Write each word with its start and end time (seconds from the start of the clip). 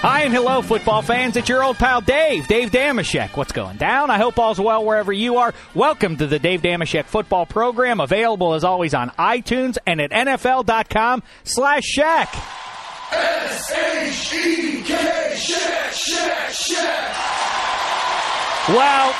Hi 0.01 0.21
and 0.23 0.33
hello, 0.33 0.61
football 0.61 1.01
fans. 1.01 1.35
It's 1.37 1.49
your 1.49 1.63
old 1.63 1.77
pal 1.77 2.01
Dave, 2.01 2.47
Dave 2.47 2.69
Dameshek. 2.69 3.35
What's 3.35 3.51
going 3.51 3.77
down? 3.77 4.11
I 4.11 4.17
hope 4.19 4.37
all's 4.37 4.59
well 4.59 4.85
wherever 4.85 5.11
you 5.11 5.37
are. 5.37 5.55
Welcome 5.73 6.17
to 6.17 6.27
the 6.27 6.37
Dave 6.37 6.61
Dameshek 6.61 7.05
football 7.05 7.47
program, 7.47 7.99
available 7.99 8.53
as 8.53 8.63
always 8.63 8.93
on 8.93 9.09
iTunes 9.11 9.77
and 9.87 9.99
at 9.99 10.11
NFL.com 10.11 11.23
slash 11.43 11.83
Shack. 11.83 12.29
S-H-E-K, 13.11 14.85
Shack, 15.35 15.93
Shack, 15.93 16.49
Shack. 16.51 17.15
Well, 18.69 19.15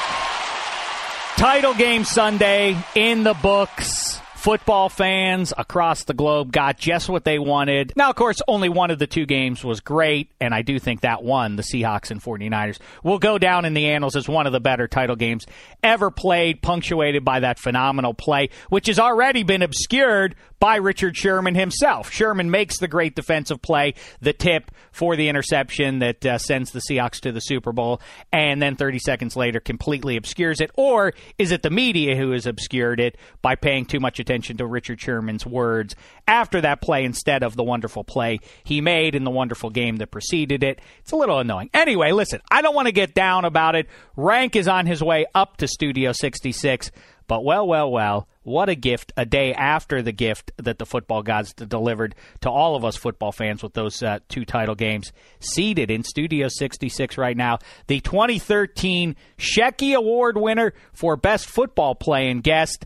title 1.38 1.74
game 1.74 2.04
Sunday 2.04 2.78
in 2.94 3.24
the 3.24 3.34
books. 3.34 4.17
Football 4.48 4.88
fans 4.88 5.52
across 5.58 6.06
the 6.06 6.14
globe 6.14 6.54
got 6.54 6.78
just 6.78 7.10
what 7.10 7.26
they 7.26 7.38
wanted. 7.38 7.92
Now, 7.98 8.10
of 8.10 8.16
course, 8.16 8.38
only 8.48 8.70
one 8.70 8.92
of 8.92 8.98
the 8.98 9.06
two 9.06 9.26
games 9.26 9.62
was 9.62 9.82
great, 9.82 10.32
and 10.40 10.54
I 10.54 10.62
do 10.62 10.80
think 10.80 11.02
that 11.02 11.22
one, 11.22 11.58
the 11.58 11.64
Seahawks 11.64 12.12
and 12.12 12.24
49ers, 12.24 12.80
will 13.04 13.20
go 13.20 13.38
down 13.38 13.66
in 13.66 13.74
the 13.74 13.88
annals 13.88 14.16
as 14.16 14.30
one 14.30 14.48
of 14.48 14.54
the 14.54 14.62
better 14.62 14.88
title 14.88 15.18
games 15.18 15.46
ever 15.84 16.10
played, 16.10 16.62
punctuated 16.62 17.26
by 17.26 17.42
that 17.42 17.60
phenomenal 17.60 18.14
play, 18.14 18.50
which 18.70 18.88
has 18.88 19.00
already 19.00 19.44
been 19.44 19.64
obscured 19.64 20.34
by 20.62 20.78
Richard 20.78 21.18
Sherman 21.18 21.54
himself. 21.54 22.10
Sherman 22.10 22.50
makes 22.50 22.80
the 22.80 22.88
great 22.88 23.16
defensive 23.16 23.62
play, 23.62 23.96
the 24.22 24.32
tip 24.32 24.72
for 24.94 25.18
the 25.18 25.28
interception 25.28 26.00
that 26.00 26.26
uh, 26.26 26.38
sends 26.38 26.72
the 26.72 26.82
Seahawks 26.90 27.20
to 27.20 27.34
the 27.34 27.42
Super 27.42 27.74
Bowl, 27.74 28.02
and 28.32 28.62
then 28.62 28.78
30 28.78 29.00
seconds 29.00 29.36
later 29.36 29.60
completely 29.60 30.16
obscures 30.16 30.62
it. 30.62 30.72
Or 30.76 31.14
is 31.38 31.52
it 31.52 31.64
the 31.64 31.70
media 31.70 32.16
who 32.16 32.32
has 32.32 32.48
obscured 32.48 33.02
it 33.02 33.18
by 33.42 33.56
paying 33.56 33.86
too 33.86 34.00
much 34.00 34.22
attention 34.22 34.37
to 34.42 34.66
Richard 34.66 35.02
Sherman's 35.02 35.46
words 35.46 35.96
after 36.28 36.62
that 36.62 36.82
play 36.82 37.04
instead 37.04 37.44
of 37.44 37.56
the 37.56 37.64
wonderful 37.64 38.04
play 38.04 38.40
he 38.64 38.82
made 38.82 39.16
in 39.16 39.24
the 39.24 39.32
wonderful 39.32 39.70
game 39.70 39.98
that 39.98 40.12
preceded 40.12 40.64
it? 40.64 40.80
It's 41.00 41.12
a 41.12 41.16
little 41.16 41.40
annoying. 41.40 41.70
Anyway, 41.74 42.12
listen, 42.12 42.42
I 42.50 42.62
don't 42.62 42.76
want 42.76 42.88
to 42.88 42.94
get 42.94 43.14
down 43.14 43.46
about 43.46 43.76
it. 43.76 43.88
Rank 44.16 44.56
is 44.56 44.68
on 44.68 44.86
his 44.86 45.04
way 45.04 45.26
up 45.34 45.58
to 45.58 45.68
Studio 45.68 46.12
66. 46.12 46.92
But 47.28 47.44
well, 47.44 47.68
well, 47.68 47.92
well, 47.92 48.28
what 48.44 48.70
a 48.70 48.76
gift 48.76 49.12
a 49.18 49.26
day 49.26 49.54
after 49.54 50.02
the 50.02 50.14
gift 50.14 50.54
that 50.56 50.80
the 50.80 50.86
football 50.86 51.22
gods 51.22 51.52
delivered 51.54 52.16
to 52.42 52.50
all 52.50 52.78
of 52.78 52.86
us 52.86 52.96
football 52.96 53.34
fans 53.34 53.62
with 53.62 53.74
those 53.74 54.02
uh, 54.02 54.20
two 54.30 54.46
title 54.46 54.76
games. 54.76 55.12
Seated 55.42 55.92
in 55.92 56.04
Studio 56.04 56.48
66 56.48 57.18
right 57.18 57.36
now, 57.36 57.60
the 57.88 58.00
2013 58.00 59.18
Shecky 59.38 59.94
Award 59.94 60.38
winner 60.38 60.74
for 60.94 61.18
Best 61.18 61.48
Football 61.48 61.96
Playing 61.96 62.40
Guest, 62.40 62.86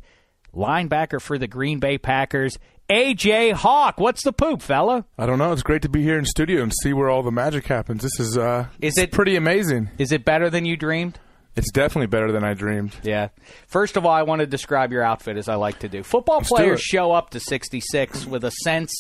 linebacker 0.56 1.22
for 1.22 1.38
the 1.38 1.48
Green 1.48 1.80
Bay 1.80 1.98
Packers, 1.98 2.58
AJ 2.90 3.54
Hawk. 3.54 4.00
What's 4.00 4.24
the 4.24 4.34
poop, 4.34 4.62
fella? 4.62 5.06
I 5.18 5.26
don't 5.26 5.38
know. 5.38 5.52
It's 5.54 5.64
great 5.64 5.82
to 5.84 5.90
be 5.90 6.02
here 6.04 6.18
in 6.20 6.26
studio 6.26 6.62
and 6.62 6.74
see 6.84 6.94
where 6.94 7.10
all 7.10 7.24
the 7.24 7.32
magic 7.32 7.66
happens. 7.68 8.04
This 8.04 8.20
is 8.20 8.38
uh, 8.38 8.68
is 8.82 8.98
it 8.98 9.12
pretty 9.12 9.36
amazing? 9.36 9.90
Is 9.98 10.12
it 10.12 10.26
better 10.26 10.50
than 10.50 10.66
you 10.66 10.76
dreamed? 10.78 11.20
It's 11.56 11.72
definitely 11.72 12.08
better 12.08 12.32
than 12.32 12.46
I 12.46 12.54
dreamed. 12.54 12.96
Yeah. 13.04 13.28
First 13.68 13.98
of 13.98 14.06
all, 14.06 14.14
I 14.14 14.24
want 14.24 14.40
to 14.40 14.48
describe 14.48 14.94
your 14.94 15.04
outfit 15.04 15.36
as 15.36 15.50
I 15.50 15.56
like 15.56 15.80
to 15.80 15.90
do. 15.90 16.02
Football 16.02 16.38
Let's 16.38 16.50
players 16.50 16.80
it. 16.80 16.84
show 16.84 17.12
up 17.12 17.32
to 17.32 17.42
66 17.42 18.26
with 18.26 18.46
a 18.46 18.52
sense 18.64 18.94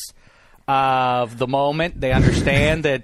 of 0.67 1.37
the 1.37 1.47
moment. 1.47 1.99
They 2.01 2.11
understand 2.11 2.83
that 2.85 3.03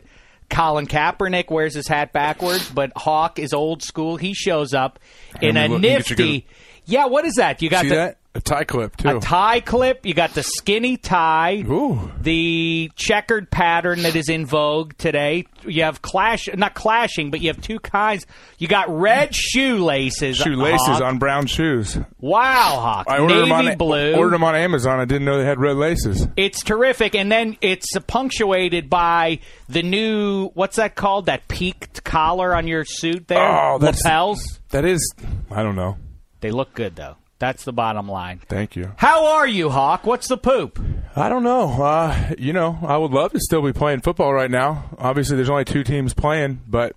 Colin 0.50 0.86
Kaepernick 0.88 1.50
wears 1.50 1.74
his 1.74 1.88
hat 1.88 2.12
backwards, 2.14 2.70
but 2.70 2.92
Hawk 2.96 3.40
is 3.40 3.54
old 3.54 3.84
school. 3.84 4.18
He 4.18 4.34
shows 4.34 4.74
up 4.74 5.00
in 5.42 5.56
a 5.58 5.68
look- 5.68 5.82
nifty. 5.82 6.46
Yeah, 6.86 7.06
what 7.06 7.26
is 7.26 7.36
that? 7.36 7.62
You 7.62 7.70
got 7.70 7.82
See 7.84 7.90
the 7.90 7.96
that? 7.96 8.18
A 8.38 8.40
tie 8.40 8.66
clip 8.66 8.96
too. 8.98 9.18
a 9.18 9.20
tie 9.20 9.62
clip. 9.62 10.06
You 10.06 10.14
got 10.14 10.36
the 10.36 10.44
skinny 10.44 10.96
tie. 10.96 11.64
Ooh. 11.68 12.12
The 12.22 12.92
checkered 12.96 13.50
pattern 13.50 14.04
that 14.04 14.16
is 14.16 14.30
in 14.30 14.46
vogue 14.46 14.94
today. 15.00 15.48
You 15.66 15.82
have 15.82 16.04
clash, 16.04 16.48
not 16.54 16.76
clashing, 16.76 17.32
but 17.32 17.42
you 17.42 17.48
have 17.48 17.60
two 17.60 17.80
kinds. 17.80 18.28
You 18.60 18.68
got 18.68 18.90
red 18.90 19.34
shoelaces. 19.34 20.38
Shoelaces 20.38 20.86
Hawk. 20.88 21.02
on 21.02 21.18
brown 21.18 21.48
shoes. 21.48 21.98
Wow, 22.20 22.80
Hawk. 22.80 23.08
I 23.10 23.18
ordered 23.18 23.34
Navy 23.48 23.50
them 23.50 23.68
on 23.72 23.78
blue. 23.78 24.14
ordered 24.14 24.34
them 24.34 24.44
on 24.44 24.54
Amazon. 24.56 25.00
I 25.00 25.06
didn't 25.06 25.26
know 25.26 25.40
they 25.40 25.46
had 25.46 25.60
red 25.60 25.76
laces. 25.76 26.28
It's 26.38 26.62
terrific, 26.64 27.16
and 27.16 27.32
then 27.32 27.58
it's 27.62 27.88
punctuated 28.06 28.88
by 28.88 29.40
the 29.68 29.82
new 29.82 30.50
what's 30.54 30.76
that 30.76 30.94
called? 30.94 31.26
That 31.26 31.48
peaked 31.48 32.04
collar 32.04 32.54
on 32.56 32.68
your 32.68 32.86
suit 32.86 33.28
there. 33.30 33.40
Oh, 33.40 33.80
that's- 33.80 34.04
lapels. 34.06 34.60
That 34.70 34.86
is, 34.86 35.12
I 35.50 35.64
don't 35.64 35.76
know. 35.76 35.98
They 36.42 36.52
look 36.52 36.76
good 36.76 36.96
though. 36.96 37.16
That's 37.40 37.64
the 37.66 37.74
bottom 37.74 38.10
line. 38.10 38.40
Thank 38.48 38.76
you. 38.76 38.94
How 38.98 39.38
are 39.38 39.48
you, 39.48 39.70
Hawk? 39.70 40.06
What's 40.06 40.28
the 40.28 40.38
poop? 40.38 40.80
I 41.16 41.30
don't 41.30 41.44
know. 41.44 41.70
Uh, 41.84 42.34
you 42.38 42.52
know, 42.52 42.80
I 42.82 42.98
would 42.98 43.12
love 43.12 43.32
to 43.34 43.40
still 43.40 43.62
be 43.62 43.74
playing 43.74 44.02
football 44.02 44.34
right 44.34 44.50
now. 44.50 44.86
Obviously, 44.98 45.36
there's 45.36 45.50
only 45.50 45.66
two 45.66 45.84
teams 45.84 46.14
playing, 46.16 46.62
but 46.68 46.96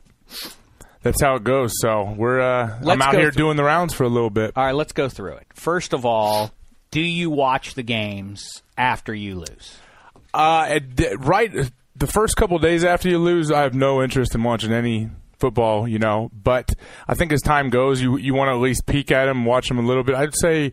that's 1.03 1.21
how 1.21 1.34
it 1.34 1.45
goes. 1.45 1.73
So 1.81 2.15
we're 2.17 2.41
uh, 2.41 2.78
I'm 2.87 3.03
out 3.03 3.15
here 3.15 3.31
doing 3.31 3.56
the 3.56 3.65
rounds 3.65 3.93
for 3.93 4.05
a 4.05 4.09
little 4.09 4.31
bit. 4.31 4.53
All 4.56 4.65
right, 4.65 4.75
let's 4.75 4.93
go 4.93 5.09
through 5.09 5.34
it. 5.34 5.47
First 5.55 5.93
of 5.93 6.06
all, 6.06 6.51
do 6.91 7.01
you 7.01 7.31
watch 7.31 7.75
the 7.75 7.83
games 7.83 8.62
after 8.78 9.15
you 9.15 9.36
lose? 9.36 9.78
Uh, 10.33 10.81
right, 11.19 11.71
the 11.97 12.07
first 12.07 12.36
couple 12.36 12.59
days 12.59 12.84
after 12.84 13.09
you 13.09 13.19
lose, 13.19 13.51
I 13.51 13.63
have 13.63 13.75
no 13.75 14.03
interest 14.03 14.34
in 14.34 14.43
watching 14.43 14.72
any 14.72 15.10
football. 15.41 15.89
You 15.89 15.98
know, 15.98 16.31
but 16.33 16.72
I 17.09 17.15
think 17.15 17.33
as 17.33 17.41
time 17.41 17.71
goes, 17.71 18.01
you 18.01 18.16
you 18.16 18.34
want 18.34 18.48
to 18.48 18.53
at 18.53 18.60
least 18.60 18.87
peek 18.87 19.10
at 19.10 19.27
them, 19.27 19.45
watch 19.45 19.69
them 19.69 19.78
a 19.78 19.83
little 19.83 20.04
bit. 20.04 20.15
I'd 20.15 20.37
say 20.37 20.72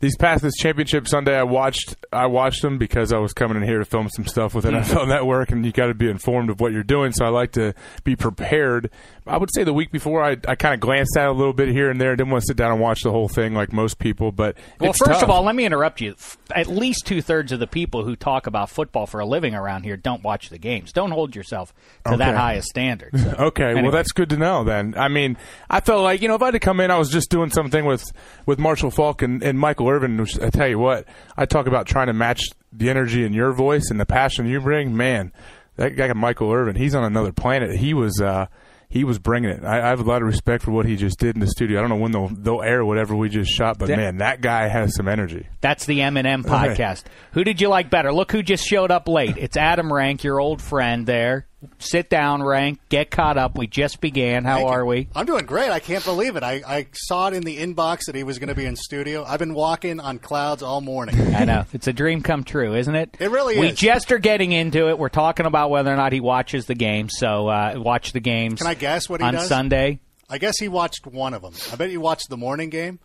these 0.00 0.16
past 0.16 0.42
this 0.42 0.54
championship 0.56 1.08
Sunday, 1.08 1.36
I 1.36 1.42
watched 1.42 1.96
I 2.12 2.26
watched 2.26 2.62
them 2.62 2.78
because 2.78 3.12
I 3.12 3.18
was 3.18 3.32
coming 3.32 3.56
in 3.56 3.62
here 3.62 3.78
to 3.78 3.84
film 3.84 4.08
some 4.10 4.26
stuff 4.26 4.54
with 4.54 4.64
mm. 4.64 4.72
NFL 4.82 5.08
Network, 5.08 5.50
and 5.50 5.64
you 5.64 5.72
got 5.72 5.86
to 5.86 5.94
be 5.94 6.08
informed 6.08 6.50
of 6.50 6.60
what 6.60 6.72
you're 6.72 6.82
doing. 6.82 7.12
So 7.12 7.24
I 7.24 7.28
like 7.28 7.52
to 7.52 7.74
be 8.04 8.16
prepared. 8.16 8.90
I 9.26 9.38
would 9.38 9.50
say 9.52 9.64
the 9.64 9.72
week 9.72 9.90
before, 9.90 10.22
I 10.22 10.36
I 10.46 10.54
kind 10.54 10.74
of 10.74 10.80
glanced 10.80 11.16
at 11.16 11.24
it 11.24 11.28
a 11.30 11.32
little 11.32 11.52
bit 11.52 11.68
here 11.68 11.90
and 11.90 12.00
there. 12.00 12.14
Didn't 12.14 12.30
want 12.30 12.42
to 12.42 12.46
sit 12.46 12.56
down 12.56 12.72
and 12.72 12.80
watch 12.80 13.02
the 13.02 13.10
whole 13.10 13.28
thing 13.28 13.54
like 13.54 13.72
most 13.72 13.98
people, 13.98 14.32
but 14.32 14.56
Well, 14.80 14.92
first 14.92 15.10
tough. 15.10 15.22
of 15.24 15.30
all, 15.30 15.42
let 15.42 15.54
me 15.54 15.64
interrupt 15.64 16.00
you. 16.00 16.14
At 16.54 16.66
least 16.66 17.06
two 17.06 17.22
thirds 17.22 17.50
of 17.52 17.58
the 17.58 17.66
people 17.66 18.04
who 18.04 18.16
talk 18.16 18.46
about 18.46 18.70
football 18.70 19.06
for 19.06 19.20
a 19.20 19.26
living 19.26 19.54
around 19.54 19.82
here 19.84 19.96
don't 19.96 20.22
watch 20.22 20.50
the 20.50 20.58
games. 20.58 20.92
Don't 20.92 21.10
hold 21.10 21.34
yourself 21.34 21.72
to 22.08 22.16
that 22.16 22.28
Okay. 22.28 22.36
high 22.36 22.52
a 22.54 22.62
standard. 22.62 23.18
So, 23.18 23.30
Okay, 23.46 23.64
anyway. 23.64 23.82
well 23.82 23.90
that's 23.92 24.12
good 24.12 24.30
to 24.30 24.36
know 24.36 24.62
then. 24.64 24.94
I 24.96 25.08
mean, 25.08 25.36
I 25.70 25.80
felt 25.80 26.02
like 26.02 26.22
you 26.22 26.28
know 26.28 26.34
if 26.34 26.42
I 26.42 26.46
had 26.46 26.50
to 26.52 26.60
come 26.60 26.80
in, 26.80 26.90
I 26.90 26.98
was 26.98 27.10
just 27.10 27.30
doing 27.30 27.50
something 27.50 27.84
with 27.84 28.04
with 28.44 28.58
Marshall 28.58 28.90
Faulk 28.90 29.22
and, 29.22 29.42
and 29.42 29.58
Michael 29.58 29.85
Michael 29.86 30.04
Irvin, 30.04 30.16
which 30.20 30.40
I 30.40 30.50
tell 30.50 30.68
you 30.68 30.78
what, 30.78 31.06
I 31.36 31.46
talk 31.46 31.66
about 31.66 31.86
trying 31.86 32.08
to 32.08 32.12
match 32.12 32.42
the 32.72 32.90
energy 32.90 33.24
in 33.24 33.32
your 33.32 33.52
voice 33.52 33.90
and 33.90 34.00
the 34.00 34.06
passion 34.06 34.46
you 34.46 34.60
bring. 34.60 34.96
Man, 34.96 35.32
that 35.76 35.90
guy, 35.90 36.12
Michael 36.12 36.52
Irvin, 36.52 36.76
he's 36.76 36.94
on 36.94 37.04
another 37.04 37.32
planet. 37.32 37.76
He 37.76 37.94
was. 37.94 38.20
Uh, 38.20 38.46
he 38.88 39.02
was 39.02 39.18
bringing 39.18 39.50
it. 39.50 39.64
I, 39.64 39.78
I, 39.84 39.88
have 39.88 39.98
a 39.98 40.04
lot 40.04 40.22
of 40.22 40.28
respect 40.28 40.62
for 40.62 40.70
what 40.70 40.86
he 40.86 40.94
just 40.94 41.18
did 41.18 41.34
in 41.34 41.40
the 41.40 41.48
studio. 41.48 41.78
I 41.78 41.80
don't 41.80 41.90
know 41.90 41.96
when 41.96 42.12
they'll, 42.12 42.28
they'll 42.28 42.62
air 42.62 42.84
whatever 42.84 43.16
we 43.16 43.28
just 43.28 43.50
shot, 43.50 43.78
but 43.78 43.88
that, 43.88 43.96
man, 43.96 44.18
that 44.18 44.40
guy 44.40 44.68
has 44.68 44.94
some 44.94 45.08
energy. 45.08 45.48
That's 45.60 45.86
the 45.86 46.02
M&M 46.02 46.44
podcast. 46.44 47.02
who 47.32 47.42
did 47.42 47.60
you 47.60 47.68
like 47.68 47.90
better? 47.90 48.12
Look 48.12 48.30
who 48.30 48.44
just 48.44 48.64
showed 48.64 48.92
up 48.92 49.08
late. 49.08 49.36
It's 49.38 49.56
Adam 49.56 49.92
Rank, 49.92 50.22
your 50.22 50.40
old 50.40 50.62
friend 50.62 51.04
there. 51.04 51.48
Sit 51.78 52.10
down, 52.10 52.42
Rank. 52.42 52.80
Get 52.88 53.10
caught 53.10 53.38
up. 53.38 53.56
We 53.56 53.66
just 53.66 54.00
began. 54.00 54.44
How 54.44 54.66
are 54.66 54.84
we? 54.84 55.08
I'm 55.14 55.24
doing 55.24 55.46
great. 55.46 55.70
I 55.70 55.80
can't 55.80 56.04
believe 56.04 56.36
it. 56.36 56.42
I, 56.42 56.62
I 56.66 56.86
saw 56.92 57.28
it 57.28 57.34
in 57.34 57.44
the 57.44 57.56
inbox 57.58 58.06
that 58.06 58.14
he 58.14 58.22
was 58.24 58.38
going 58.38 58.48
to 58.48 58.54
be 58.54 58.66
in 58.66 58.76
studio. 58.76 59.24
I've 59.24 59.38
been 59.38 59.54
walking 59.54 59.98
on 59.98 60.18
clouds 60.18 60.62
all 60.62 60.80
morning. 60.80 61.18
I 61.34 61.44
know. 61.44 61.64
It's 61.72 61.86
a 61.86 61.92
dream 61.92 62.22
come 62.22 62.44
true, 62.44 62.74
isn't 62.74 62.94
it? 62.94 63.16
It 63.18 63.30
really 63.30 63.58
we 63.58 63.68
is. 63.68 63.72
We 63.72 63.76
just 63.76 64.12
are 64.12 64.18
getting 64.18 64.52
into 64.52 64.88
it. 64.90 64.98
We're 64.98 65.08
talking 65.08 65.46
about 65.46 65.70
whether 65.70 65.92
or 65.92 65.96
not 65.96 66.12
he 66.12 66.20
watches 66.20 66.66
the 66.66 66.74
game. 66.74 67.08
So 67.08 67.48
uh, 67.48 67.74
watch 67.76 68.12
the 68.12 68.20
games. 68.20 68.58
Can 68.58 68.66
I 68.66 68.74
guess 68.74 69.08
what 69.08 69.20
he 69.20 69.26
on 69.26 69.34
does? 69.34 69.48
Sunday? 69.48 70.00
I 70.28 70.38
guess 70.38 70.58
he 70.58 70.68
watched 70.68 71.06
one 71.06 71.34
of 71.34 71.42
them. 71.42 71.54
I 71.72 71.76
bet 71.76 71.88
he 71.88 71.96
watched 71.96 72.28
the 72.28 72.36
morning 72.36 72.68
game 72.68 72.98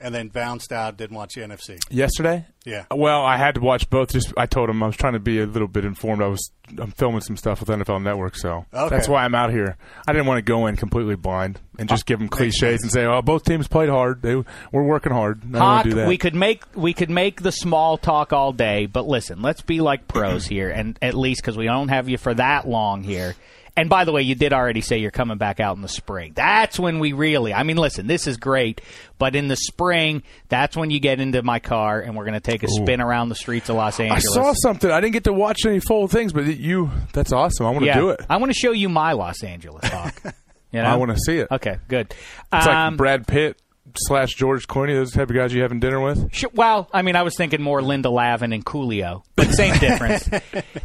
and 0.00 0.14
then 0.14 0.28
bounced 0.28 0.72
out. 0.72 0.96
Didn't 0.96 1.16
watch 1.16 1.34
the 1.34 1.42
NFC 1.42 1.78
yesterday. 1.90 2.46
Yeah. 2.64 2.84
Well, 2.94 3.22
I 3.24 3.36
had 3.36 3.54
to 3.54 3.60
watch 3.60 3.88
both. 3.88 4.12
Just 4.12 4.32
I 4.36 4.46
told 4.46 4.68
him 4.68 4.82
I 4.82 4.86
was 4.86 4.96
trying 4.96 5.12
to 5.14 5.20
be 5.20 5.40
a 5.40 5.46
little 5.46 5.68
bit 5.68 5.84
informed. 5.84 6.22
I 6.22 6.26
was 6.26 6.50
I'm 6.78 6.90
filming 6.90 7.20
some 7.20 7.36
stuff 7.36 7.60
with 7.60 7.68
NFL 7.68 8.02
Network, 8.02 8.36
so 8.36 8.66
okay. 8.74 8.94
that's 8.94 9.08
why 9.08 9.24
I'm 9.24 9.34
out 9.34 9.50
here. 9.50 9.76
I 10.06 10.12
didn't 10.12 10.26
want 10.26 10.38
to 10.38 10.42
go 10.42 10.66
in 10.66 10.76
completely 10.76 11.16
blind 11.16 11.60
and 11.78 11.88
just 11.88 12.06
give 12.06 12.18
them 12.18 12.28
cliches 12.28 12.82
and 12.82 12.90
say, 12.90 13.04
"Oh, 13.04 13.22
both 13.22 13.44
teams 13.44 13.68
played 13.68 13.88
hard. 13.88 14.22
They 14.22 14.34
we're 14.72 14.82
working 14.82 15.12
hard." 15.12 15.42
I 15.54 15.58
Hawk, 15.58 15.84
do 15.84 15.94
that. 15.94 16.08
we 16.08 16.18
could 16.18 16.34
make 16.34 16.64
we 16.74 16.92
could 16.92 17.10
make 17.10 17.42
the 17.42 17.52
small 17.52 17.98
talk 17.98 18.32
all 18.32 18.52
day, 18.52 18.86
but 18.86 19.06
listen, 19.06 19.42
let's 19.42 19.62
be 19.62 19.80
like 19.80 20.08
pros 20.08 20.46
here, 20.48 20.70
and 20.70 20.98
at 21.00 21.14
least 21.14 21.42
because 21.42 21.56
we 21.56 21.66
don't 21.66 21.88
have 21.88 22.08
you 22.08 22.18
for 22.18 22.34
that 22.34 22.68
long 22.68 23.02
here. 23.02 23.34
And 23.76 23.90
by 23.90 24.04
the 24.04 24.12
way, 24.12 24.22
you 24.22 24.34
did 24.34 24.54
already 24.54 24.80
say 24.80 24.98
you're 24.98 25.10
coming 25.10 25.36
back 25.36 25.60
out 25.60 25.76
in 25.76 25.82
the 25.82 25.88
spring. 25.88 26.32
That's 26.34 26.78
when 26.78 26.98
we 26.98 27.12
really, 27.12 27.52
I 27.52 27.62
mean, 27.62 27.76
listen, 27.76 28.06
this 28.06 28.26
is 28.26 28.38
great, 28.38 28.80
but 29.18 29.36
in 29.36 29.48
the 29.48 29.56
spring, 29.56 30.22
that's 30.48 30.74
when 30.76 30.90
you 30.90 30.98
get 30.98 31.20
into 31.20 31.42
my 31.42 31.58
car 31.58 32.00
and 32.00 32.16
we're 32.16 32.24
going 32.24 32.34
to 32.34 32.40
take 32.40 32.62
a 32.62 32.68
spin 32.68 33.02
around 33.02 33.28
the 33.28 33.34
streets 33.34 33.68
of 33.68 33.76
Los 33.76 34.00
Angeles. 34.00 34.26
I 34.26 34.32
saw 34.32 34.52
something. 34.54 34.90
I 34.90 35.00
didn't 35.02 35.12
get 35.12 35.24
to 35.24 35.32
watch 35.34 35.66
any 35.66 35.80
full 35.80 36.08
things, 36.08 36.32
but 36.32 36.46
you, 36.46 36.90
that's 37.12 37.32
awesome. 37.32 37.66
I 37.66 37.70
want 37.70 37.82
to 37.82 37.86
yeah, 37.86 37.98
do 37.98 38.10
it. 38.10 38.20
I 38.30 38.38
want 38.38 38.50
to 38.50 38.58
show 38.58 38.72
you 38.72 38.88
my 38.88 39.12
Los 39.12 39.42
Angeles, 39.42 39.86
Hawk. 39.88 40.22
You 40.72 40.82
know? 40.82 40.88
I 40.88 40.96
want 40.96 41.12
to 41.12 41.18
see 41.18 41.38
it. 41.38 41.48
Okay, 41.50 41.78
good. 41.88 42.12
It's 42.52 42.66
um, 42.66 42.94
like 42.94 42.96
Brad 42.98 43.26
Pitt 43.26 43.56
slash 43.98 44.34
George 44.34 44.66
Clooney, 44.66 44.94
those 44.94 45.12
type 45.12 45.30
of 45.30 45.36
guys 45.36 45.52
you 45.52 45.62
having 45.62 45.80
dinner 45.80 46.00
with? 46.00 46.32
Sure, 46.34 46.50
well, 46.54 46.88
I 46.92 47.02
mean, 47.02 47.16
I 47.16 47.22
was 47.22 47.36
thinking 47.36 47.62
more 47.62 47.82
Linda 47.82 48.10
Lavin 48.10 48.52
and 48.52 48.64
Coolio, 48.64 49.22
but 49.36 49.52
same 49.52 49.76
difference. 49.78 50.28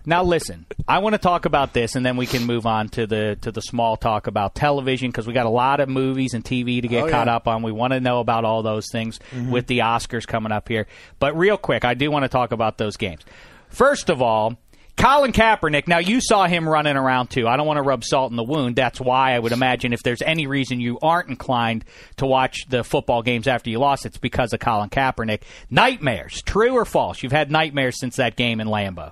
now, 0.06 0.24
listen, 0.24 0.66
I 0.88 1.00
want 1.00 1.14
to 1.14 1.20
talk 1.20 1.46
about 1.46 1.74
this, 1.74 1.96
and 1.96 2.06
then 2.06 2.18
we 2.18 2.26
can 2.26 2.46
move 2.46 2.66
on 2.66 2.90
to 2.90 3.06
the 3.08 3.38
to 3.42 3.52
the 3.52 3.62
small 3.62 3.98
talk 3.98 4.28
about 4.28 4.56
television 4.56 5.10
because 5.10 5.28
we 5.28 5.34
got 5.34 5.46
a 5.46 5.50
lot 5.50 5.80
of 5.80 5.90
movies 5.90 6.34
and 6.34 6.44
TV 6.44 6.82
to 6.82 6.88
get 6.88 7.04
Oh, 7.04 7.10
caught 7.10 7.28
yeah. 7.28 7.36
up 7.36 7.48
on. 7.48 7.64
We 7.64 7.72
want 7.72 7.94
to 7.94 8.00
know 8.00 8.20
about 8.20 8.46
all 8.46 8.64
those 8.64 8.86
things 8.92 9.20
Mm-hmm. 9.32 9.52
with 9.52 9.68
the 9.68 9.80
Oscars 9.80 10.26
coming 10.28 10.52
up 10.52 10.68
here. 10.68 10.88
But 11.20 11.38
real 11.38 11.58
quick, 11.58 11.86
I 11.86 11.94
do 11.94 12.10
want 12.12 12.24
to 12.24 12.30
talk 12.30 12.52
about 12.52 12.78
those 12.78 12.98
games. 12.98 13.22
First 13.70 14.10
of 14.10 14.22
all. 14.22 14.58
Colin 15.02 15.32
Kaepernick. 15.32 15.88
Now 15.88 15.98
you 15.98 16.22
saw 16.22 16.46
him 16.46 16.70
running 16.70 16.96
around 16.96 17.32
too. 17.32 17.48
I 17.48 17.58
don't 17.58 17.66
want 17.66 17.78
to 17.78 17.82
rub 17.82 18.04
salt 18.04 18.30
in 18.30 18.38
the 18.38 18.44
wound. 18.44 18.76
That's 18.76 19.02
why 19.02 19.34
I 19.34 19.40
would 19.40 19.52
imagine 19.52 19.94
if 19.94 20.04
there's 20.04 20.22
any 20.22 20.46
reason 20.46 20.80
you 20.80 21.00
aren't 21.02 21.28
inclined 21.28 21.86
to 22.18 22.28
watch 22.28 22.68
the 22.70 22.84
football 22.84 23.24
games 23.24 23.48
after 23.48 23.72
you 23.72 23.80
lost, 23.80 24.06
it's 24.06 24.20
because 24.20 24.54
of 24.54 24.60
Colin 24.60 24.92
Kaepernick. 24.92 25.42
Nightmares, 25.72 26.44
true 26.44 26.74
or 26.74 26.86
false? 26.86 27.24
You've 27.24 27.32
had 27.32 27.50
nightmares 27.50 28.00
since 28.00 28.18
that 28.18 28.36
game 28.36 28.62
in 28.62 28.68
Lambeau. 28.68 29.12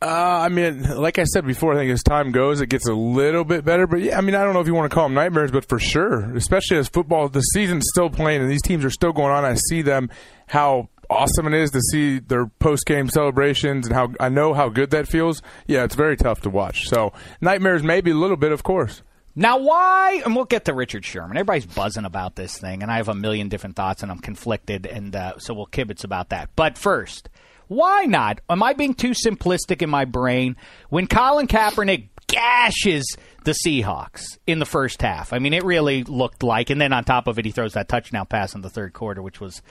Uh, 0.00 0.06
I 0.06 0.48
mean, 0.48 0.84
like 0.96 1.18
I 1.18 1.24
said 1.24 1.46
before, 1.46 1.74
I 1.74 1.76
think 1.76 1.92
as 1.92 2.02
time 2.02 2.32
goes, 2.32 2.62
it 2.62 2.70
gets 2.70 2.88
a 2.88 2.94
little 2.94 3.44
bit 3.44 3.62
better. 3.62 3.86
But 3.86 4.00
yeah, 4.00 4.16
I 4.16 4.22
mean, 4.22 4.34
I 4.34 4.42
don't 4.42 4.54
know 4.54 4.60
if 4.60 4.66
you 4.66 4.74
want 4.74 4.90
to 4.90 4.94
call 4.94 5.04
them 5.04 5.12
nightmares, 5.12 5.50
but 5.50 5.68
for 5.68 5.78
sure, 5.78 6.34
especially 6.34 6.78
as 6.78 6.88
football, 6.88 7.28
the 7.28 7.42
season's 7.42 7.84
still 7.92 8.08
playing 8.08 8.40
and 8.40 8.50
these 8.50 8.62
teams 8.62 8.86
are 8.86 8.90
still 8.90 9.12
going 9.12 9.32
on. 9.32 9.44
I 9.44 9.56
see 9.56 9.82
them 9.82 10.08
how 10.46 10.88
awesome 11.10 11.46
it 11.48 11.54
is 11.54 11.70
to 11.72 11.80
see 11.80 12.20
their 12.20 12.46
post 12.46 12.86
game 12.86 13.08
celebrations 13.08 13.86
and 13.86 13.94
how 13.94 14.12
I 14.18 14.28
know 14.28 14.54
how 14.54 14.68
good 14.68 14.90
that 14.90 15.08
feels. 15.08 15.42
Yeah, 15.66 15.84
it's 15.84 15.94
very 15.94 16.16
tough 16.16 16.40
to 16.42 16.50
watch. 16.50 16.88
So 16.88 17.12
nightmares, 17.40 17.82
maybe 17.82 18.12
a 18.12 18.14
little 18.14 18.36
bit, 18.36 18.52
of 18.52 18.62
course. 18.62 19.02
Now, 19.36 19.58
why? 19.58 20.22
And 20.24 20.34
we'll 20.34 20.44
get 20.44 20.64
to 20.64 20.74
Richard 20.74 21.04
Sherman. 21.04 21.36
Everybody's 21.36 21.66
buzzing 21.66 22.04
about 22.04 22.34
this 22.34 22.58
thing, 22.58 22.82
and 22.82 22.90
I 22.90 22.96
have 22.96 23.08
a 23.08 23.14
million 23.14 23.48
different 23.48 23.76
thoughts, 23.76 24.02
and 24.02 24.10
I'm 24.10 24.18
conflicted, 24.18 24.86
and 24.86 25.14
uh, 25.14 25.38
so 25.38 25.54
we'll 25.54 25.66
kibitz 25.66 26.02
about 26.02 26.30
that. 26.30 26.50
But 26.56 26.76
first, 26.76 27.28
why 27.68 28.06
not? 28.06 28.40
Am 28.50 28.62
I 28.62 28.72
being 28.72 28.94
too 28.94 29.12
simplistic 29.12 29.82
in 29.82 29.88
my 29.88 30.04
brain? 30.04 30.56
When 30.88 31.06
Colin 31.06 31.46
Kaepernick 31.46 32.08
gashes 32.26 33.16
the 33.44 33.52
Seahawks 33.52 34.38
in 34.48 34.58
the 34.58 34.66
first 34.66 35.00
half, 35.00 35.32
I 35.32 35.38
mean, 35.38 35.54
it 35.54 35.62
really 35.62 36.02
looked 36.02 36.42
like, 36.42 36.70
and 36.70 36.80
then 36.80 36.92
on 36.92 37.04
top 37.04 37.28
of 37.28 37.38
it, 37.38 37.44
he 37.44 37.52
throws 37.52 37.74
that 37.74 37.88
touchdown 37.88 38.26
pass 38.26 38.56
in 38.56 38.62
the 38.62 38.68
third 38.68 38.92
quarter, 38.92 39.22
which 39.22 39.40
was, 39.40 39.62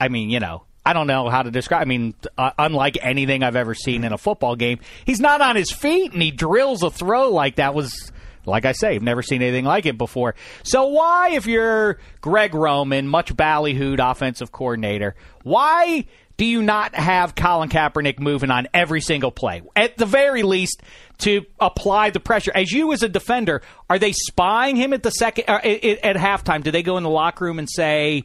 I 0.00 0.08
mean, 0.08 0.30
you 0.30 0.38
know, 0.38 0.62
I 0.88 0.94
don't 0.94 1.06
know 1.06 1.28
how 1.28 1.42
to 1.42 1.50
describe. 1.50 1.82
I 1.82 1.84
mean, 1.84 2.14
uh, 2.38 2.52
unlike 2.58 2.96
anything 3.02 3.42
I've 3.42 3.56
ever 3.56 3.74
seen 3.74 4.04
in 4.04 4.14
a 4.14 4.16
football 4.16 4.56
game, 4.56 4.78
he's 5.04 5.20
not 5.20 5.42
on 5.42 5.54
his 5.54 5.70
feet 5.70 6.14
and 6.14 6.22
he 6.22 6.30
drills 6.30 6.82
a 6.82 6.90
throw 6.90 7.28
like 7.28 7.56
that 7.56 7.74
was 7.74 8.10
like 8.46 8.64
I 8.64 8.72
say, 8.72 8.94
I've 8.94 9.02
never 9.02 9.20
seen 9.20 9.42
anything 9.42 9.66
like 9.66 9.84
it 9.84 9.98
before. 9.98 10.34
So 10.62 10.86
why, 10.86 11.32
if 11.32 11.46
you're 11.46 11.98
Greg 12.22 12.54
Roman, 12.54 13.06
much 13.06 13.36
ballyhooed 13.36 13.98
offensive 14.00 14.50
coordinator, 14.50 15.14
why 15.42 16.06
do 16.38 16.46
you 16.46 16.62
not 16.62 16.94
have 16.94 17.34
Colin 17.34 17.68
Kaepernick 17.68 18.18
moving 18.18 18.50
on 18.50 18.66
every 18.72 19.02
single 19.02 19.30
play? 19.30 19.60
At 19.76 19.98
the 19.98 20.06
very 20.06 20.42
least, 20.42 20.80
to 21.18 21.44
apply 21.60 22.08
the 22.08 22.20
pressure. 22.20 22.52
As 22.54 22.72
you, 22.72 22.94
as 22.94 23.02
a 23.02 23.10
defender, 23.10 23.60
are 23.90 23.98
they 23.98 24.12
spying 24.12 24.76
him 24.76 24.94
at 24.94 25.02
the 25.02 25.10
second 25.10 25.44
uh, 25.48 25.60
at, 25.62 25.84
at 25.84 26.16
halftime? 26.16 26.62
Do 26.62 26.70
they 26.70 26.82
go 26.82 26.96
in 26.96 27.02
the 27.02 27.10
locker 27.10 27.44
room 27.44 27.58
and 27.58 27.68
say? 27.68 28.24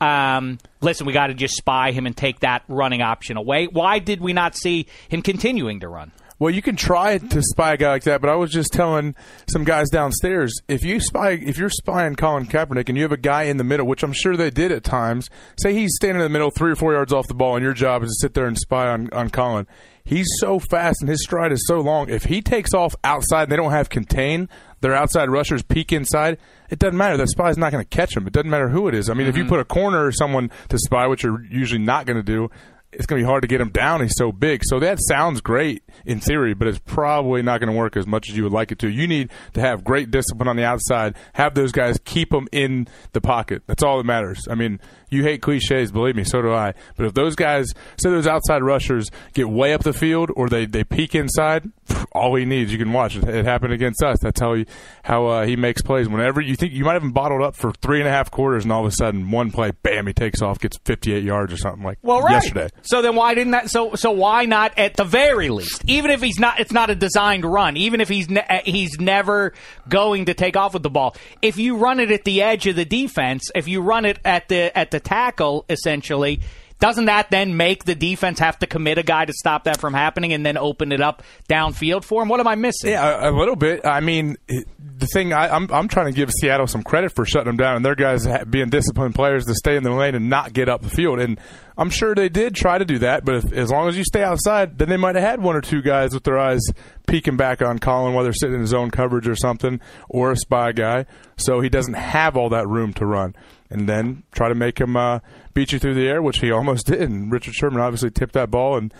Um, 0.00 0.58
listen, 0.80 1.06
we 1.06 1.12
got 1.12 1.28
to 1.28 1.34
just 1.34 1.56
spy 1.56 1.92
him 1.92 2.06
and 2.06 2.16
take 2.16 2.40
that 2.40 2.62
running 2.68 3.02
option 3.02 3.36
away. 3.36 3.66
Why 3.66 3.98
did 3.98 4.20
we 4.20 4.32
not 4.32 4.56
see 4.56 4.86
him 5.08 5.22
continuing 5.22 5.80
to 5.80 5.88
run? 5.88 6.12
Well, 6.40 6.52
you 6.52 6.62
can 6.62 6.74
try 6.74 7.18
to 7.18 7.42
spy 7.42 7.74
a 7.74 7.76
guy 7.76 7.90
like 7.90 8.02
that, 8.04 8.20
but 8.20 8.28
I 8.28 8.34
was 8.34 8.50
just 8.50 8.72
telling 8.72 9.14
some 9.48 9.62
guys 9.62 9.88
downstairs 9.88 10.52
if 10.66 10.84
you 10.84 10.98
spy, 10.98 11.30
if 11.30 11.58
you're 11.58 11.70
spying 11.70 12.16
Colin 12.16 12.46
Kaepernick 12.46 12.88
and 12.88 12.98
you 12.98 13.04
have 13.04 13.12
a 13.12 13.16
guy 13.16 13.44
in 13.44 13.56
the 13.56 13.64
middle, 13.64 13.86
which 13.86 14.02
I'm 14.02 14.12
sure 14.12 14.36
they 14.36 14.50
did 14.50 14.72
at 14.72 14.82
times, 14.82 15.30
say 15.62 15.72
he's 15.72 15.94
standing 15.94 16.20
in 16.20 16.24
the 16.24 16.28
middle, 16.28 16.50
three 16.50 16.72
or 16.72 16.76
four 16.76 16.92
yards 16.92 17.12
off 17.12 17.28
the 17.28 17.34
ball, 17.34 17.54
and 17.54 17.62
your 17.62 17.72
job 17.72 18.02
is 18.02 18.10
to 18.10 18.26
sit 18.26 18.34
there 18.34 18.46
and 18.46 18.58
spy 18.58 18.88
on, 18.88 19.08
on 19.12 19.30
Colin. 19.30 19.68
He's 20.04 20.26
so 20.38 20.58
fast 20.58 21.00
and 21.00 21.08
his 21.08 21.22
stride 21.22 21.52
is 21.52 21.64
so 21.66 21.80
long. 21.80 22.10
If 22.10 22.24
he 22.24 22.42
takes 22.42 22.74
off 22.74 22.94
outside 23.04 23.44
and 23.44 23.52
they 23.52 23.56
don't 23.56 23.70
have 23.70 23.88
contain, 23.88 24.48
their 24.80 24.92
outside 24.94 25.30
rushers 25.30 25.62
peek 25.62 25.92
inside, 25.92 26.36
it 26.74 26.80
doesn't 26.80 26.96
matter. 26.96 27.16
The 27.16 27.28
spy's 27.28 27.56
not 27.56 27.70
going 27.70 27.84
to 27.84 27.88
catch 27.88 28.16
him. 28.16 28.26
It 28.26 28.32
doesn't 28.32 28.50
matter 28.50 28.68
who 28.68 28.88
it 28.88 28.94
is. 28.94 29.08
I 29.08 29.14
mean, 29.14 29.28
if 29.28 29.36
you 29.36 29.44
mm-hmm. 29.44 29.50
put 29.50 29.60
a 29.60 29.64
corner 29.64 30.04
or 30.04 30.10
someone 30.10 30.50
to 30.70 30.78
spy, 30.78 31.06
which 31.06 31.22
you're 31.22 31.44
usually 31.44 31.80
not 31.80 32.04
going 32.04 32.16
to 32.16 32.22
do, 32.22 32.50
it's 32.90 33.06
going 33.06 33.20
to 33.20 33.24
be 33.24 33.28
hard 33.28 33.42
to 33.42 33.48
get 33.48 33.60
him 33.60 33.70
down. 33.70 34.00
He's 34.00 34.16
so 34.16 34.32
big. 34.32 34.62
So 34.64 34.80
that 34.80 34.98
sounds 35.08 35.40
great 35.40 35.82
in 36.04 36.20
theory, 36.20 36.54
but 36.54 36.68
it's 36.68 36.78
probably 36.78 37.42
not 37.42 37.60
going 37.60 37.72
to 37.72 37.76
work 37.76 37.96
as 37.96 38.06
much 38.06 38.28
as 38.28 38.36
you 38.36 38.42
would 38.44 38.52
like 38.52 38.72
it 38.72 38.78
to. 38.80 38.88
You 38.88 39.06
need 39.06 39.30
to 39.54 39.60
have 39.60 39.84
great 39.84 40.10
discipline 40.10 40.48
on 40.48 40.56
the 40.56 40.64
outside, 40.64 41.14
have 41.34 41.54
those 41.54 41.72
guys 41.72 41.98
keep 42.04 42.30
them 42.30 42.48
in 42.52 42.88
the 43.12 43.20
pocket. 43.20 43.62
That's 43.66 43.82
all 43.82 43.98
that 43.98 44.04
matters. 44.04 44.46
I 44.50 44.54
mean, 44.54 44.80
you 45.10 45.22
hate 45.22 45.42
cliches, 45.42 45.92
believe 45.92 46.16
me, 46.16 46.24
so 46.24 46.42
do 46.42 46.52
I. 46.52 46.74
But 46.96 47.06
if 47.06 47.14
those 47.14 47.36
guys, 47.36 47.72
say 47.96 48.10
those 48.10 48.26
outside 48.26 48.62
rushers, 48.62 49.10
get 49.32 49.48
way 49.48 49.74
up 49.74 49.82
the 49.82 49.92
field 49.92 50.30
or 50.34 50.48
they, 50.48 50.66
they 50.66 50.84
peek 50.84 51.14
inside, 51.14 51.70
all 52.12 52.34
he 52.34 52.44
needs, 52.44 52.72
you 52.72 52.78
can 52.78 52.92
watch 52.92 53.16
it. 53.16 53.24
It 53.24 53.44
happened 53.44 53.72
against 53.72 54.02
us. 54.02 54.18
That's 54.20 54.40
how 54.40 54.54
he 54.54 54.66
how 55.02 55.26
uh, 55.26 55.46
he 55.46 55.56
makes 55.56 55.82
plays. 55.82 56.08
Whenever 56.08 56.40
you 56.40 56.56
think 56.56 56.72
you 56.72 56.84
might 56.84 56.94
have 56.94 57.02
him 57.02 57.12
bottled 57.12 57.42
up 57.42 57.54
for 57.56 57.72
three 57.72 57.98
and 58.00 58.08
a 58.08 58.10
half 58.10 58.30
quarters, 58.30 58.64
and 58.64 58.72
all 58.72 58.80
of 58.80 58.86
a 58.86 58.94
sudden 58.94 59.30
one 59.30 59.50
play, 59.50 59.72
bam, 59.82 60.06
he 60.06 60.12
takes 60.12 60.40
off, 60.42 60.58
gets 60.60 60.78
58 60.84 61.22
yards 61.22 61.52
or 61.52 61.56
something 61.56 61.82
like 61.82 61.98
Well, 62.02 62.20
right. 62.22 62.32
yesterday. 62.32 62.68
So 62.82 63.02
then 63.02 63.14
why 63.16 63.34
didn't 63.34 63.52
that? 63.52 63.70
So 63.70 63.94
so 63.94 64.10
why 64.10 64.44
not 64.46 64.78
at 64.78 64.96
the 64.96 65.04
very 65.04 65.48
least? 65.50 65.82
Even 65.86 66.10
if 66.10 66.22
he's 66.22 66.38
not, 66.38 66.60
it's 66.60 66.72
not 66.72 66.90
a 66.90 66.94
designed 66.94 67.44
run. 67.44 67.76
Even 67.76 68.00
if 68.00 68.08
he's 68.08 68.28
ne- 68.30 68.46
uh, 68.48 68.60
he's 68.64 68.98
never 69.00 69.52
going 69.88 70.26
to 70.26 70.34
take 70.34 70.56
off 70.56 70.74
with 70.74 70.82
the 70.82 70.90
ball. 70.90 71.16
If 71.42 71.58
you 71.58 71.76
run 71.76 72.00
it 72.00 72.10
at 72.10 72.24
the 72.24 72.42
edge 72.42 72.66
of 72.66 72.76
the 72.76 72.84
defense, 72.84 73.50
if 73.54 73.68
you 73.68 73.80
run 73.80 74.04
it 74.04 74.18
at 74.24 74.48
the 74.48 74.76
at 74.76 74.90
the 74.90 75.00
tackle, 75.00 75.64
essentially. 75.68 76.40
Doesn't 76.80 77.06
that 77.06 77.30
then 77.30 77.56
make 77.56 77.84
the 77.84 77.94
defense 77.94 78.38
have 78.40 78.58
to 78.58 78.66
commit 78.66 78.98
a 78.98 79.02
guy 79.02 79.24
to 79.24 79.32
stop 79.32 79.64
that 79.64 79.78
from 79.80 79.94
happening 79.94 80.32
and 80.32 80.44
then 80.44 80.56
open 80.58 80.92
it 80.92 81.00
up 81.00 81.22
downfield 81.48 82.04
for 82.04 82.22
him? 82.22 82.28
What 82.28 82.40
am 82.40 82.48
I 82.48 82.56
missing? 82.56 82.90
Yeah, 82.90 83.26
a, 83.26 83.30
a 83.30 83.32
little 83.32 83.56
bit. 83.56 83.86
I 83.86 84.00
mean, 84.00 84.36
the 84.48 85.06
thing 85.06 85.32
I, 85.32 85.48
I'm 85.48 85.70
I'm 85.72 85.88
trying 85.88 86.06
to 86.06 86.12
give 86.12 86.30
Seattle 86.30 86.66
some 86.66 86.82
credit 86.82 87.12
for 87.14 87.24
shutting 87.24 87.46
them 87.46 87.56
down 87.56 87.76
and 87.76 87.84
their 87.84 87.94
guys 87.94 88.26
being 88.50 88.68
disciplined 88.68 89.14
players 89.14 89.44
to 89.46 89.54
stay 89.54 89.76
in 89.76 89.82
the 89.82 89.92
lane 89.92 90.14
and 90.14 90.28
not 90.28 90.52
get 90.52 90.68
up 90.68 90.82
the 90.82 90.90
field. 90.90 91.20
And 91.20 91.40
I'm 91.76 91.90
sure 91.90 92.14
they 92.14 92.28
did 92.28 92.54
try 92.54 92.78
to 92.78 92.84
do 92.84 92.98
that, 92.98 93.24
but 93.24 93.36
if, 93.36 93.52
as 93.52 93.70
long 93.70 93.88
as 93.88 93.96
you 93.96 94.04
stay 94.04 94.22
outside, 94.22 94.78
then 94.78 94.88
they 94.88 94.96
might 94.96 95.16
have 95.16 95.24
had 95.24 95.42
one 95.42 95.56
or 95.56 95.60
two 95.60 95.82
guys 95.82 96.12
with 96.12 96.24
their 96.24 96.38
eyes 96.38 96.60
peeking 97.06 97.36
back 97.36 97.62
on 97.62 97.78
Colin 97.78 98.14
while 98.14 98.24
they're 98.24 98.32
sitting 98.32 98.54
in 98.54 98.60
his 98.60 98.74
own 98.74 98.90
coverage 98.90 99.26
or 99.26 99.34
something, 99.34 99.80
or 100.08 100.30
a 100.32 100.36
spy 100.36 100.72
guy, 100.72 101.06
so 101.36 101.60
he 101.60 101.68
doesn't 101.68 101.94
have 101.94 102.36
all 102.36 102.50
that 102.50 102.68
room 102.68 102.92
to 102.94 103.06
run. 103.06 103.34
And 103.70 103.88
then 103.88 104.22
try 104.32 104.48
to 104.48 104.54
make 104.54 104.78
him 104.78 104.96
uh, 104.96 105.20
beat 105.52 105.72
you 105.72 105.78
through 105.78 105.94
the 105.94 106.08
air, 106.08 106.22
which 106.22 106.40
he 106.40 106.50
almost 106.52 106.86
did. 106.86 107.02
And 107.02 107.30
Richard 107.30 107.54
Sherman 107.54 107.80
obviously 107.80 108.10
tipped 108.10 108.34
that 108.34 108.50
ball, 108.50 108.76
and 108.76 108.92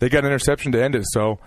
they 0.00 0.08
got 0.08 0.24
an 0.24 0.26
interception 0.26 0.72
to 0.72 0.82
end 0.82 0.94
it. 0.94 1.04
So 1.08 1.38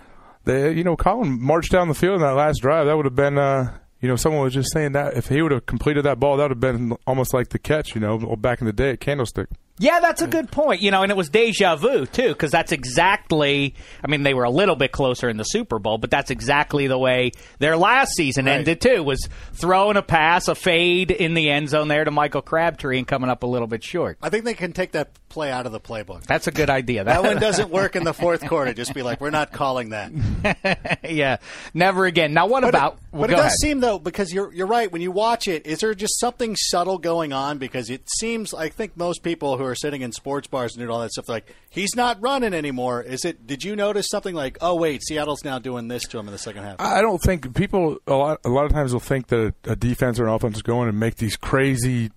they, 0.44 0.72
you 0.72 0.84
know, 0.84 0.96
Colin 0.96 1.40
marched 1.40 1.72
down 1.72 1.88
the 1.88 1.94
field 1.94 2.16
in 2.16 2.20
that 2.22 2.32
last 2.32 2.60
drive. 2.60 2.86
That 2.86 2.96
would 2.96 3.06
have 3.06 3.16
been. 3.16 3.38
Uh, 3.38 3.78
you 4.00 4.08
know, 4.08 4.16
someone 4.16 4.42
was 4.42 4.52
just 4.52 4.72
saying 4.72 4.92
that 4.92 5.16
if 5.16 5.28
he 5.28 5.40
would 5.42 5.52
have 5.52 5.64
completed 5.64 6.04
that 6.06 6.18
ball, 6.18 6.36
that 6.36 6.42
would 6.42 6.50
have 6.50 6.60
been 6.60 6.96
almost 7.06 7.32
like 7.32 7.50
the 7.50 7.58
catch, 7.60 7.94
you 7.94 8.00
know, 8.00 8.18
back 8.34 8.60
in 8.60 8.66
the 8.66 8.72
day 8.72 8.90
at 8.90 9.00
Candlestick. 9.00 9.48
Yeah, 9.78 10.00
that's 10.00 10.22
a 10.22 10.26
good 10.26 10.50
point. 10.52 10.80
You 10.82 10.90
know, 10.90 11.02
and 11.02 11.10
it 11.10 11.16
was 11.16 11.28
deja 11.30 11.76
vu 11.76 12.06
too, 12.06 12.28
because 12.28 12.50
that's 12.50 12.72
exactly. 12.72 13.74
I 14.04 14.08
mean, 14.08 14.22
they 14.22 14.34
were 14.34 14.44
a 14.44 14.50
little 14.50 14.76
bit 14.76 14.92
closer 14.92 15.28
in 15.28 15.36
the 15.38 15.44
Super 15.44 15.78
Bowl, 15.78 15.98
but 15.98 16.10
that's 16.10 16.30
exactly 16.30 16.86
the 16.86 16.98
way 16.98 17.32
their 17.58 17.76
last 17.76 18.12
season 18.14 18.44
Right. 18.46 18.52
ended 18.58 18.80
too. 18.80 19.02
Was 19.02 19.28
throwing 19.54 19.96
a 19.96 20.02
pass, 20.02 20.46
a 20.48 20.54
fade 20.54 21.10
in 21.10 21.34
the 21.34 21.50
end 21.50 21.68
zone 21.70 21.88
there 21.88 22.04
to 22.04 22.10
Michael 22.10 22.42
Crabtree, 22.42 22.98
and 22.98 23.08
coming 23.08 23.30
up 23.30 23.42
a 23.42 23.46
little 23.46 23.66
bit 23.66 23.82
short. 23.82 24.18
I 24.22 24.28
think 24.28 24.44
they 24.44 24.54
can 24.54 24.72
take 24.72 24.92
that 24.92 25.10
play 25.32 25.50
out 25.50 25.66
of 25.66 25.72
the 25.72 25.80
playbook. 25.80 26.22
That's 26.24 26.46
a 26.46 26.50
good 26.52 26.70
idea. 26.70 27.04
That 27.04 27.22
one 27.22 27.38
doesn't 27.38 27.70
work 27.70 27.96
in 27.96 28.04
the 28.04 28.12
fourth 28.14 28.46
quarter. 28.46 28.72
Just 28.74 28.94
be 28.94 29.02
like, 29.02 29.20
we're 29.20 29.30
not 29.30 29.50
calling 29.52 29.90
that. 29.90 31.00
yeah, 31.10 31.38
never 31.74 32.04
again. 32.06 32.34
Now, 32.34 32.46
what 32.46 32.60
But 32.60 32.68
about? 32.68 32.92
it, 32.94 32.98
well, 33.12 33.20
but 33.22 33.30
it 33.30 33.36
does 33.36 33.40
ahead. 33.46 33.58
seem 33.60 33.80
though 33.80 33.98
because 33.98 34.32
you're 34.32 34.52
you're 34.52 34.66
right 34.66 34.92
when 34.92 35.00
you 35.02 35.10
watch 35.10 35.48
it. 35.48 35.66
Is 35.66 35.80
there 35.80 35.94
just 35.94 36.20
something 36.20 36.54
subtle 36.56 36.98
going 36.98 37.32
on? 37.32 37.58
Because 37.58 37.90
it 37.90 38.02
seems 38.18 38.52
I 38.54 38.68
think 38.68 38.96
most 38.96 39.22
people 39.22 39.56
who 39.56 39.64
are 39.64 39.74
sitting 39.74 40.02
in 40.02 40.12
sports 40.12 40.46
bars 40.46 40.74
and 40.74 40.80
doing 40.80 40.90
all 40.90 41.00
that 41.00 41.10
stuff, 41.12 41.26
they're 41.26 41.36
like 41.36 41.54
he's 41.70 41.96
not 41.96 42.20
running 42.20 42.54
anymore. 42.54 43.02
Is 43.02 43.24
it? 43.24 43.46
Did 43.46 43.64
you 43.64 43.74
notice 43.74 44.06
something 44.10 44.34
like 44.34 44.58
oh 44.60 44.74
wait, 44.74 45.02
Seattle's 45.02 45.44
now 45.44 45.58
doing 45.58 45.88
this 45.88 46.04
to 46.08 46.18
him 46.18 46.26
in 46.26 46.32
the 46.32 46.38
second 46.38 46.62
half? 46.64 46.76
I 46.78 47.00
don't 47.00 47.20
think 47.22 47.54
people 47.56 47.98
a 48.06 48.14
lot 48.14 48.40
a 48.44 48.48
lot 48.50 48.66
of 48.66 48.72
times 48.72 48.92
will 48.92 49.00
think 49.00 49.28
that 49.28 49.54
a, 49.66 49.72
a 49.72 49.76
defense 49.76 50.20
or 50.20 50.26
an 50.26 50.32
offense 50.34 50.56
is 50.56 50.62
going 50.62 50.88
and 50.88 51.00
make 51.00 51.16
these 51.16 51.36
crazy 51.36 52.10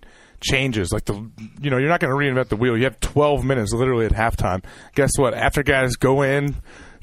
changes. 0.46 0.92
Like 0.92 1.04
the 1.04 1.14
you 1.60 1.70
know 1.70 1.78
you're 1.78 1.88
not 1.88 2.00
going 2.00 2.10
to 2.10 2.16
reinvent 2.16 2.48
the 2.48 2.56
wheel. 2.56 2.76
You 2.76 2.84
have 2.84 3.00
12 3.00 3.44
minutes 3.44 3.72
literally 3.72 4.06
at 4.06 4.12
halftime. 4.12 4.64
Guess 4.94 5.12
what? 5.18 5.34
After 5.34 5.62
guys 5.62 5.96
go 5.96 6.22
in, 6.22 6.56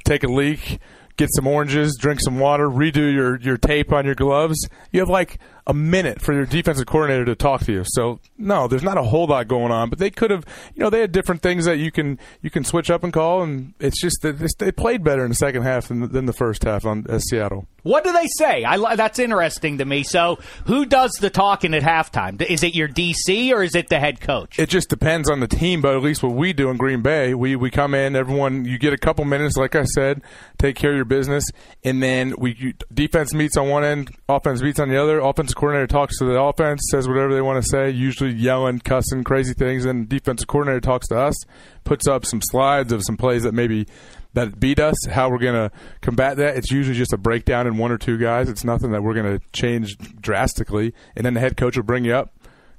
take 0.05 0.23
a 0.23 0.27
leak, 0.27 0.79
get 1.17 1.29
some 1.33 1.47
oranges, 1.47 1.97
drink 2.00 2.19
some 2.21 2.39
water, 2.39 2.67
redo 2.67 3.13
your 3.13 3.39
your 3.39 3.57
tape 3.57 3.91
on 3.91 4.05
your 4.05 4.15
gloves. 4.15 4.67
You 4.91 5.00
have 5.01 5.09
like 5.09 5.39
a 5.65 5.74
minute 5.74 6.22
for 6.22 6.34
your 6.34 6.46
defensive 6.46 6.86
coordinator 6.86 7.25
to 7.25 7.36
talk 7.36 7.62
to 7.62 7.72
you. 7.72 7.84
So 7.86 8.20
no, 8.38 8.67
there's 8.67 8.84
not 8.84 8.98
a 8.98 9.03
whole 9.03 9.27
lot 9.27 9.48
going 9.48 9.72
on. 9.72 9.89
But 9.89 10.00
they 10.00 10.10
could 10.10 10.32
have 10.32 10.46
you 10.75 10.84
know 10.84 10.89
they 10.89 11.01
had 11.01 11.12
different 11.12 11.41
things 11.41 11.65
that 11.65 11.77
you 11.77 11.91
can 11.91 12.20
you 12.41 12.50
can 12.50 12.63
switch 12.63 12.89
up 12.89 13.03
and 13.03 13.13
call. 13.13 13.41
And 13.43 13.74
it's 13.79 14.01
just 14.01 14.22
that 14.22 14.53
they 14.60 14.72
played 14.72 15.03
better 15.03 15.24
in 15.24 15.29
the 15.29 15.36
second 15.36 15.63
half 15.63 15.88
than, 15.88 16.12
than 16.12 16.25
the 16.25 16.34
first 16.34 16.63
half 16.63 16.86
on 16.86 17.05
as 17.10 17.24
Seattle. 17.29 17.67
What 17.84 18.05
do 18.05 18.13
they 18.13 18.27
say? 18.38 18.63
I 18.63 18.77
li- 18.77 18.96
that's 18.96 19.20
interesting 19.20 19.79
to 19.79 19.86
me. 19.86 20.03
So, 20.03 20.39
who 20.67 20.86
does 20.86 21.12
the 21.20 21.29
talking 21.29 21.74
at 21.74 21.84
halftime? 21.84 22.41
Is 22.41 22.63
it 22.63 22.74
your 22.74 22.88
DC 22.88 23.51
or 23.51 23.62
is 23.62 23.75
it 23.75 23.89
the 23.89 24.00
head 24.00 24.22
coach? 24.22 24.58
It 24.58 24.70
just 24.70 24.89
depends 24.89 25.29
on 25.29 25.41
the 25.41 25.50
team, 25.50 25.82
but 25.82 25.93
at 25.93 26.01
least 26.01 26.24
what 26.24 26.32
we 26.34 26.53
do 26.53 26.70
in 26.70 26.77
Green 26.77 27.01
Bay, 27.01 27.34
we, 27.34 27.58
we 27.58 27.70
come 27.70 27.93
in, 27.93 28.15
everyone, 28.15 28.63
you 28.63 28.77
get 28.77 28.93
a 28.93 28.98
couple 28.98 29.25
minutes, 29.25 29.58
like 29.58 29.75
I 29.75 29.84
said, 29.84 30.22
take 30.58 30.77
care 30.77 30.91
of 30.91 30.96
your 30.96 31.03
business, 31.03 31.43
and 31.84 32.01
then 32.01 32.36
we 32.38 32.55
you- 32.58 32.74
defense 32.93 33.34
meets 33.34 33.58
on 33.58 33.67
one 33.67 33.84
end, 33.84 34.12
offense 34.29 34.62
meets 34.62 34.79
on 34.79 34.88
the 34.88 35.01
other. 35.01 35.22
Offensive 35.53 35.62
coordinator 35.62 35.88
talks 35.88 36.17
to 36.17 36.25
the 36.25 36.39
offense, 36.39 36.81
says 36.89 37.07
whatever 37.07 37.33
they 37.33 37.41
want 37.41 37.63
to 37.63 37.69
say, 37.69 37.89
usually 37.91 38.31
yelling, 38.31 38.79
cussing, 38.79 39.24
crazy 39.24 39.53
things, 39.53 39.86
and 39.86 40.10
defensive 40.10 40.48
coordinator 40.48 40.81
talks 40.81 41.07
to 41.10 41.15
us, 41.15 41.36
puts 41.83 42.07
up 42.07 42.25
some 42.25 42.41
slides 42.41 42.91
of 42.91 43.03
some 43.03 43.17
plays 43.17 43.43
that 43.43 43.53
maybe 43.53 43.88
that 44.33 44.60
beat 44.60 44.79
us, 44.79 44.95
how 45.05 45.29
we're 45.29 45.38
going 45.38 45.53
to 45.53 45.72
combat 46.01 46.38
that. 46.38 46.57
It's 46.57 46.72
usually 46.72 46.98
just 46.98 47.13
a 47.13 47.17
breakdown 47.17 47.67
in 47.67 47.77
one 47.77 47.91
or 47.91 48.00
two 48.00 48.17
guys. 48.17 48.50
It's 48.50 48.63
nothing 48.63 48.91
that 48.91 49.03
we're 49.03 49.13
going 49.13 49.38
to 49.38 49.45
change 49.51 49.95
drastically, 50.19 50.93
and 51.15 51.24
then 51.24 51.36
the 51.36 51.39
head 51.39 51.55
coach 51.55 51.75
will 51.77 51.83
bring 51.83 52.03
you 52.03 52.15
up, 52.15 52.33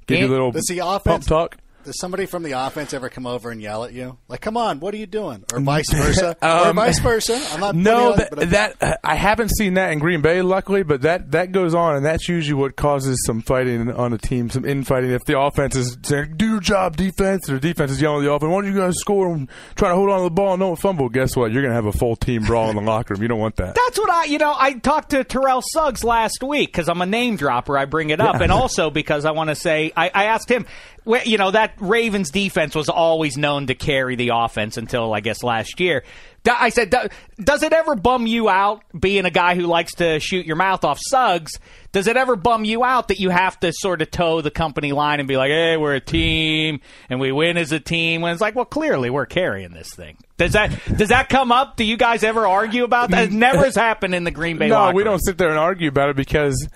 give 0.05 0.19
you 0.19 0.27
a 0.27 0.29
little 0.29 0.51
the 0.51 0.61
pump 0.79 1.01
offense 1.05 1.25
talk. 1.27 1.57
Does 1.85 1.99
somebody 1.99 2.25
from 2.25 2.43
the 2.43 2.51
offense 2.53 2.93
ever 2.93 3.09
come 3.09 3.25
over 3.27 3.51
and 3.51 3.61
yell 3.61 3.83
at 3.85 3.93
you? 3.93 4.17
Like, 4.27 4.41
come 4.41 4.57
on, 4.57 4.79
what 4.79 4.93
are 4.93 4.97
you 4.97 5.05
doing? 5.05 5.45
Or 5.53 5.59
vice 5.61 5.91
versa? 5.93 6.35
or 6.41 6.47
Um, 6.47 6.75
vice 6.75 6.99
versa? 6.99 7.39
I'm 7.51 7.59
not. 7.59 7.75
No, 7.85 8.11
on- 8.13 8.17
that, 8.17 8.29
but- 8.31 8.49
that 8.49 8.99
I 9.03 9.15
haven't 9.15 9.49
seen 9.55 9.75
that 9.75 9.91
in 9.91 9.99
Green 9.99 10.21
Bay, 10.21 10.41
luckily, 10.41 10.83
but 10.83 11.03
that 11.03 11.31
that 11.31 11.51
goes 11.51 11.73
on, 11.75 11.95
and 11.95 12.05
that's 12.05 12.27
usually 12.27 12.59
what 12.59 12.75
causes 12.75 13.23
some 13.25 13.41
fighting 13.41 13.91
on 13.91 14.11
a 14.13 14.17
team, 14.17 14.49
some 14.49 14.65
infighting. 14.65 15.11
If 15.11 15.25
the 15.25 15.39
offense 15.39 15.75
is 15.75 15.97
saying 16.03 16.33
"Do 16.37 16.47
your 16.49 16.59
job, 16.59 16.97
defense," 16.97 17.49
or 17.49 17.53
the 17.59 17.59
defense 17.59 17.91
is 17.91 18.01
yelling 18.01 18.21
at 18.23 18.25
the 18.27 18.33
offense, 18.33 18.49
"Why 18.51 18.61
don't 18.61 18.73
you 18.73 18.79
guys 18.79 18.95
score 18.97 19.31
and 19.33 19.49
try 19.75 19.89
to 19.89 19.95
hold 19.95 20.09
on 20.09 20.17
to 20.19 20.23
the 20.23 20.29
ball 20.31 20.53
and 20.53 20.59
don't 20.59 20.75
fumble?" 20.79 21.09
Guess 21.09 21.35
what? 21.35 21.51
You're 21.51 21.61
gonna 21.61 21.75
have 21.75 21.85
a 21.85 21.91
full 21.91 22.15
team 22.15 22.43
brawl 22.43 22.69
in 22.71 22.75
the 22.75 22.81
locker 22.81 23.13
room. 23.13 23.21
You 23.21 23.27
don't 23.27 23.39
want 23.39 23.57
that. 23.57 23.75
That's 23.75 23.99
what 23.99 24.09
I, 24.09 24.25
you 24.25 24.39
know, 24.39 24.55
I 24.57 24.73
talked 24.73 25.11
to 25.11 25.23
Terrell 25.23 25.61
Suggs 25.61 26.03
last 26.03 26.41
week 26.43 26.71
because 26.71 26.89
I'm 26.89 27.01
a 27.01 27.05
name 27.05 27.35
dropper. 27.35 27.77
I 27.77 27.85
bring 27.85 28.09
it 28.09 28.19
up, 28.19 28.41
and 28.41 28.51
also 28.51 28.89
because 28.89 29.25
I 29.25 29.31
want 29.31 29.49
to 29.49 29.55
say, 29.55 29.91
I, 29.95 30.09
I 30.13 30.23
asked 30.25 30.49
him, 30.49 30.65
wh- 31.07 31.25
you 31.27 31.37
know, 31.37 31.51
that 31.51 31.74
Ravens 31.79 32.29
defense 32.31 32.75
was 32.75 32.89
always 32.89 33.37
known 33.37 33.67
to 33.67 33.75
carry 33.75 34.15
the 34.15 34.29
offense 34.33 34.77
until 34.77 35.13
I 35.13 35.19
guess 35.19 35.43
last 35.43 35.79
year. 35.79 36.03
I 36.47 36.69
said, 36.69 36.93
does 37.43 37.63
it 37.63 37.73
ever 37.73 37.95
bum 37.95 38.27
you 38.27 38.49
out 38.49 38.83
being 38.97 39.25
a 39.25 39.31
guy 39.31 39.55
who 39.55 39.63
likes 39.63 39.95
to 39.95 40.19
shoot 40.19 40.45
your 40.45 40.55
mouth 40.55 40.83
off 40.85 40.99
Suggs? 41.01 41.59
Does 41.91 42.07
it 42.07 42.17
ever 42.17 42.35
bum 42.35 42.65
you 42.65 42.83
out 42.83 43.07
that 43.07 43.19
you 43.19 43.29
have 43.29 43.59
to 43.61 43.71
sort 43.73 44.01
of 44.01 44.11
toe 44.11 44.41
the 44.41 44.51
company 44.51 44.91
line 44.91 45.19
and 45.19 45.27
be 45.27 45.37
like, 45.37 45.49
hey, 45.49 45.77
we're 45.77 45.95
a 45.95 45.99
team 45.99 46.81
and 47.09 47.19
we 47.19 47.31
win 47.31 47.57
as 47.57 47.71
a 47.71 47.79
team? 47.79 48.21
When 48.21 48.31
it's 48.31 48.41
like, 48.41 48.53
well, 48.53 48.65
clearly 48.65 49.09
we're 49.09 49.25
carrying 49.25 49.71
this 49.71 49.89
thing. 49.95 50.17
Does 50.37 50.51
that 50.51 50.77
does 50.97 51.09
that 51.09 51.29
come 51.29 51.51
up? 51.51 51.77
Do 51.77 51.85
you 51.85 51.97
guys 51.97 52.23
ever 52.23 52.45
argue 52.45 52.83
about 52.83 53.11
that? 53.11 53.25
It 53.25 53.31
never 53.31 53.63
has 53.63 53.75
happened 53.75 54.13
in 54.13 54.25
the 54.25 54.31
Green 54.31 54.57
Bay. 54.57 54.67
no, 54.67 54.91
we 54.91 55.03
don't 55.03 55.23
sit 55.23 55.37
there 55.37 55.49
and 55.49 55.57
argue 55.57 55.87
about 55.87 56.09
it 56.09 56.15
because 56.17 56.67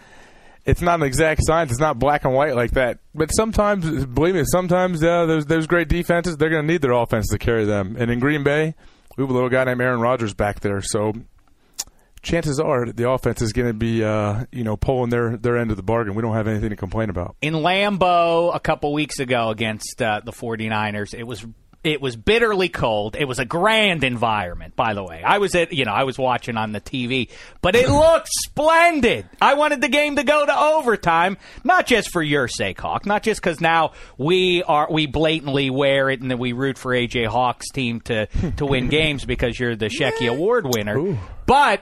it's 0.69 0.81
not 0.81 0.99
an 0.99 1.05
exact 1.05 1.41
science. 1.43 1.71
It's 1.71 1.79
not 1.79 1.97
black 1.97 2.25
and 2.25 2.33
white 2.33 2.55
like 2.55 2.71
that. 2.71 2.99
But 3.15 3.29
sometimes, 3.29 4.05
believe 4.05 4.35
me, 4.35 4.43
sometimes 4.45 5.03
uh, 5.03 5.25
there's 5.25 5.45
there's 5.45 5.67
great 5.67 5.87
defenses. 5.87 6.37
They're 6.37 6.49
going 6.49 6.65
to 6.65 6.71
need 6.71 6.81
their 6.81 6.91
offense 6.91 7.27
to 7.29 7.37
carry 7.37 7.65
them. 7.65 7.95
And 7.97 8.11
in 8.11 8.19
Green 8.19 8.43
Bay, 8.43 8.75
we 9.17 9.23
have 9.23 9.29
a 9.29 9.33
little 9.33 9.49
guy 9.49 9.63
named 9.63 9.81
Aaron 9.81 9.99
Rodgers 9.99 10.33
back 10.33 10.59
there, 10.59 10.81
so 10.81 11.13
chances 12.21 12.59
are 12.59 12.85
the 12.85 13.09
offense 13.09 13.41
is 13.41 13.53
going 13.53 13.67
to 13.67 13.73
be 13.73 14.03
uh, 14.03 14.45
you 14.51 14.63
know 14.63 14.77
pulling 14.77 15.09
their 15.09 15.37
their 15.37 15.57
end 15.57 15.71
of 15.71 15.77
the 15.77 15.83
bargain. 15.83 16.15
We 16.15 16.21
don't 16.21 16.35
have 16.35 16.47
anything 16.47 16.69
to 16.69 16.75
complain 16.75 17.09
about. 17.09 17.35
in 17.41 17.53
Lambeau 17.55 18.53
a 18.53 18.59
couple 18.59 18.93
weeks 18.93 19.19
ago 19.19 19.49
against 19.49 20.01
uh, 20.01 20.21
the 20.23 20.31
49ers. 20.31 21.13
It 21.13 21.23
was 21.23 21.45
it 21.83 22.01
was 22.01 22.15
bitterly 22.15 22.67
cold. 22.69 23.15
It 23.15 23.25
was 23.25 23.39
a 23.39 23.45
grand 23.45 24.03
environment, 24.03 24.75
by 24.75 24.93
the 24.93 25.03
way. 25.03 25.23
I 25.23 25.37
was 25.37 25.55
at, 25.55 25.71
you 25.71 25.85
know, 25.85 25.93
I 25.93 26.03
was 26.03 26.17
watching 26.17 26.57
on 26.57 26.71
the 26.73 26.81
TV, 26.81 27.29
but 27.61 27.75
it 27.75 27.87
looked 27.89 28.27
splendid. 28.29 29.27
I 29.41 29.53
wanted 29.53 29.81
the 29.81 29.87
game 29.87 30.17
to 30.17 30.23
go 30.23 30.45
to 30.45 30.59
overtime, 30.59 31.37
not 31.63 31.85
just 31.87 32.11
for 32.11 32.21
your 32.21 32.47
sake, 32.47 32.79
Hawk, 32.81 33.05
not 33.05 33.23
just 33.23 33.41
because 33.41 33.61
now 33.61 33.93
we 34.17 34.61
are 34.63 34.87
we 34.91 35.05
blatantly 35.07 35.69
wear 35.69 36.09
it 36.09 36.21
and 36.21 36.29
then 36.29 36.37
we 36.39 36.51
root 36.51 36.77
for 36.77 36.91
AJ 36.93 37.27
Hawk's 37.27 37.69
team 37.69 38.01
to 38.01 38.25
to 38.57 38.65
win 38.65 38.87
games 38.89 39.23
because 39.25 39.57
you're 39.59 39.75
the 39.75 39.87
Shecky 39.89 40.29
Award 40.29 40.65
winner, 40.67 41.17
but. 41.45 41.81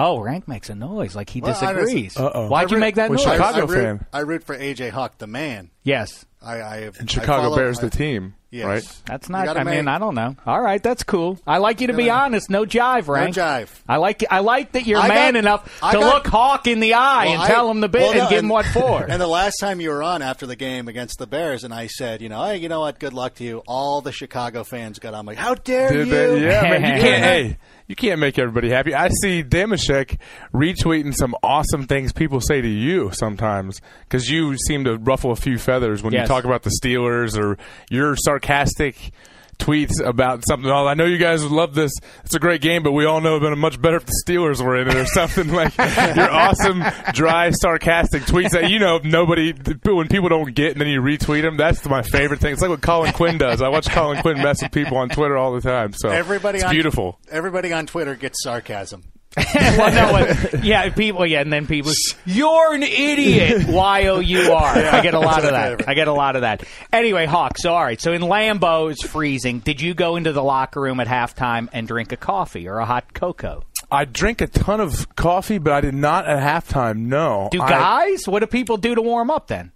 Oh, 0.00 0.20
Rank 0.20 0.46
makes 0.46 0.70
a 0.70 0.76
noise 0.76 1.16
like 1.16 1.28
he 1.28 1.40
Well, 1.40 1.50
I 1.50 1.54
just- 1.60 1.74
disagrees. 1.74 2.16
Uh-oh. 2.16 2.46
Why'd 2.46 2.70
you 2.70 2.78
make 2.78 2.94
that 2.94 3.10
Well, 3.10 3.18
noise? 3.18 3.32
Chicago 3.34 3.56
I 3.58 3.64
root, 3.64 3.82
fan. 3.82 4.06
I 4.12 4.18
root 4.20 4.44
for 4.44 4.56
AJ 4.56 4.90
Hawk, 4.90 5.18
the 5.18 5.26
man. 5.26 5.72
Yes. 5.82 6.24
I, 6.40 6.60
I 6.60 6.76
And 6.82 6.94
I 7.00 7.06
Chicago 7.06 7.42
follow- 7.42 7.56
Bears, 7.56 7.80
I- 7.80 7.82
the 7.82 7.90
team, 7.90 8.34
Yes. 8.50 8.64
right? 8.66 9.00
That's 9.04 9.28
not. 9.28 9.44
gotta 9.44 9.60
I 9.60 9.64
mean, 9.64 9.88
I 9.88 9.98
don't 9.98 10.14
know. 10.14 10.34
All 10.46 10.58
right, 10.60 10.82
that's 10.82 11.02
cool. 11.02 11.38
I 11.46 11.58
like 11.58 11.82
you 11.82 11.88
to 11.88 11.92
be 11.92 12.06
Gotta- 12.06 12.24
honest. 12.24 12.48
No 12.48 12.64
jive, 12.64 13.06
right? 13.06 13.26
No 13.34 13.42
jive. 13.42 13.68
I 13.86 13.96
like. 13.96 14.24
I 14.30 14.38
like 14.40 14.72
that 14.72 14.86
you're 14.86 14.98
I 15.00 15.08
man 15.08 15.34
got- 15.34 15.38
enough 15.40 15.78
I 15.82 15.92
to 15.92 15.98
got- 16.00 16.14
look 16.14 16.26
Hawk 16.28 16.66
in 16.66 16.80
the 16.80 16.94
eye 16.94 17.26
Well, 17.26 17.34
and 17.34 17.42
I- 17.42 17.46
tell 17.48 17.70
him 17.70 17.80
the 17.80 17.88
bit 17.90 18.00
well, 18.00 18.10
and 18.12 18.18
no, 18.20 18.28
give 18.30 18.38
him 18.38 18.48
what 18.48 18.64
for. 18.72 19.02
And 19.02 19.20
the 19.20 19.26
last 19.26 19.56
time 19.60 19.82
you 19.82 19.90
were 19.90 20.02
on 20.02 20.22
after 20.22 20.46
the 20.46 20.56
game 20.56 20.88
against 20.88 21.18
the 21.18 21.26
Bears, 21.26 21.62
and 21.62 21.74
I 21.74 21.88
said, 21.88 22.22
you 22.22 22.30
know, 22.30 22.42
hey, 22.44 22.56
you 22.56 22.70
know 22.70 22.80
what? 22.80 22.98
Good 22.98 23.12
luck 23.12 23.34
to 23.34 23.44
you. 23.44 23.62
All 23.66 24.00
the 24.00 24.12
Chicago 24.12 24.64
fans 24.64 24.98
got 24.98 25.12
on 25.12 25.26
like, 25.26 25.36
how 25.36 25.54
dare 25.54 25.90
Did 25.92 26.06
you? 26.06 26.12
they? 26.14 26.42
Yeah, 26.46 26.62
man. 26.62 26.96
You 26.96 27.02
can't. 27.02 27.22
Hey, 27.24 27.56
you 27.88 27.96
can't 27.96 28.20
make 28.20 28.38
everybody 28.38 28.68
happy. 28.70 28.94
I 28.94 29.08
see 29.08 29.42
Dameshek 29.42 30.18
retweeting 30.54 31.14
some 31.14 31.34
awesome 31.42 31.86
things 31.86 32.12
people 32.12 32.40
say 32.40 32.60
to 32.60 32.68
you 32.68 33.10
sometimes 33.12 33.80
because 34.02 34.28
you 34.30 34.56
seem 34.58 34.84
to 34.84 34.98
ruffle 34.98 35.32
a 35.32 35.36
few 35.36 35.58
feathers 35.58 36.02
when 36.02 36.12
you 36.12 36.24
talk 36.26 36.44
about 36.44 36.62
the 36.62 36.78
Steelers 36.82 37.36
or 37.36 37.56
you're 37.90 38.14
sarcastic 38.14 39.10
tweets 39.58 40.04
about 40.04 40.44
something. 40.46 40.70
Oh, 40.70 40.86
I 40.86 40.94
know 40.94 41.04
you 41.04 41.18
guys 41.18 41.42
would 41.42 41.52
love 41.52 41.74
this. 41.74 41.92
It's 42.24 42.34
a 42.34 42.38
great 42.38 42.60
game, 42.60 42.82
but 42.82 42.92
we 42.92 43.04
all 43.04 43.20
know 43.20 43.36
it 43.36 43.40
would 43.40 43.48
have 43.48 43.52
been 43.52 43.58
much 43.58 43.80
better 43.80 43.96
if 43.96 44.06
the 44.06 44.22
Steelers 44.26 44.62
were 44.64 44.76
in 44.76 44.88
it 44.88 44.94
or 44.94 45.06
something 45.18 45.48
like 45.52 45.76
your 45.76 46.30
awesome, 46.30 46.82
dry, 47.12 47.50
sarcastic 47.50 48.22
tweets 48.22 48.50
that 48.50 48.70
you 48.70 48.78
know 48.78 48.98
nobody 49.02 49.52
when 49.84 50.08
people 50.08 50.28
don't 50.28 50.54
get 50.54 50.72
and 50.72 50.80
then 50.80 50.88
you 50.88 51.00
retweet 51.00 51.42
them. 51.42 51.56
That's 51.56 51.84
my 51.86 52.02
favorite 52.02 52.40
thing. 52.40 52.52
It's 52.52 52.62
like 52.62 52.70
what 52.70 52.82
Colin 52.82 53.12
Quinn 53.12 53.38
does. 53.38 53.60
I 53.62 53.68
watch 53.68 53.88
Colin 53.90 54.20
Quinn 54.22 54.38
mess 54.38 54.62
with 54.62 54.72
people 54.72 54.96
on 54.96 55.08
Twitter 55.08 55.36
all 55.36 55.52
the 55.52 55.60
time. 55.60 55.92
So 55.92 56.08
Everybody 56.08 56.58
it's 56.58 56.64
on 56.64 56.72
beautiful. 56.72 57.18
Everybody 57.30 57.72
on 57.72 57.86
Twitter 57.86 58.14
gets 58.14 58.42
sarcasm. 58.42 59.04
well, 59.54 59.92
no, 59.92 60.58
yeah, 60.62 60.88
people. 60.90 61.26
Yeah, 61.26 61.40
and 61.40 61.52
then 61.52 61.66
people. 61.66 61.92
You're 62.24 62.74
an 62.74 62.82
idiot. 62.82 63.66
Y 63.68 64.06
o 64.06 64.18
u 64.20 64.52
r. 64.52 64.64
I 64.76 65.00
get 65.02 65.14
a 65.14 65.18
lot 65.20 65.44
of 65.44 65.50
that. 65.50 65.68
favorite. 65.68 65.88
I 65.88 65.94
get 65.94 66.08
a 66.08 66.12
lot 66.12 66.34
of 66.36 66.42
that. 66.42 66.64
Anyway, 66.92 67.26
Hawks, 67.26 67.64
all 67.64 67.82
right. 67.82 68.00
So 68.00 68.12
in 68.12 68.22
Lambeau, 68.22 68.90
it's 68.90 69.06
freezing. 69.06 69.60
Did 69.60 69.80
you 69.80 69.94
go 69.94 70.16
into 70.16 70.32
the 70.32 70.42
locker 70.42 70.80
room 70.80 70.98
at 71.00 71.06
halftime 71.06 71.68
and 71.72 71.86
drink 71.86 72.12
a 72.12 72.16
coffee 72.16 72.66
or 72.68 72.78
a 72.78 72.86
hot 72.86 73.12
cocoa? 73.14 73.64
I 73.90 74.04
drink 74.06 74.40
a 74.40 74.46
ton 74.46 74.80
of 74.80 75.14
coffee, 75.14 75.58
but 75.58 75.72
I 75.72 75.80
did 75.82 75.94
not 75.94 76.26
at 76.26 76.38
halftime. 76.42 76.96
No. 77.06 77.48
Do 77.52 77.60
I- 77.62 77.70
guys? 77.70 78.26
What 78.26 78.40
do 78.40 78.46
people 78.46 78.76
do 78.76 78.94
to 78.94 79.02
warm 79.02 79.30
up 79.30 79.46
then? 79.48 79.72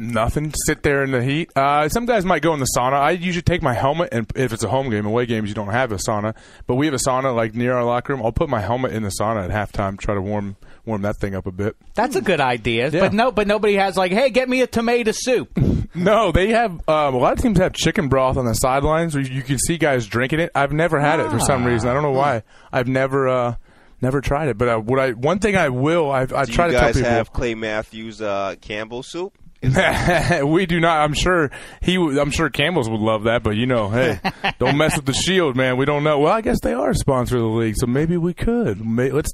Nothing. 0.00 0.52
Sit 0.66 0.82
there 0.82 1.04
in 1.04 1.10
the 1.10 1.22
heat. 1.22 1.50
Uh, 1.54 1.88
some 1.88 2.06
guys 2.06 2.24
might 2.24 2.42
go 2.42 2.54
in 2.54 2.60
the 2.60 2.68
sauna. 2.76 2.94
I 2.94 3.12
usually 3.12 3.42
take 3.42 3.62
my 3.62 3.74
helmet, 3.74 4.08
and 4.12 4.30
if 4.34 4.52
it's 4.52 4.64
a 4.64 4.68
home 4.68 4.90
game, 4.90 5.06
away 5.06 5.26
games, 5.26 5.48
you 5.48 5.54
don't 5.54 5.68
have 5.68 5.92
a 5.92 5.96
sauna. 5.96 6.34
But 6.66 6.76
we 6.76 6.86
have 6.86 6.94
a 6.94 6.98
sauna 6.98 7.34
like 7.34 7.54
near 7.54 7.74
our 7.74 7.84
locker 7.84 8.12
room. 8.12 8.24
I'll 8.24 8.32
put 8.32 8.48
my 8.48 8.60
helmet 8.60 8.92
in 8.92 9.02
the 9.02 9.12
sauna 9.20 9.48
at 9.48 9.50
halftime, 9.50 9.98
try 9.98 10.14
to 10.14 10.22
warm 10.22 10.56
warm 10.86 11.02
that 11.02 11.16
thing 11.18 11.34
up 11.34 11.46
a 11.46 11.52
bit. 11.52 11.76
That's 11.94 12.16
a 12.16 12.22
good 12.22 12.40
idea. 12.40 12.88
Yeah. 12.90 13.00
But 13.00 13.12
no, 13.12 13.30
but 13.30 13.46
nobody 13.46 13.74
has 13.74 13.96
like, 13.96 14.12
hey, 14.12 14.30
get 14.30 14.48
me 14.48 14.62
a 14.62 14.66
tomato 14.66 15.12
soup. 15.12 15.50
No, 15.92 16.30
they 16.30 16.50
have 16.50 16.70
um, 16.88 17.14
a 17.14 17.18
lot 17.18 17.32
of 17.32 17.40
teams 17.40 17.58
have 17.58 17.72
chicken 17.72 18.08
broth 18.08 18.36
on 18.36 18.44
the 18.44 18.54
sidelines. 18.54 19.16
Where 19.16 19.24
you 19.24 19.42
can 19.42 19.58
see 19.58 19.76
guys 19.76 20.06
drinking 20.06 20.38
it. 20.38 20.52
I've 20.54 20.72
never 20.72 21.00
had 21.00 21.18
it 21.18 21.28
for 21.30 21.40
some 21.40 21.64
reason. 21.64 21.90
I 21.90 21.94
don't 21.94 22.04
know 22.04 22.12
why. 22.12 22.44
I've 22.72 22.86
never 22.86 23.26
uh, 23.26 23.54
never 24.00 24.20
tried 24.20 24.50
it. 24.50 24.56
But 24.56 24.68
uh, 24.68 24.78
what 24.78 25.00
I 25.00 25.10
one 25.10 25.40
thing 25.40 25.56
I 25.56 25.68
will 25.68 26.12
I, 26.12 26.20
I 26.20 26.44
Do 26.44 26.52
try 26.52 26.66
you 26.66 26.72
to 26.74 26.78
tell 26.78 26.92
guys 26.92 27.00
have 27.00 27.32
Clay 27.32 27.56
Matthews 27.56 28.22
uh, 28.22 28.54
Campbell 28.60 29.02
soup? 29.02 29.36
we 30.42 30.64
do 30.64 30.80
not. 30.80 31.00
I'm 31.02 31.12
sure 31.12 31.50
he. 31.82 31.96
I'm 31.96 32.30
sure 32.30 32.48
Campbell's 32.48 32.88
would 32.88 33.00
love 33.00 33.24
that, 33.24 33.42
but 33.42 33.56
you 33.56 33.66
know, 33.66 33.90
hey, 33.90 34.18
don't 34.58 34.78
mess 34.78 34.96
with 34.96 35.04
the 35.04 35.12
Shield, 35.12 35.54
man. 35.54 35.76
We 35.76 35.84
don't 35.84 36.02
know. 36.02 36.18
Well, 36.18 36.32
I 36.32 36.40
guess 36.40 36.60
they 36.62 36.72
are 36.72 36.90
a 36.90 36.94
sponsor 36.94 37.36
of 37.36 37.42
the 37.42 37.48
league, 37.48 37.76
so 37.76 37.86
maybe 37.86 38.16
we 38.16 38.32
could. 38.32 38.82
May, 38.82 39.10
let's 39.10 39.32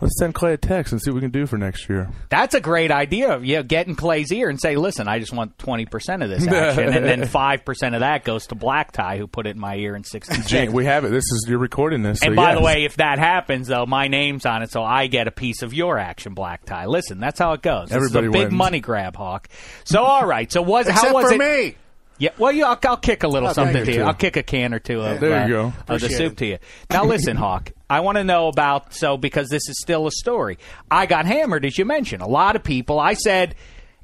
let's 0.00 0.18
send 0.18 0.34
Clay 0.34 0.52
a 0.54 0.56
text 0.56 0.92
and 0.92 1.00
see 1.00 1.10
what 1.10 1.16
we 1.16 1.20
can 1.22 1.30
do 1.30 1.46
for 1.46 1.56
next 1.58 1.88
year. 1.88 2.10
That's 2.28 2.54
a 2.54 2.60
great 2.60 2.90
idea. 2.90 3.38
Yeah, 3.40 3.62
get 3.62 3.86
in 3.86 3.94
Clay's 3.94 4.32
ear 4.32 4.48
and 4.48 4.60
say, 4.60 4.76
"Listen, 4.76 5.08
I 5.08 5.18
just 5.18 5.32
want 5.32 5.58
twenty 5.58 5.86
percent 5.86 6.22
of 6.22 6.30
this 6.30 6.46
action, 6.46 6.88
and 6.94 7.04
then 7.04 7.26
five 7.28 7.64
percent 7.64 7.94
of 7.94 8.00
that 8.00 8.24
goes 8.24 8.46
to 8.48 8.54
Black 8.54 8.92
Tie, 8.92 9.18
who 9.18 9.26
put 9.26 9.46
it 9.46 9.50
in 9.50 9.60
my 9.60 9.76
ear 9.76 9.94
in 9.96 10.04
sixty 10.04 10.34
Gene, 10.36 10.44
six." 10.44 10.72
we 10.72 10.84
have 10.84 11.04
it. 11.04 11.10
This 11.10 11.24
is 11.24 11.46
you're 11.48 11.58
recording 11.58 12.02
this. 12.02 12.22
And 12.22 12.32
so 12.32 12.36
by 12.36 12.54
the 12.54 12.60
way, 12.60 12.84
if 12.84 12.96
that 12.96 13.18
happens, 13.18 13.68
though, 13.68 13.86
my 13.86 14.08
name's 14.08 14.46
on 14.46 14.62
it, 14.62 14.70
so 14.70 14.82
I 14.82 15.06
get 15.06 15.28
a 15.28 15.32
piece 15.32 15.62
of 15.62 15.72
your 15.74 15.98
action, 15.98 16.34
Black 16.34 16.64
Tie. 16.64 16.86
Listen, 16.86 17.20
that's 17.20 17.38
how 17.38 17.52
it 17.52 17.62
goes. 17.62 17.88
This 17.88 17.96
Everybody 17.96 18.26
is 18.26 18.30
a 18.30 18.32
big 18.32 18.40
wins. 18.48 18.52
money 18.52 18.80
grab, 18.80 19.16
Hawk. 19.16 19.48
So, 19.84 20.02
all 20.02 20.26
right. 20.26 20.50
So, 20.50 20.62
was 20.62 20.86
Except 20.88 21.06
how 21.06 21.14
was 21.14 21.28
for 21.28 21.34
it? 21.34 21.38
me. 21.38 21.76
Yeah, 22.18 22.30
well, 22.38 22.52
you, 22.52 22.64
I'll, 22.64 22.78
I'll 22.84 22.96
kick 22.96 23.22
a 23.22 23.28
little 23.28 23.52
something 23.52 23.84
to 23.84 23.90
you. 23.92 23.98
you. 23.98 24.04
I'll 24.04 24.14
kick 24.14 24.36
a 24.36 24.42
can 24.42 24.72
or 24.72 24.78
two 24.78 25.00
of, 25.00 25.20
There 25.20 25.48
you 25.48 25.56
uh, 25.56 25.70
go. 25.70 25.94
of 25.94 26.00
the 26.00 26.08
soup 26.08 26.32
it. 26.32 26.38
to 26.38 26.46
you. 26.46 26.58
Now, 26.90 27.04
listen, 27.04 27.36
Hawk. 27.44 27.72
I 27.90 28.00
want 28.00 28.18
to 28.18 28.24
know 28.24 28.48
about 28.48 28.94
so 28.94 29.16
because 29.16 29.48
this 29.48 29.68
is 29.68 29.80
still 29.80 30.06
a 30.06 30.10
story. 30.10 30.58
I 30.90 31.06
got 31.06 31.26
hammered, 31.26 31.64
as 31.64 31.76
you 31.76 31.84
mentioned. 31.84 32.22
A 32.22 32.28
lot 32.28 32.56
of 32.56 32.62
people. 32.64 32.98
I 32.98 33.14
said. 33.14 33.54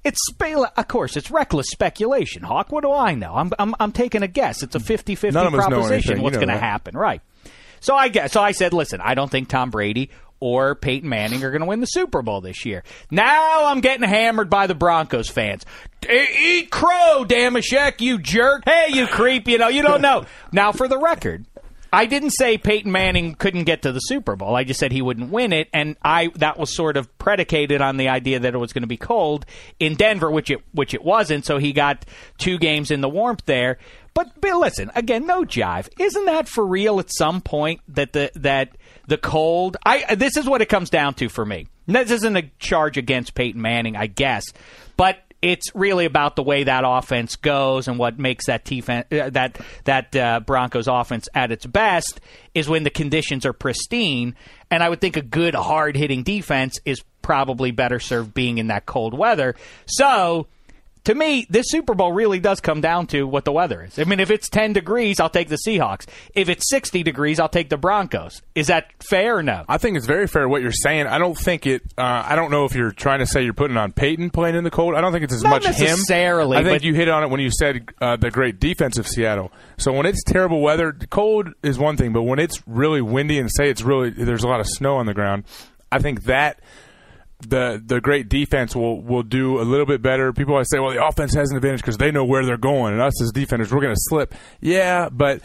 It's 0.02 0.18
of 0.40 0.88
course 0.88 1.14
it's 1.18 1.30
reckless 1.30 1.66
speculation, 1.68 2.42
Hawk. 2.42 2.72
What 2.72 2.84
do 2.84 2.90
I 2.90 3.14
know? 3.14 3.34
I'm 3.34 3.52
I'm, 3.58 3.74
I'm 3.78 3.92
taking 3.92 4.22
a 4.22 4.26
guess. 4.28 4.62
It's 4.62 4.74
a 4.74 4.78
50-50 4.78 5.34
None 5.34 5.46
of 5.48 5.54
us 5.54 5.68
know 5.68 5.80
proposition. 5.80 6.22
What's 6.22 6.38
going 6.38 6.48
to 6.48 6.56
happen, 6.56 6.96
right? 6.96 7.20
So 7.80 7.94
I 7.94 8.08
guess 8.08 8.32
so. 8.32 8.40
I 8.40 8.52
said, 8.52 8.72
listen, 8.72 9.02
I 9.02 9.14
don't 9.14 9.30
think 9.30 9.50
Tom 9.50 9.68
Brady 9.68 10.08
or 10.40 10.74
Peyton 10.74 11.08
Manning 11.08 11.44
are 11.44 11.50
going 11.50 11.60
to 11.60 11.66
win 11.66 11.80
the 11.80 11.86
Super 11.86 12.22
Bowl 12.22 12.40
this 12.40 12.64
year. 12.64 12.82
Now 13.10 13.66
I'm 13.66 13.80
getting 13.80 14.08
hammered 14.08 14.50
by 14.50 14.66
the 14.66 14.74
Broncos 14.74 15.28
fans. 15.28 15.64
Eat 16.10 16.70
crow, 16.70 17.24
Dameshek, 17.28 18.00
you 18.00 18.18
jerk! 18.18 18.62
Hey, 18.64 18.86
you 18.88 19.06
creep! 19.06 19.46
You 19.46 19.58
know 19.58 19.68
you 19.68 19.82
don't 19.82 20.02
know. 20.02 20.24
Now, 20.52 20.72
for 20.72 20.88
the 20.88 20.98
record. 20.98 21.44
I 21.92 22.06
didn't 22.06 22.30
say 22.30 22.56
Peyton 22.56 22.92
Manning 22.92 23.34
couldn't 23.34 23.64
get 23.64 23.82
to 23.82 23.92
the 23.92 23.98
Super 24.00 24.36
Bowl. 24.36 24.54
I 24.54 24.62
just 24.62 24.78
said 24.78 24.92
he 24.92 25.02
wouldn't 25.02 25.30
win 25.30 25.52
it, 25.52 25.68
and 25.72 25.96
I 26.02 26.28
that 26.36 26.56
was 26.56 26.74
sort 26.74 26.96
of 26.96 27.18
predicated 27.18 27.80
on 27.80 27.96
the 27.96 28.08
idea 28.08 28.38
that 28.38 28.54
it 28.54 28.58
was 28.58 28.72
going 28.72 28.82
to 28.82 28.88
be 28.88 28.96
cold 28.96 29.44
in 29.80 29.94
Denver, 29.96 30.30
which 30.30 30.50
it 30.50 30.60
which 30.72 30.94
it 30.94 31.04
wasn't. 31.04 31.44
So 31.44 31.58
he 31.58 31.72
got 31.72 32.04
two 32.38 32.58
games 32.58 32.90
in 32.92 33.00
the 33.00 33.08
warmth 33.08 33.44
there. 33.46 33.78
But 34.14 34.40
Bill, 34.40 34.60
listen 34.60 34.90
again, 34.94 35.26
no 35.26 35.42
jive. 35.42 35.88
Isn't 35.98 36.26
that 36.26 36.48
for 36.48 36.64
real? 36.64 37.00
At 37.00 37.12
some 37.12 37.40
point, 37.40 37.80
that 37.88 38.12
the 38.12 38.30
that 38.36 38.76
the 39.10 39.18
cold. 39.18 39.76
I 39.84 40.14
this 40.14 40.36
is 40.36 40.48
what 40.48 40.62
it 40.62 40.66
comes 40.66 40.88
down 40.88 41.14
to 41.14 41.28
for 41.28 41.44
me. 41.44 41.66
This 41.86 42.10
isn't 42.12 42.36
a 42.36 42.50
charge 42.58 42.96
against 42.96 43.34
Peyton 43.34 43.60
Manning, 43.60 43.96
I 43.96 44.06
guess, 44.06 44.44
but 44.96 45.18
it's 45.42 45.74
really 45.74 46.04
about 46.04 46.36
the 46.36 46.42
way 46.42 46.64
that 46.64 46.84
offense 46.86 47.36
goes 47.36 47.88
and 47.88 47.98
what 47.98 48.18
makes 48.18 48.46
that 48.46 48.64
defense, 48.64 49.06
uh, 49.10 49.30
that 49.30 49.60
that 49.84 50.14
uh, 50.14 50.40
Broncos 50.40 50.86
offense 50.86 51.28
at 51.34 51.50
its 51.50 51.66
best 51.66 52.20
is 52.54 52.68
when 52.68 52.84
the 52.84 52.90
conditions 52.90 53.44
are 53.44 53.52
pristine. 53.52 54.36
And 54.70 54.82
I 54.82 54.88
would 54.88 55.00
think 55.00 55.16
a 55.16 55.22
good 55.22 55.54
hard 55.54 55.96
hitting 55.96 56.22
defense 56.22 56.78
is 56.84 57.02
probably 57.20 57.72
better 57.72 57.98
served 57.98 58.32
being 58.32 58.58
in 58.58 58.68
that 58.68 58.86
cold 58.86 59.12
weather. 59.12 59.56
So. 59.86 60.46
To 61.04 61.14
me, 61.14 61.46
this 61.48 61.66
Super 61.70 61.94
Bowl 61.94 62.12
really 62.12 62.40
does 62.40 62.60
come 62.60 62.80
down 62.80 63.06
to 63.08 63.24
what 63.26 63.44
the 63.44 63.52
weather 63.52 63.82
is. 63.82 63.98
I 63.98 64.04
mean, 64.04 64.20
if 64.20 64.30
it's 64.30 64.48
10 64.50 64.74
degrees, 64.74 65.18
I'll 65.18 65.30
take 65.30 65.48
the 65.48 65.58
Seahawks. 65.66 66.06
If 66.34 66.48
it's 66.48 66.68
60 66.68 67.02
degrees, 67.02 67.40
I'll 67.40 67.48
take 67.48 67.70
the 67.70 67.78
Broncos. 67.78 68.42
Is 68.54 68.66
that 68.66 68.90
fair 69.02 69.38
or 69.38 69.42
no? 69.42 69.64
I 69.66 69.78
think 69.78 69.96
it's 69.96 70.06
very 70.06 70.26
fair 70.26 70.48
what 70.48 70.60
you're 70.60 70.72
saying. 70.72 71.06
I 71.06 71.18
don't 71.18 71.36
think 71.38 71.66
it. 71.66 71.82
Uh, 71.96 72.24
I 72.26 72.36
don't 72.36 72.50
know 72.50 72.66
if 72.66 72.74
you're 72.74 72.92
trying 72.92 73.20
to 73.20 73.26
say 73.26 73.42
you're 73.44 73.54
putting 73.54 73.78
on 73.78 73.92
Peyton 73.92 74.30
playing 74.30 74.56
in 74.56 74.64
the 74.64 74.70
cold. 74.70 74.94
I 74.94 75.00
don't 75.00 75.12
think 75.12 75.24
it's 75.24 75.32
as 75.32 75.42
Not 75.42 75.50
much 75.50 75.64
necessarily, 75.64 76.58
him. 76.58 76.66
I 76.66 76.68
think 76.68 76.82
you 76.82 76.94
hit 76.94 77.08
on 77.08 77.22
it 77.22 77.30
when 77.30 77.40
you 77.40 77.50
said 77.50 77.88
uh, 78.00 78.16
the 78.16 78.30
great 78.30 78.60
defense 78.60 78.98
of 78.98 79.08
Seattle. 79.08 79.50
So 79.78 79.92
when 79.92 80.04
it's 80.04 80.22
terrible 80.22 80.60
weather, 80.60 80.92
cold 81.08 81.48
is 81.62 81.78
one 81.78 81.96
thing, 81.96 82.12
but 82.12 82.22
when 82.22 82.38
it's 82.38 82.62
really 82.66 83.00
windy 83.00 83.38
and 83.38 83.50
say 83.50 83.70
it's 83.70 83.82
really 83.82 84.10
there's 84.10 84.44
a 84.44 84.48
lot 84.48 84.60
of 84.60 84.66
snow 84.68 84.96
on 84.96 85.06
the 85.06 85.14
ground, 85.14 85.44
I 85.90 85.98
think 85.98 86.24
that 86.24 86.60
the 87.40 87.82
the 87.84 88.00
great 88.00 88.28
defense 88.28 88.74
will 88.74 89.00
will 89.00 89.22
do 89.22 89.60
a 89.60 89.64
little 89.64 89.86
bit 89.86 90.02
better. 90.02 90.32
People 90.32 90.54
always 90.54 90.68
say, 90.70 90.78
well, 90.78 90.92
the 90.92 91.04
offense 91.04 91.34
has 91.34 91.50
an 91.50 91.56
advantage 91.56 91.80
because 91.80 91.98
they 91.98 92.10
know 92.10 92.24
where 92.24 92.44
they're 92.44 92.56
going, 92.56 92.92
and 92.92 93.02
us 93.02 93.20
as 93.22 93.32
defenders, 93.32 93.72
we're 93.72 93.80
going 93.80 93.94
to 93.94 94.00
slip. 94.08 94.34
Yeah, 94.60 95.08
but 95.10 95.40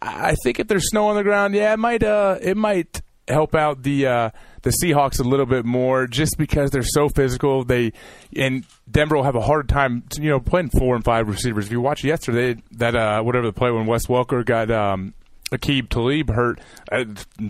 I 0.00 0.34
think 0.42 0.60
if 0.60 0.68
there's 0.68 0.88
snow 0.90 1.08
on 1.08 1.16
the 1.16 1.22
ground, 1.22 1.54
yeah, 1.54 1.72
it 1.72 1.78
might 1.78 2.02
uh, 2.02 2.38
it 2.40 2.56
might 2.56 3.02
help 3.26 3.54
out 3.54 3.82
the 3.82 4.06
uh, 4.06 4.30
the 4.62 4.70
Seahawks 4.82 5.20
a 5.20 5.24
little 5.24 5.46
bit 5.46 5.64
more, 5.64 6.06
just 6.06 6.38
because 6.38 6.70
they're 6.70 6.82
so 6.82 7.08
physical. 7.08 7.64
They 7.64 7.92
and 8.36 8.64
Denver 8.90 9.16
will 9.16 9.24
have 9.24 9.36
a 9.36 9.40
hard 9.40 9.68
time, 9.68 10.04
you 10.18 10.30
know, 10.30 10.40
playing 10.40 10.70
four 10.70 10.94
and 10.94 11.04
five 11.04 11.28
receivers. 11.28 11.66
If 11.66 11.72
you 11.72 11.80
watch 11.80 12.04
yesterday, 12.04 12.60
that 12.72 12.94
uh, 12.94 13.22
whatever 13.22 13.46
the 13.46 13.52
play 13.52 13.70
when 13.70 13.86
Wes 13.86 14.06
Welker 14.06 14.44
got. 14.44 14.70
Um, 14.70 15.14
Aqib 15.50 15.88
Talib 15.88 16.30
hurt. 16.30 16.60
Uh, 16.90 17.04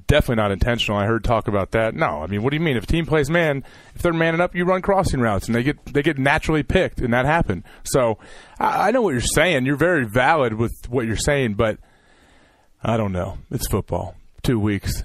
definitely 0.07 0.37
not 0.37 0.51
intentional. 0.53 0.97
I 0.99 1.07
heard 1.07 1.25
talk 1.25 1.49
about 1.49 1.73
that. 1.73 1.95
No, 1.95 2.23
I 2.23 2.27
mean, 2.27 2.43
what 2.43 2.51
do 2.51 2.57
you 2.57 2.63
mean? 2.63 2.77
If 2.77 2.85
a 2.85 2.87
team 2.87 3.07
plays 3.07 3.29
man, 3.31 3.65
if 3.95 4.03
they're 4.03 4.13
manning 4.13 4.41
up, 4.41 4.55
you 4.55 4.65
run 4.65 4.83
crossing 4.83 5.21
routes, 5.21 5.47
and 5.47 5.55
they 5.55 5.63
get 5.63 5.85
they 5.87 6.03
get 6.03 6.19
naturally 6.19 6.63
picked, 6.63 7.01
and 7.01 7.13
that 7.13 7.25
happened. 7.27 7.65
So 7.85 8.19
I, 8.59 8.89
I 8.89 8.91
know 8.91 9.03
what 9.03 9.11
you're 9.13 9.21
saying. 9.21 9.67
You're 9.67 9.77
very 9.77 10.05
valid 10.07 10.55
with 10.55 10.73
what 10.89 11.07
you're 11.07 11.17
saying, 11.17 11.55
but 11.55 11.79
I 12.83 12.97
don't 12.97 13.13
know. 13.13 13.39
It's 13.51 13.67
football. 13.67 14.15
Two 14.43 14.61
weeks 14.61 15.03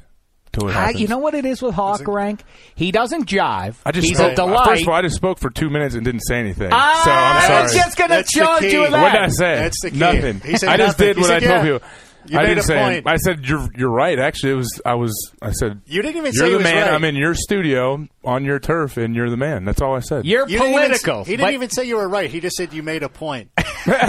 till 0.53 0.69
it 0.69 0.75
I, 0.75 0.91
you 0.91 1.07
know 1.07 1.17
what 1.17 1.33
it 1.33 1.43
is 1.43 1.61
with 1.61 1.73
Hawk 1.73 2.07
Rank? 2.07 2.43
He 2.75 2.91
doesn't 2.91 3.25
jive. 3.27 3.75
I 3.85 3.91
just 3.91 4.07
He's 4.07 4.17
spoke, 4.17 4.33
a 4.33 4.35
delight. 4.35 4.65
First 4.67 4.83
of 4.83 4.89
all, 4.89 4.93
I 4.93 5.01
just 5.01 5.15
spoke 5.15 5.39
for 5.39 5.49
two 5.49 5.69
minutes 5.69 5.95
and 5.95 6.05
didn't 6.05 6.21
say 6.21 6.35
anything. 6.39 6.69
Ah, 6.71 7.01
so 7.03 7.11
I'm 7.11 7.17
sorry. 7.17 7.43
I 7.43 7.47
sorry. 7.47 7.63
was 7.63 7.73
just 7.73 7.97
going 7.97 8.09
to 8.11 8.15
That's 8.17 8.31
charge 8.31 8.63
you 8.65 8.81
with 8.81 8.91
What 8.91 9.01
What 9.01 9.11
did 9.13 9.21
I 9.21 9.27
say? 9.29 9.55
That's 9.55 9.81
the 9.81 9.91
key. 9.91 9.97
Nothing. 9.97 10.39
He 10.41 10.57
said 10.57 10.69
I 10.69 10.77
just 10.77 10.99
nothing. 10.99 11.07
did 11.07 11.15
He 11.15 11.21
what 11.21 11.27
said, 11.27 11.43
I 11.43 11.47
told 11.47 11.65
yeah. 11.65 11.73
you. 11.73 11.79
You 12.25 12.37
I 12.39 12.43
made 12.43 12.47
didn't 12.49 12.59
a 12.59 12.63
say. 12.63 12.77
point. 12.79 13.07
I 13.07 13.17
said 13.17 13.45
you're 13.45 13.67
you're 13.75 13.89
right. 13.91 14.17
Actually, 14.19 14.53
it 14.53 14.55
was 14.55 14.81
I 14.85 14.93
was 14.95 15.31
I 15.41 15.51
said 15.51 15.81
You 15.85 16.01
didn't 16.01 16.17
even 16.17 16.33
you're 16.33 16.45
say 16.47 16.53
the 16.53 16.59
man. 16.59 16.85
right. 16.87 16.93
I'm 16.93 17.03
in 17.03 17.15
your 17.15 17.35
studio 17.35 18.07
on 18.25 18.43
your 18.45 18.59
turf, 18.59 18.97
and 18.97 19.15
you're 19.15 19.29
the 19.29 19.37
man. 19.37 19.65
That's 19.65 19.81
all 19.81 19.95
I 19.95 19.99
said. 19.99 20.25
You're 20.25 20.47
You 20.47 20.57
didn't 20.59 20.73
even- 20.73 20.83
political. 20.83 21.23
he 21.23 21.31
didn't 21.33 21.47
but- 21.47 21.53
even 21.53 21.69
say 21.69 21.83
you 21.85 21.97
were 21.97 22.07
right. 22.09 22.29
He 22.29 22.39
just 22.39 22.55
said 22.55 22.73
you 22.73 22.83
made 22.83 23.03
a 23.03 23.09
point. 23.09 23.49
You 23.85 23.91
made 23.91 23.99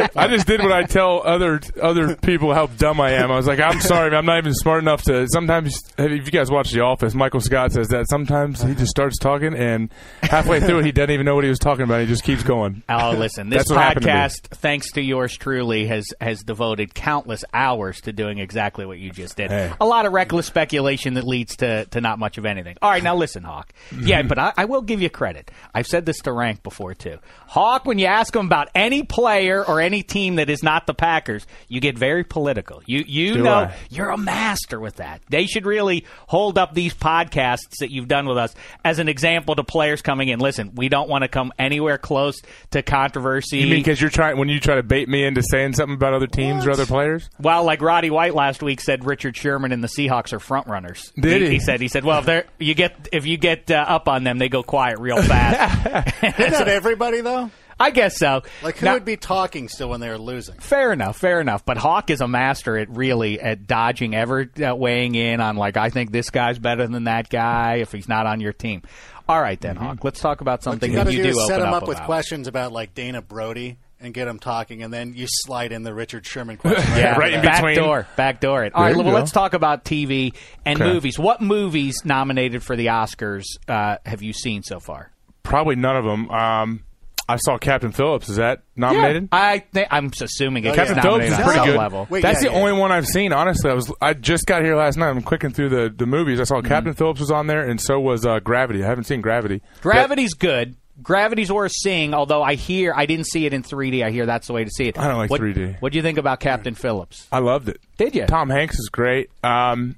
a 0.00 0.10
I 0.16 0.28
just 0.28 0.46
did 0.46 0.60
what 0.62 0.70
I 0.70 0.82
tell 0.82 1.22
other 1.24 1.60
other 1.82 2.14
people 2.14 2.52
how 2.52 2.66
dumb 2.66 3.00
I 3.00 3.12
am. 3.12 3.30
I 3.32 3.36
was 3.36 3.46
like, 3.46 3.58
I'm 3.58 3.80
sorry, 3.80 4.14
I'm 4.14 4.26
not 4.26 4.36
even 4.36 4.52
smart 4.52 4.82
enough 4.82 5.02
to. 5.04 5.26
Sometimes, 5.28 5.80
if 5.96 6.26
you 6.26 6.30
guys 6.30 6.50
watch 6.50 6.70
The 6.70 6.80
Office, 6.80 7.14
Michael 7.14 7.40
Scott 7.40 7.72
says 7.72 7.88
that 7.88 8.06
sometimes 8.10 8.62
he 8.62 8.74
just 8.74 8.90
starts 8.90 9.18
talking, 9.18 9.54
and 9.54 9.90
halfway 10.22 10.60
through 10.60 10.80
it, 10.80 10.84
he 10.84 10.92
doesn't 10.92 11.10
even 11.10 11.24
know 11.24 11.34
what 11.34 11.44
he 11.44 11.48
was 11.50 11.58
talking 11.58 11.84
about. 11.84 12.02
He 12.02 12.06
just 12.06 12.22
keeps 12.22 12.42
going. 12.42 12.82
Oh, 12.86 13.12
listen! 13.12 13.48
This 13.48 13.60
That's 13.60 13.70
what 13.70 13.80
happened 13.82 14.04
to 14.04 14.10
podcast, 14.12 14.48
thanks 14.58 14.92
to 14.92 15.00
yours 15.00 15.34
truly, 15.38 15.86
has 15.86 16.04
has 16.20 16.42
devoted 16.42 16.94
countless 16.94 17.44
hours 17.54 18.02
to 18.02 18.12
doing 18.12 18.38
exactly 18.38 18.84
what 18.84 18.98
you 18.98 19.10
just 19.10 19.38
did. 19.38 19.50
Hey. 19.50 19.72
A 19.80 19.86
lot 19.86 20.04
of 20.04 20.12
reckless 20.12 20.44
speculation 20.46 21.14
that 21.14 21.24
leads 21.26 21.56
to, 21.56 21.86
to 21.86 22.00
not 22.02 22.18
much 22.18 22.36
of 22.36 22.44
anything. 22.44 22.73
All 22.82 22.90
right, 22.90 23.02
now 23.02 23.16
listen, 23.16 23.42
Hawk. 23.42 23.72
Yeah, 23.98 24.22
but 24.28 24.38
I, 24.38 24.52
I 24.56 24.64
will 24.66 24.82
give 24.82 25.00
you 25.02 25.10
credit. 25.10 25.50
I've 25.74 25.86
said 25.86 26.06
this 26.06 26.18
to 26.20 26.32
Rank 26.32 26.62
before 26.62 26.94
too. 26.94 27.18
Hawk, 27.46 27.84
when 27.86 27.98
you 27.98 28.06
ask 28.06 28.34
him 28.34 28.46
about 28.46 28.68
any 28.74 29.02
player 29.02 29.64
or 29.64 29.80
any 29.80 30.02
team 30.02 30.36
that 30.36 30.50
is 30.50 30.62
not 30.62 30.86
the 30.86 30.94
Packers, 30.94 31.46
you 31.68 31.80
get 31.80 31.96
very 31.98 32.24
political. 32.24 32.82
You 32.86 33.04
you 33.06 33.34
Do 33.34 33.42
know 33.42 33.54
I? 33.54 33.74
you're 33.90 34.10
a 34.10 34.16
master 34.18 34.80
with 34.80 34.96
that. 34.96 35.22
They 35.28 35.46
should 35.46 35.66
really 35.66 36.04
hold 36.26 36.58
up 36.58 36.74
these 36.74 36.94
podcasts 36.94 37.78
that 37.80 37.90
you've 37.90 38.08
done 38.08 38.26
with 38.26 38.38
us 38.38 38.54
as 38.84 38.98
an 38.98 39.08
example 39.08 39.54
to 39.54 39.64
players 39.64 40.02
coming 40.02 40.28
in. 40.28 40.38
Listen, 40.40 40.72
we 40.74 40.88
don't 40.88 41.08
want 41.08 41.22
to 41.22 41.28
come 41.28 41.52
anywhere 41.58 41.98
close 41.98 42.40
to 42.72 42.82
controversy. 42.82 43.58
You 43.58 43.66
mean 43.66 43.80
because 43.80 44.00
you're 44.00 44.10
trying 44.10 44.38
when 44.38 44.48
you 44.48 44.60
try 44.60 44.76
to 44.76 44.82
bait 44.82 45.08
me 45.08 45.24
into 45.24 45.42
saying 45.42 45.74
something 45.74 45.94
about 45.94 46.14
other 46.14 46.26
teams 46.26 46.66
or 46.66 46.70
other 46.70 46.86
players? 46.86 47.28
well, 47.40 47.64
like 47.64 47.80
Roddy 47.82 48.10
White 48.10 48.34
last 48.34 48.62
week 48.62 48.80
said, 48.80 49.04
Richard 49.04 49.36
Sherman 49.36 49.72
and 49.72 49.82
the 49.82 49.88
Seahawks 49.88 50.32
are 50.32 50.40
front 50.40 50.66
runners. 50.66 51.12
Did 51.18 51.42
he? 51.42 51.50
he 51.50 51.58
said 51.60 51.80
he 51.80 51.88
said, 51.88 52.04
well, 52.04 52.18
if 52.20 52.26
they're 52.26 52.44
you 52.64 52.74
get 52.74 53.08
if 53.12 53.26
you 53.26 53.36
get 53.36 53.70
uh, 53.70 53.74
up 53.74 54.08
on 54.08 54.24
them, 54.24 54.38
they 54.38 54.48
go 54.48 54.62
quiet 54.62 54.98
real 54.98 55.22
fast. 55.22 56.16
Isn't 56.22 56.36
that 56.52 56.68
everybody 56.68 57.20
though? 57.20 57.50
I 57.78 57.90
guess 57.90 58.16
so. 58.18 58.42
Like 58.62 58.78
who 58.78 58.86
Now- 58.86 58.94
would 58.94 59.04
be 59.04 59.16
talking 59.16 59.68
still 59.68 59.88
when 59.90 60.00
they 60.00 60.08
were 60.08 60.18
losing? 60.18 60.54
Fair 60.58 60.92
enough, 60.92 61.16
fair 61.18 61.40
enough. 61.40 61.64
But 61.64 61.76
Hawk 61.76 62.08
is 62.10 62.20
a 62.20 62.28
master 62.28 62.76
at 62.78 62.88
really 62.88 63.40
at 63.40 63.66
dodging, 63.66 64.14
ever 64.14 64.48
uh, 64.64 64.74
weighing 64.76 65.14
in 65.16 65.40
on 65.40 65.56
like 65.56 65.76
I 65.76 65.90
think 65.90 66.12
this 66.12 66.30
guy's 66.30 66.58
better 66.58 66.86
than 66.86 67.04
that 67.04 67.28
guy 67.28 67.76
if 67.76 67.90
he's 67.92 68.08
not 68.08 68.26
on 68.26 68.40
your 68.40 68.52
team. 68.52 68.82
All 69.28 69.40
right, 69.40 69.60
then 69.60 69.76
Hawk. 69.76 70.04
Let's 70.04 70.20
talk 70.20 70.40
about 70.40 70.58
What 70.60 70.62
something 70.64 70.92
you 70.92 70.98
that 70.98 71.12
you 71.12 71.22
do 71.24 71.32
do 71.32 71.38
is 71.40 71.46
set 71.46 71.60
him 71.60 71.68
up, 71.68 71.82
up 71.82 71.88
with 71.88 71.96
about. 71.96 72.06
questions 72.06 72.46
about 72.46 72.72
like 72.72 72.94
Dana 72.94 73.22
Brody 73.22 73.78
and 74.04 74.14
get 74.14 74.26
them 74.26 74.38
talking, 74.38 74.82
and 74.82 74.92
then 74.92 75.14
you 75.14 75.26
slide 75.28 75.72
in 75.72 75.82
the 75.82 75.94
Richard 75.94 76.26
Sherman 76.26 76.56
question. 76.56 76.84
Yeah, 76.96 77.16
Right 77.18 77.32
in 77.34 77.42
back 77.42 77.62
between. 77.62 77.76
door, 77.76 78.06
back 78.16 78.40
door 78.40 78.64
it. 78.64 78.74
All 78.74 78.82
There 78.84 78.92
right, 78.94 78.96
well, 79.04 79.12
go. 79.12 79.18
let's 79.18 79.32
talk 79.32 79.54
about 79.54 79.84
TV 79.84 80.34
and 80.64 80.80
Okay. 80.80 80.92
movies. 80.92 81.18
What 81.18 81.40
movies 81.40 82.02
nominated 82.04 82.62
for 82.62 82.76
the 82.76 82.86
Oscars 82.86 83.44
uh, 83.68 83.96
have 84.06 84.22
you 84.22 84.32
seen 84.32 84.62
so 84.62 84.80
far? 84.80 85.10
Probably 85.42 85.76
none 85.76 85.96
of 85.96 86.04
them. 86.04 86.30
Um, 86.30 86.84
I 87.26 87.36
saw 87.36 87.56
Captain 87.56 87.90
Phillips. 87.90 88.28
Is 88.28 88.36
that 88.36 88.64
nominated? 88.76 89.30
I 89.32 89.60
think 89.60 89.88
I'm 89.90 90.10
assuming 90.20 90.64
it's 90.66 90.76
Captain 90.76 90.96
nominated 90.96 91.32
Phillips 91.36 91.38
is 91.40 91.44
pretty 91.44 91.58
some 91.58 91.66
good. 91.68 91.78
level. 91.78 92.06
Wait, 92.10 92.22
That's 92.22 92.42
yeah, 92.42 92.50
the 92.50 92.54
yeah. 92.54 92.60
only 92.62 92.72
one 92.78 92.92
I've 92.92 93.06
seen. 93.06 93.32
Honestly, 93.32 93.70
I 93.70 93.74
was 93.74 93.90
I 94.02 94.12
just 94.12 94.44
got 94.44 94.62
here 94.62 94.76
last 94.76 94.98
night. 94.98 95.08
I'm 95.08 95.22
clicking 95.22 95.50
through 95.50 95.70
the, 95.70 95.94
the 95.96 96.04
movies. 96.06 96.38
I 96.38 96.44
saw 96.44 96.56
Mm-hmm. 96.56 96.68
Captain 96.68 96.92
Phillips 96.92 97.20
was 97.20 97.30
on 97.30 97.46
there, 97.46 97.66
and 97.66 97.80
so 97.80 97.98
was 97.98 98.26
uh, 98.26 98.40
Gravity. 98.40 98.84
I 98.84 98.88
haven't 98.88 99.04
seen 99.04 99.22
Gravity. 99.22 99.62
Gravity's 99.80 100.34
good. 100.34 100.76
Gravity's 101.02 101.50
worth 101.50 101.72
seeing, 101.72 102.14
although 102.14 102.42
I 102.42 102.54
hear 102.54 102.92
I 102.94 103.06
didn't 103.06 103.26
see 103.26 103.46
it 103.46 103.52
in 103.52 103.62
3D. 103.62 104.04
I 104.04 104.10
hear 104.10 104.26
that's 104.26 104.46
the 104.46 104.52
way 104.52 104.64
to 104.64 104.70
see 104.70 104.86
it. 104.88 104.98
I 104.98 105.08
don't 105.08 105.18
like 105.18 105.30
what, 105.30 105.40
3D. 105.40 105.80
What 105.80 105.92
do 105.92 105.96
you 105.98 106.02
think 106.02 106.18
about 106.18 106.40
Captain 106.40 106.74
Phillips? 106.74 107.26
I 107.32 107.40
loved 107.40 107.68
it. 107.68 107.80
Did 107.96 108.14
you? 108.14 108.26
Tom 108.26 108.48
Hanks 108.50 108.78
is 108.78 108.88
great. 108.90 109.30
Um, 109.42 109.96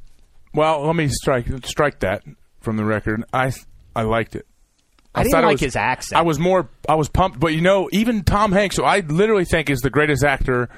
well, 0.54 0.86
let 0.86 0.96
me 0.96 1.08
strike 1.08 1.46
strike 1.66 2.00
that 2.00 2.22
from 2.60 2.76
the 2.76 2.84
record. 2.84 3.24
I 3.32 3.52
I 3.94 4.02
liked 4.02 4.36
it. 4.36 4.46
I 5.14 5.22
didn't 5.22 5.32
thought 5.32 5.44
it 5.44 5.46
like 5.46 5.54
was- 5.54 5.60
his 5.62 5.76
accent. 5.76 6.18
I 6.18 6.22
was 6.22 6.38
more 6.38 6.68
I 6.88 6.94
was 6.94 7.08
pumped, 7.08 7.38
but 7.40 7.52
you 7.52 7.60
know, 7.60 7.88
even 7.92 8.22
Tom 8.24 8.52
Hanks, 8.52 8.76
who 8.76 8.84
I 8.84 9.00
literally 9.00 9.44
think 9.44 9.68
is 9.70 9.80
the 9.80 9.90
greatest 9.90 10.24
actor 10.24 10.68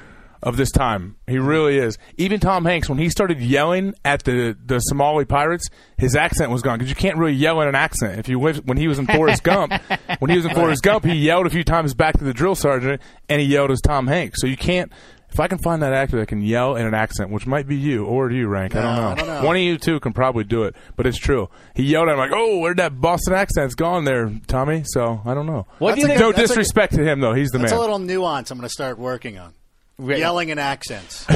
of 0.42 0.56
this 0.56 0.70
time. 0.70 1.16
He 1.26 1.38
really 1.38 1.78
is. 1.78 1.98
Even 2.16 2.40
Tom 2.40 2.64
Hanks, 2.64 2.88
when 2.88 2.98
he 2.98 3.08
started 3.10 3.40
yelling 3.40 3.94
at 4.04 4.24
the 4.24 4.56
the 4.64 4.78
Somali 4.80 5.24
pirates, 5.24 5.66
his 5.96 6.14
accent 6.16 6.50
was 6.50 6.62
gone 6.62 6.78
because 6.78 6.90
you 6.90 6.96
can't 6.96 7.16
really 7.16 7.32
yell 7.34 7.60
in 7.60 7.68
an 7.68 7.74
accent. 7.74 8.18
If 8.18 8.28
you 8.28 8.38
when 8.38 8.76
he 8.76 8.88
was 8.88 8.98
in 8.98 9.06
Forrest 9.06 9.42
Gump, 9.42 9.72
when 10.18 10.30
he 10.30 10.36
was 10.36 10.46
in 10.46 10.54
Forrest 10.54 10.82
Gump, 10.82 11.04
he 11.04 11.14
yelled 11.14 11.46
a 11.46 11.50
few 11.50 11.64
times 11.64 11.94
back 11.94 12.18
to 12.18 12.24
the 12.24 12.32
drill 12.34 12.54
sergeant, 12.54 13.00
and 13.28 13.40
he 13.40 13.46
yelled 13.46 13.70
as 13.70 13.80
Tom 13.80 14.06
Hanks. 14.06 14.40
So 14.40 14.46
you 14.46 14.56
can't. 14.56 14.92
If 15.30 15.38
I 15.38 15.46
can 15.46 15.58
find 15.58 15.82
that 15.82 15.92
actor 15.92 16.18
that 16.20 16.26
can 16.28 16.40
yell 16.40 16.74
in 16.76 16.86
an 16.86 16.94
accent, 16.94 17.28
which 17.28 17.46
might 17.46 17.66
be 17.68 17.76
you 17.76 18.06
or 18.06 18.30
you, 18.30 18.48
Rank, 18.48 18.74
I, 18.74 18.80
don't 18.80 18.96
know. 18.96 19.08
I 19.08 19.14
don't 19.14 19.26
know. 19.26 19.44
One 19.44 19.56
of 19.56 19.60
you 19.62 19.76
two 19.76 20.00
can 20.00 20.14
probably 20.14 20.42
do 20.42 20.62
it, 20.62 20.74
but 20.96 21.06
it's 21.06 21.18
true. 21.18 21.50
He 21.74 21.82
yelled 21.82 22.08
at 22.08 22.12
him 22.12 22.18
like, 22.18 22.30
"Oh, 22.32 22.60
where'd 22.60 22.78
that 22.78 22.98
Boston 22.98 23.34
accent's 23.34 23.74
gone 23.74 24.04
there, 24.04 24.32
Tommy?" 24.46 24.84
So 24.86 25.20
I 25.26 25.34
don't 25.34 25.44
know. 25.44 25.66
What 25.80 25.96
do 25.96 26.00
you 26.00 26.06
think? 26.06 26.18
no 26.18 26.32
that's 26.32 26.44
a- 26.44 26.54
disrespect 26.54 26.94
to 26.94 27.04
him 27.04 27.20
though. 27.20 27.34
He's 27.34 27.50
the 27.50 27.58
That's 27.58 27.72
man. 27.72 27.78
a 27.78 27.80
little 27.82 27.98
nuance. 27.98 28.50
I'm 28.50 28.56
going 28.56 28.66
to 28.68 28.72
start 28.72 28.98
working 28.98 29.36
on 29.38 29.52
yelling 29.98 30.48
in 30.50 30.58
accents. 30.58 31.24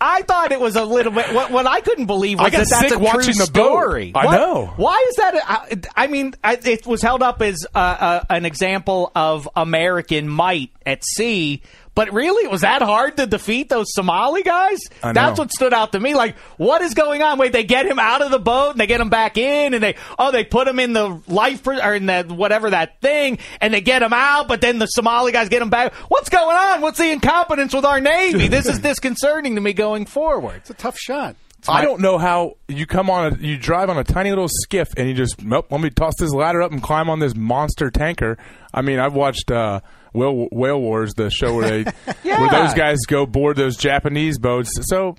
I 0.00 0.22
thought 0.22 0.52
it 0.52 0.60
was 0.60 0.76
a 0.76 0.84
little 0.84 1.12
bit. 1.12 1.32
What, 1.34 1.50
what 1.50 1.66
I 1.66 1.80
couldn't 1.80 2.06
believe 2.06 2.38
was 2.38 2.48
I 2.52 2.58
that 2.58 2.68
that's 2.68 2.92
a 2.92 2.98
watching 2.98 3.34
true 3.34 3.46
the 3.46 3.50
boat. 3.52 3.66
story. 3.70 4.12
I 4.14 4.24
What- 4.26 4.36
know. 4.36 4.72
Why 4.76 5.06
is 5.08 5.16
that? 5.16 5.34
a- 5.34 5.50
I, 5.50 6.04
I 6.04 6.06
mean, 6.08 6.34
I, 6.44 6.58
it 6.62 6.86
was 6.86 7.00
held 7.00 7.22
up 7.22 7.40
as 7.40 7.64
uh, 7.74 7.78
uh, 7.78 8.24
an 8.28 8.44
example 8.44 9.10
of 9.14 9.48
American 9.56 10.28
might 10.28 10.70
at 10.84 11.04
sea. 11.04 11.62
But 11.94 12.12
really, 12.12 12.46
was 12.48 12.62
that 12.62 12.82
hard 12.82 13.16
to 13.18 13.26
defeat 13.26 13.68
those 13.68 13.86
Somali 13.90 14.42
guys? 14.42 14.80
That's 15.00 15.38
what 15.38 15.52
stood 15.52 15.72
out 15.72 15.92
to 15.92 16.00
me. 16.00 16.14
Like, 16.14 16.36
what 16.56 16.82
is 16.82 16.94
going 16.94 17.22
on? 17.22 17.38
Wait, 17.38 17.52
they 17.52 17.64
get 17.64 17.86
him 17.86 17.98
out 17.98 18.20
of 18.20 18.30
the 18.30 18.38
boat 18.38 18.72
and 18.72 18.80
they 18.80 18.86
get 18.86 19.00
him 19.00 19.10
back 19.10 19.38
in, 19.38 19.74
and 19.74 19.82
they 19.82 19.94
oh, 20.18 20.32
they 20.32 20.44
put 20.44 20.66
him 20.66 20.78
in 20.80 20.92
the 20.92 21.20
life 21.28 21.66
or 21.66 21.94
in 21.94 22.06
the 22.06 22.24
whatever 22.24 22.70
that 22.70 23.00
thing, 23.00 23.38
and 23.60 23.72
they 23.72 23.80
get 23.80 24.02
him 24.02 24.12
out. 24.12 24.48
But 24.48 24.60
then 24.60 24.78
the 24.78 24.86
Somali 24.86 25.32
guys 25.32 25.48
get 25.48 25.62
him 25.62 25.70
back. 25.70 25.94
What's 26.08 26.28
going 26.28 26.56
on? 26.56 26.80
What's 26.80 26.98
the 26.98 27.10
incompetence 27.10 27.72
with 27.72 27.84
our 27.84 28.00
navy? 28.00 28.48
This 28.48 28.66
is 28.66 28.78
disconcerting 28.80 29.54
to 29.54 29.60
me 29.60 29.72
going 29.72 30.06
forward. 30.06 30.56
It's 30.56 30.70
a 30.70 30.74
tough 30.74 30.98
shot. 30.98 31.36
I 31.66 31.82
don't 31.82 32.00
know 32.00 32.18
how 32.18 32.56
you 32.68 32.86
come 32.86 33.08
on 33.08 33.32
a 33.32 33.36
you 33.38 33.56
drive 33.56 33.88
on 33.88 33.96
a 33.96 34.04
tiny 34.04 34.28
little 34.30 34.48
skiff 34.50 34.88
and 34.96 35.08
you 35.08 35.14
just 35.14 35.42
nope, 35.42 35.66
let 35.70 35.80
me 35.80 35.90
toss 35.90 36.14
this 36.18 36.30
ladder 36.30 36.60
up 36.60 36.72
and 36.72 36.82
climb 36.82 37.08
on 37.08 37.20
this 37.20 37.34
monster 37.34 37.90
tanker. 37.90 38.36
I 38.72 38.82
mean, 38.82 38.98
I've 38.98 39.14
watched 39.14 39.50
uh, 39.50 39.80
Whale, 40.14 40.48
Whale 40.50 40.80
Wars, 40.80 41.12
the 41.14 41.28
show 41.30 41.54
where 41.54 41.68
they 41.84 41.92
Yeah. 42.22 42.40
where 42.40 42.50
those 42.50 42.72
guys 42.74 42.98
go 43.06 43.26
board 43.26 43.56
those 43.56 43.76
Japanese 43.76 44.38
boats. 44.38 44.70
So. 44.88 45.16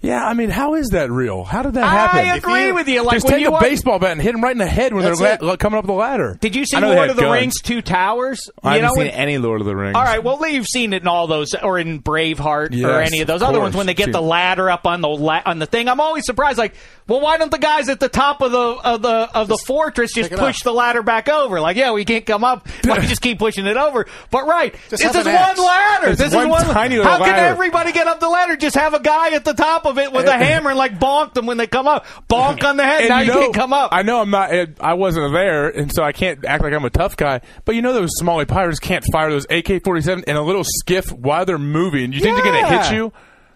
Yeah, 0.00 0.24
I 0.24 0.32
mean, 0.34 0.48
how 0.48 0.74
is 0.74 0.90
that 0.90 1.10
real? 1.10 1.42
How 1.42 1.62
did 1.62 1.74
that 1.74 1.84
happen? 1.84 2.20
I 2.20 2.36
agree 2.36 2.70
with 2.70 2.86
you. 2.86 3.02
Like 3.02 3.14
just 3.16 3.26
take 3.26 3.40
you 3.40 3.48
a 3.48 3.50
watch- 3.50 3.62
baseball 3.62 3.98
bat 3.98 4.12
and 4.12 4.22
hit 4.22 4.30
them 4.30 4.40
right 4.44 4.52
in 4.52 4.58
the 4.58 4.66
head 4.66 4.94
when 4.94 5.02
they're 5.04 5.36
la- 5.40 5.56
coming 5.56 5.76
up 5.76 5.86
the 5.86 5.92
ladder. 5.92 6.38
Did 6.40 6.54
you 6.54 6.64
see 6.66 6.76
I 6.76 6.80
know 6.80 6.94
Lord 6.94 7.10
of 7.10 7.16
the 7.16 7.22
guns. 7.22 7.32
Rings 7.40 7.60
Two 7.60 7.82
Towers? 7.82 8.48
I 8.62 8.76
you 8.76 8.82
haven't 8.82 8.96
know, 8.96 9.02
seen 9.02 9.10
when- 9.12 9.20
any 9.20 9.38
Lord 9.38 9.60
of 9.60 9.66
the 9.66 9.74
Rings. 9.74 9.96
All 9.96 10.04
right, 10.04 10.22
well, 10.22 10.46
you've 10.46 10.68
seen 10.68 10.92
it 10.92 11.02
in 11.02 11.08
all 11.08 11.26
those, 11.26 11.52
or 11.54 11.80
in 11.80 12.00
Braveheart, 12.00 12.80
or 12.84 13.00
any 13.00 13.22
of 13.22 13.26
those 13.26 13.42
of 13.42 13.48
other 13.48 13.58
course. 13.58 13.64
ones 13.66 13.76
when 13.76 13.86
they 13.86 13.94
get 13.94 14.06
See- 14.06 14.12
the 14.12 14.22
ladder 14.22 14.70
up 14.70 14.86
on 14.86 15.00
the 15.00 15.08
la- 15.08 15.42
on 15.44 15.58
the 15.58 15.66
thing. 15.66 15.88
I'm 15.88 16.00
always 16.00 16.24
surprised. 16.26 16.58
Like, 16.58 16.74
well, 17.08 17.20
why 17.20 17.36
don't 17.36 17.50
the 17.50 17.58
guys 17.58 17.88
at 17.88 17.98
the 17.98 18.08
top 18.08 18.40
of 18.40 18.52
the 18.52 18.58
of 18.60 19.02
the 19.02 19.28
of 19.34 19.48
the 19.48 19.58
fortress 19.66 20.12
just 20.14 20.30
push 20.30 20.60
up. 20.60 20.62
the 20.64 20.72
ladder 20.74 21.02
back 21.02 21.28
over? 21.28 21.60
Like, 21.60 21.76
yeah, 21.76 21.90
we 21.90 22.04
can't 22.04 22.24
come 22.24 22.44
up. 22.44 22.68
Why 22.84 23.00
just 23.00 23.20
keep 23.20 23.40
pushing 23.40 23.66
it 23.66 23.76
over? 23.76 24.06
But 24.30 24.46
right, 24.46 24.74
Just 24.90 25.02
this 25.02 25.14
is 25.14 25.24
one 25.24 25.34
axe. 25.34 25.58
ladder. 25.58 26.10
It's 26.10 26.20
this 26.20 26.32
one 26.32 26.46
is 26.46 26.50
one 26.52 26.64
tiny 26.66 26.98
little 26.98 27.10
How 27.10 27.18
can 27.24 27.34
everybody 27.34 27.90
get 27.90 28.06
up 28.06 28.20
the 28.20 28.28
ladder? 28.28 28.54
Just 28.56 28.76
have 28.76 28.94
a 28.94 29.00
guy 29.00 29.30
at 29.34 29.44
the 29.44 29.54
top 29.54 29.86
of 29.88 29.98
it 29.98 30.12
with 30.12 30.26
a 30.26 30.32
hammer 30.36 30.70
and 30.70 30.78
like 30.78 30.98
bonk 30.98 31.34
them 31.34 31.46
when 31.46 31.56
they 31.56 31.66
come 31.66 31.86
up. 31.86 32.06
Bonk 32.28 32.62
on 32.64 32.76
the 32.76 32.84
head. 32.84 33.08
Now 33.08 33.20
you, 33.20 33.28
know- 33.28 33.40
can't 33.40 33.54
come 33.54 33.72
up. 33.72 33.90
I 33.92 34.02
know 34.02 34.20
I'm 34.20 34.30
not. 34.30 34.50
I 34.80 34.94
wasn't 34.94 35.32
there, 35.32 35.68
and 35.68 35.92
so 35.92 36.02
I 36.02 36.12
can't 36.12 36.44
act 36.44 36.62
like 36.62 36.72
I'm 36.72 36.84
a 36.84 36.90
tough 36.90 37.16
guy. 37.16 37.40
But 37.64 37.74
you 37.74 37.82
know 37.82 37.92
those 37.92 38.10
Somali 38.18 38.44
pirates 38.44 38.78
can't 38.78 39.04
fire 39.12 39.30
those 39.30 39.44
AK-47 39.44 40.24
in 40.24 40.36
a 40.36 40.42
little 40.42 40.64
skiff 40.64 41.10
while 41.12 41.44
they're 41.44 41.58
moving. 41.58 42.12
You 42.12 42.20
think 42.20 42.36
they're 42.36 42.44
going 42.44 42.64
to 42.64 42.82
hit 42.82 42.94
you? 42.94 43.12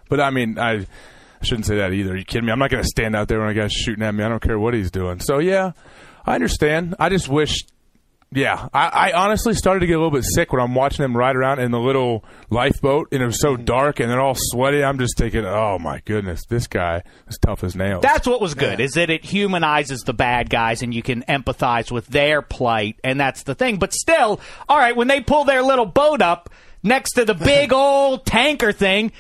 But 0.09 0.21
I 0.21 0.31
mean, 0.31 0.59
I, 0.59 0.87
shouldn't 1.43 1.67
say 1.67 1.77
that 1.77 1.93
either. 1.93 2.13
Are 2.13 2.17
you 2.17 2.25
kidding 2.25 2.47
me? 2.47 2.53
I'm 2.53 2.59
not 2.59 2.71
going 2.71 2.83
to 2.83 2.89
stand 2.89 3.17
out 3.17 3.29
there 3.29 3.41
when 3.41 3.49
a 3.49 3.55
guy's 3.55 3.73
shooting 3.73 4.05
at 4.05 4.15
me. 4.15 4.25
I 4.25 4.29
don't 4.29 4.43
care 4.43 4.59
what 4.59 4.75
he's 4.75 4.91
doing. 4.91 5.21
So 5.21 5.39
yeah, 5.39 5.73
I 6.25 6.35
understand. 6.35 6.95
I 6.99 7.09
just 7.09 7.29
wish. 7.29 7.65
Yeah, 8.35 8.69
I, 8.73 9.11
I 9.11 9.13
honestly 9.13 9.55
started 9.55 9.81
to 9.81 9.87
get 9.87 9.95
a 9.95 9.99
little 9.99 10.11
bit 10.11 10.25
sick 10.25 10.53
when 10.53 10.63
I'm 10.63 10.75
watching 10.75 11.03
them 11.03 11.17
ride 11.17 11.37
around 11.37 11.59
in 11.59 11.71
the 11.71 11.81
little 11.81 12.25
lifeboat, 12.51 13.09
and 13.13 13.23
it 13.23 13.27
was 13.27 13.41
so 13.41 13.55
mm-hmm. 13.55 13.65
dark, 13.65 14.01
and 14.01 14.11
they're 14.11 14.21
all 14.21 14.37
sweaty. 14.37 14.83
I'm 14.83 14.99
just 14.99 15.19
thinking, 15.19 15.45
oh 15.45 15.79
my 15.79 16.01
goodness, 16.05 16.45
this 16.47 16.67
guy 16.67 17.03
is 17.29 17.39
tough 17.39 17.63
as 17.63 17.77
nails. 17.77 18.03
That's 18.03 18.27
what 18.27 18.41
was 18.41 18.55
good 18.55 18.81
is 18.81 18.93
that 18.93 19.11
it 19.11 19.25
humanizes 19.25 20.03
the 20.03 20.15
bad 20.15 20.51
guys 20.51 20.83
and 20.83 20.95
you 20.95 21.03
can 21.03 21.23
empathize 21.23 21.91
with 21.91 22.07
their 22.07 22.43
plight 22.43 22.99
and 23.05 23.19
that's 23.21 23.43
the 23.45 23.55
thing. 23.55 23.79
But 23.79 23.93
still, 23.93 24.41
all 24.69 24.79
right, 24.79 24.97
when 24.97 25.09
they 25.09 25.21
pull 25.21 25.45
their 25.45 25.63
little 25.63 25.87
boat 25.87 26.23
up 26.23 26.51
next 26.83 27.13
to 27.13 27.25
the 27.25 27.35
big 27.35 27.73
old 27.73 28.27
tanker 28.27 28.73
thing, 28.73 29.13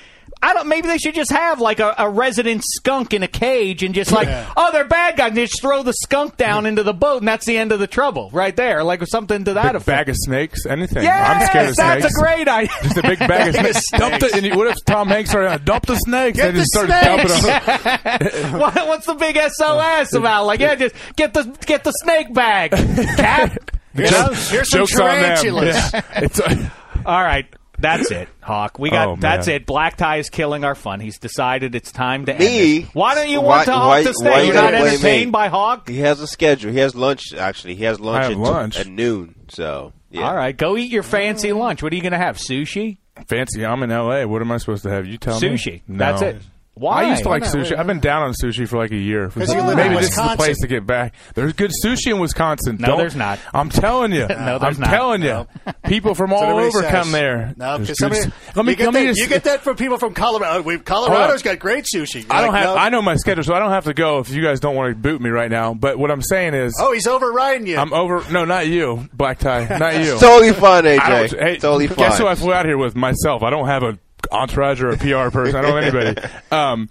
I 0.43 0.55
don't. 0.55 0.67
Maybe 0.69 0.89
they 0.89 0.99
should 0.99 1.15
just 1.15 1.31
have 1.31 1.61
like 1.61 1.79
a, 1.79 1.95
a 1.99 2.11
resident 2.11 2.63
skunk 2.65 3.15
in 3.15 3.23
a 3.23 3.29
cage 3.29 3.83
and 3.83 3.95
just 3.95 4.11
like, 4.11 4.27
oh, 4.57 4.73
they're 4.73 4.85
bad 4.85 5.17
guys. 5.17 5.29
And 5.29 5.37
they 5.37 5.47
just 5.47 5.61
throw 5.63 5.83
the 5.85 5.93
skunk 5.93 6.37
down 6.37 6.67
into 6.67 6.83
the 6.83 6.93
boat, 6.93 7.19
and 7.19 7.29
that's 7.29 7.47
the 7.47 7.57
end 7.57 7.71
of 7.73 7.79
the 7.79 7.87
trouble, 7.87 8.29
right 8.33 8.55
there. 8.57 8.83
Like 8.83 9.07
something 9.07 9.45
to 9.45 9.55
that 9.55 9.73
big 9.73 9.75
effect. 9.77 9.87
bag 9.87 10.09
of 10.09 10.17
snakes, 10.19 10.67
anything. 10.67 11.05
Yes, 11.05 11.29
I'm 11.43 11.47
scared 11.49 11.69
of 11.71 11.77
that's 11.77 12.01
snakes. 12.03 12.17
a 12.17 12.21
great 12.21 12.49
idea. 12.49 12.71
Just 12.83 12.97
a 12.97 13.03
big 13.03 13.19
bag 13.21 13.49
of 13.49 13.55
snakes. 13.55 13.91
Dump 13.93 14.21
the, 14.21 14.31
and 14.35 14.45
you- 14.47 14.57
what 14.57 14.67
if 14.67 14.85
Tom 14.85 15.09
Hanks 15.09 15.31
started 15.31 15.49
out, 15.51 15.65
dump 15.65 15.87
the 15.87 15.97
snakes? 15.97 16.37
Get 16.39 16.49
and 16.49 16.57
just 16.59 16.73
the 16.73 16.87
started 16.87 17.29
snakes. 17.31 17.43
dumping 17.45 18.43
them. 18.43 18.53
what, 18.61 18.75
what's 18.89 19.07
the 19.07 19.15
big 19.15 19.37
SOS 19.37 20.13
about? 20.15 20.47
Like, 20.47 20.61
yeah, 20.61 20.75
just 20.75 20.95
get 21.17 21.33
the 21.35 21.45
get 21.67 21.85
the 21.85 21.93
snake 21.93 22.33
bag, 22.35 22.73
Cap. 22.73 23.71
You 23.95 24.11
know? 24.11 24.29
Here's 24.33 24.71
some 24.71 24.81
Jokes 24.81 24.99
on 24.99 25.07
them. 25.09 25.21
tarantulas. 25.23 25.93
Yeah. 25.93 26.03
It's, 26.17 26.41
uh, 26.41 26.71
All 27.07 27.23
right. 27.23 27.47
That's 27.83 28.11
it, 28.11 28.29
Hawk. 28.41 28.79
We 28.79 28.91
got 28.91 29.09
Oh, 29.09 29.17
that's 29.17 29.49
it. 29.49 29.67
Black 29.67 29.97
tie 29.97 30.17
is 30.19 30.31
killing 30.31 30.65
our 30.65 30.75
fun. 30.75 31.01
He's 31.01 31.19
decided 31.19 31.75
it's 31.75 31.93
time 31.93 32.27
to 32.27 32.33
end 32.33 32.41
Me? 32.41 32.79
this. 32.81 32.95
Why 32.95 33.15
don't 33.15 33.29
you 33.29 33.41
Why- 33.41 33.57
want 33.57 33.67
to 33.67 33.73
Hawk 33.73 33.89
why- 33.89 34.03
to 34.05 34.15
stay? 34.15 34.47
you 34.47 34.53
You're 34.53 34.63
not 34.63 34.75
entertained 34.75 35.27
me? 35.27 35.31
by 35.33 35.49
Hawk? 35.49 35.89
He 35.89 35.99
has 35.99 36.21
a 36.21 36.27
schedule. 36.27 36.73
He 36.73 36.79
has 36.79 36.95
lunch. 36.95 37.35
Actually, 37.35 37.75
he 37.75 37.85
has 37.85 38.01
lunch, 38.01 38.33
at, 38.33 38.37
lunch. 38.39 38.79
at 38.79 38.87
noon. 38.87 39.35
So 39.49 39.93
yeah. 40.11 40.29
All 40.29 40.35
right, 40.37 40.57
go 40.57 40.77
eat 40.77 40.91
your 40.91 41.03
fancy 41.03 41.49
mm. 41.49 41.59
lunch. 41.59 41.83
What 41.83 41.93
are 41.93 41.97
you 41.97 42.03
going 42.03 42.13
to 42.13 42.19
have? 42.19 42.37
Sushi? 42.37 42.99
fancy. 43.27 43.65
I'm 43.65 43.83
in 43.83 43.91
L.A. 43.91 44.27
What 44.27 44.43
am 44.43 44.51
I 44.53 44.57
supposed 44.59 44.83
to 44.85 44.91
have? 44.91 45.07
You 45.07 45.19
tell 45.19 45.41
me. 45.41 45.49
Sushi. 45.49 45.83
No. 45.87 45.99
That's 45.99 46.23
it. 46.23 46.43
Why? 46.75 47.03
I 47.05 47.11
used 47.11 47.25
to 47.25 47.29
like 47.29 47.43
Why 47.43 47.49
not? 47.53 47.57
sushi. 47.67 47.77
I've 47.79 47.87
been 47.87 48.01
down 48.01 48.23
on 48.23 48.33
sushi 48.33 48.67
for 48.67 48.79
like 48.79 48.93
a 48.93 48.97
year. 48.97 49.29
'Cause 49.29 49.53
you 49.53 49.61
live 49.61 49.73
in 49.73 49.77
Maybe 49.77 49.97
this 49.97 50.09
is 50.09 50.17
the 50.17 50.23
Wisconsin. 50.23 50.37
place 50.39 50.59
to 50.61 50.67
get 50.67 50.87
back. 50.87 51.15
There's 51.35 51.53
good 51.53 51.71
sushi 51.85 52.13
in 52.13 52.19
Wisconsin. 52.19 52.79
No, 52.81 52.87
Don't- 52.89 52.99
there's 52.99 53.15
not. 53.15 53.39
I'm 53.53 53.69
telling 53.69 54.13
you. 54.13 54.27
No, 54.29 54.59
there's 54.59 54.77
I'm 54.77 54.81
not. 54.81 54.91
telling 54.91 55.23
you. 55.23 55.47
People 55.87 56.15
from 56.15 56.33
all 56.33 56.43
everybody 56.45 56.67
over 56.69 56.81
says. 56.81 56.91
come 56.91 57.13
there. 57.13 57.53
No, 57.59 57.77
There's 57.77 57.89
because 57.89 57.99
good 57.99 58.15
somebody. 58.17 58.21
s- 58.49 58.57
let 58.57 58.65
me 58.65 58.73
you, 58.73 58.77
get 58.77 58.85
let 58.87 58.95
me 58.95 59.01
that, 59.01 59.07
just- 59.09 59.21
you 59.21 59.29
get 59.29 59.45
that 59.45 59.61
from 59.61 59.77
people 59.77 59.99
from 59.99 60.15
Colorado. 60.15 60.59
Oh, 60.59 60.63
we, 60.63 60.79
Colorado's 60.79 61.43
got 61.43 61.59
great 61.59 61.85
sushi. 61.85 62.23
You're 62.25 62.33
I 62.33 62.41
don't 62.41 62.53
like, 62.53 62.63
have. 62.65 62.75
no. 62.75 62.81
I 62.81 62.89
know 62.89 63.03
my 63.03 63.17
schedule, 63.17 63.45
so 63.45 63.53
I 63.55 63.59
don't 63.59 63.71
have 63.73 63.85
to 63.85 63.93
go 63.95 64.21
if 64.21 64.31
you 64.31 64.43
guys 64.43 64.59
don't 64.59 64.75
want 64.75 64.91
to 64.93 64.97
boot 64.97 65.21
me 65.21 65.29
right 65.29 65.51
now. 65.51 65.75
But 65.75 65.99
what 65.99 66.11
I'm 66.11 66.23
saying 66.23 66.55
is, 66.55 66.75
Oh, 66.81 66.93
he's 66.95 67.07
overriding 67.07 67.67
you. 67.67 67.77
I'm 67.77 67.93
over. 67.93 68.25
No, 68.33 68.47
not 68.47 68.67
you, 68.67 69.09
black 69.13 69.39
tie, 69.41 69.67
not 69.79 69.97
you. 70.03 70.17
Totally 70.19 70.53
fine, 70.55 70.87
I 70.87 70.97
AJ. 70.97 71.31
don't- 71.33 71.41
hey, 71.43 71.57
totally 71.59 71.87
fine. 71.89 71.99
Guess 71.99 72.19
who 72.19 72.27
I 72.27 72.35
flew 72.35 72.55
out 72.55 72.65
here 72.65 72.79
with? 72.79 72.97
Myself. 72.97 73.43
I 73.43 73.51
don't 73.51 73.67
have 73.69 73.83
a 73.83 73.99
entourage 74.31 74.83
or 74.83 74.91
a 74.91 74.97
PR 74.97 75.31
person. 75.31 75.57
I 75.57 75.63
don't 75.63 75.71
know 75.71 75.77
anybody. 76.01 76.21
Um, 76.51 76.89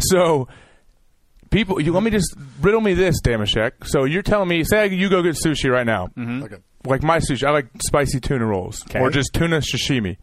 so 0.00 0.48
people, 1.50 1.80
you 1.80 1.92
let 1.92 2.02
me 2.02 2.10
just 2.10 2.34
riddle 2.60 2.80
me 2.80 2.94
this, 2.94 3.20
Dameshek. 3.22 3.86
So 3.86 4.04
you're 4.04 4.22
telling 4.22 4.48
me, 4.48 4.64
say 4.64 4.88
you 4.88 5.08
go 5.08 5.22
get 5.22 5.36
sushi 5.36 5.70
right 5.70 5.86
now. 5.86 6.08
Okay. 6.18 6.56
like 6.84 7.02
my 7.02 7.18
sushi. 7.18 7.44
I 7.46 7.50
like 7.50 7.66
spicy 7.84 8.20
tuna 8.20 8.46
rolls 8.46 8.82
Okay. 8.84 9.00
or 9.00 9.10
just 9.10 9.32
tuna 9.32 9.58
sashimi. 9.58 10.16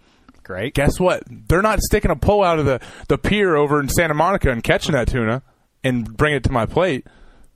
Great. 0.43 0.75
Guess 0.75 0.99
what? 0.99 1.23
They're 1.27 1.63
not 1.63 1.79
sticking 1.81 2.11
a 2.11 2.15
pole 2.15 2.43
out 2.43 2.59
of 2.59 2.65
the, 2.65 2.79
the 3.07 3.17
pier 3.17 3.55
over 3.55 3.79
in 3.79 3.89
Santa 3.89 4.13
Monica 4.13 4.51
and 4.51 4.63
catching 4.63 4.93
that 4.93 5.07
tuna 5.07 5.41
and 5.83 6.15
bring 6.15 6.35
it 6.35 6.43
to 6.43 6.51
my 6.51 6.67
plate 6.67 7.07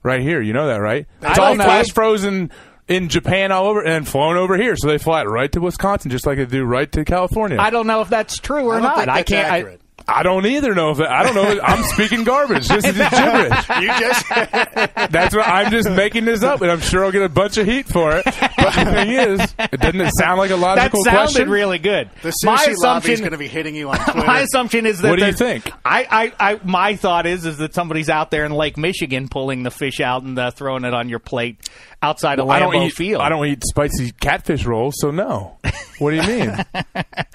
right 0.02 0.20
here. 0.20 0.42
You 0.42 0.52
know 0.52 0.66
that, 0.66 0.78
right? 0.80 1.06
It's 1.22 1.38
I 1.38 1.42
all 1.42 1.54
don't 1.54 1.64
flash 1.64 1.90
frozen 1.92 2.50
in 2.90 3.08
Japan 3.08 3.52
all 3.52 3.66
over 3.68 3.86
and 3.86 4.06
flown 4.06 4.36
over 4.36 4.56
here. 4.56 4.74
So 4.76 4.88
they 4.88 4.98
fly 4.98 5.22
it 5.22 5.26
right 5.26 5.50
to 5.52 5.60
Wisconsin 5.60 6.10
just 6.10 6.26
like 6.26 6.38
they 6.38 6.44
do 6.44 6.64
right 6.64 6.90
to 6.92 7.04
California. 7.04 7.56
I 7.58 7.70
don't 7.70 7.86
know 7.86 8.00
if 8.02 8.08
that's 8.08 8.36
true 8.38 8.64
or 8.64 8.74
I 8.74 8.80
don't 8.80 9.08
I 9.08 9.22
can't. 9.22 9.50
I, 9.50 9.58
accurate. 9.58 9.79
I 10.12 10.22
don't 10.22 10.44
either 10.46 10.74
know 10.74 10.90
if 10.90 11.00
it, 11.00 11.06
I 11.06 11.22
don't 11.22 11.34
know. 11.34 11.60
I'm 11.62 11.82
speaking 11.84 12.24
garbage. 12.24 12.68
This 12.68 12.84
is 12.84 12.96
just 12.96 13.10
gibberish. 13.16 13.68
you 13.80 13.86
just 13.98 14.28
That's 15.10 15.34
what 15.34 15.46
I'm 15.46 15.70
just 15.70 15.90
making 15.90 16.24
this 16.24 16.42
up, 16.42 16.60
and 16.62 16.70
I'm 16.70 16.80
sure 16.80 17.04
I'll 17.04 17.12
get 17.12 17.22
a 17.22 17.28
bunch 17.28 17.56
of 17.58 17.66
heat 17.66 17.86
for 17.86 18.16
it. 18.16 18.24
But 18.24 18.74
the 18.74 18.90
thing 18.92 19.10
is, 19.10 19.54
it 19.58 19.80
doesn't 19.80 20.00
it 20.00 20.12
sound 20.18 20.38
like 20.38 20.50
a 20.50 20.56
logical 20.56 20.56
that 20.56 20.74
logical 20.80 21.04
sounded 21.04 21.32
question? 21.34 21.50
really 21.50 21.78
good. 21.78 22.10
the 22.22 22.32
my 22.44 22.56
sushi 22.56 22.58
lobby 22.58 22.72
is 22.72 22.78
assumption. 22.78 23.18
going 23.20 23.32
to 23.32 23.38
be 23.38 23.48
hitting 23.48 23.74
you 23.74 23.88
on 23.90 23.96
Twitter. 24.04 24.26
My 24.26 24.40
assumption 24.40 24.86
is 24.86 25.00
that 25.00 25.10
What 25.10 25.18
do 25.18 25.26
you 25.26 25.32
think? 25.32 25.70
I, 25.84 26.32
I, 26.38 26.52
I, 26.52 26.60
my 26.64 26.96
thought 26.96 27.26
is 27.26 27.44
is 27.46 27.58
that 27.58 27.74
somebody's 27.74 28.08
out 28.08 28.30
there 28.30 28.44
in 28.44 28.52
Lake 28.52 28.76
Michigan 28.76 29.28
pulling 29.28 29.62
the 29.62 29.70
fish 29.70 30.00
out 30.00 30.22
and 30.22 30.38
uh, 30.38 30.50
throwing 30.50 30.84
it 30.84 30.94
on 30.94 31.08
your 31.08 31.18
plate 31.20 31.68
outside 32.02 32.38
of 32.38 32.48
I 32.48 32.58
don't 32.58 32.72
Lambeau 32.74 32.86
eat. 32.88 32.94
Field. 32.94 33.22
I 33.22 33.28
don't 33.28 33.46
eat 33.46 33.62
spicy 33.64 34.10
catfish 34.12 34.64
rolls, 34.66 34.94
so 34.98 35.10
no. 35.10 35.58
What 35.98 36.10
do 36.10 36.16
you 36.16 36.22
mean? 36.22 36.64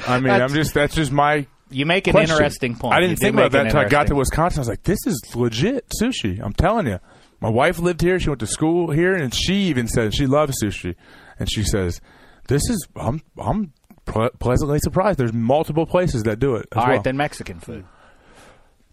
I 0.07 0.19
mean, 0.19 0.33
I'm 0.33 0.49
just 0.49 0.73
that's 0.73 0.95
just 0.95 1.11
my 1.11 1.45
You 1.75 1.85
make 1.85 2.07
an 2.07 2.11
question. 2.13 2.31
interesting 2.31 2.75
point. 2.75 2.93
I 2.95 2.99
didn't 3.01 3.17
think 3.17 3.33
about 3.35 3.51
that 3.51 3.65
until 3.65 3.79
I 3.81 3.87
got 3.89 4.07
to 4.07 4.15
Wisconsin. 4.15 4.59
I 4.59 4.61
was 4.61 4.67
like, 4.69 4.83
this 4.83 4.99
is 5.05 5.21
legit 5.35 5.91
sushi. 6.01 6.39
I'm 6.41 6.53
telling 6.53 6.87
you. 6.87 6.99
My 7.41 7.49
wife 7.49 7.79
lived 7.79 8.01
here. 8.01 8.17
She 8.19 8.29
went 8.29 8.39
to 8.39 8.47
school 8.47 8.91
here, 8.91 9.13
and 9.13 9.33
she 9.33 9.55
even 9.65 9.87
said 9.87 10.15
she 10.15 10.25
loves 10.25 10.57
sushi. 10.63 10.95
And 11.37 11.51
she 11.51 11.63
says, 11.63 11.99
"This 12.47 12.61
is 12.69 12.87
I'm 12.95 13.21
I'm 13.37 13.73
ple- 14.05 14.29
pleasantly 14.39 14.79
surprised. 14.79 15.19
There's 15.19 15.33
multiple 15.33 15.85
places 15.85 16.23
that 16.23 16.39
do 16.39 16.55
it." 16.55 16.67
as 16.71 16.77
All 16.77 16.85
right, 16.85 16.93
well. 16.93 17.01
then 17.03 17.17
Mexican 17.17 17.59
food. 17.59 17.85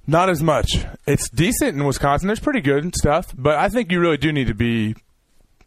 Not 0.09 0.29
as 0.29 0.43
much. 0.43 0.85
It's 1.07 1.31
decent 1.31 1.77
in 1.77 1.85
Wisconsin. 1.85 2.27
There's 2.27 2.41
pretty 2.41 2.61
good 2.61 2.95
stuff, 2.97 3.33
but 3.39 3.55
I 3.57 3.69
think 3.69 3.93
you 3.93 4.01
really 4.01 4.17
do 4.17 4.33
need 4.33 4.49
to 4.49 4.55
be 4.55 4.97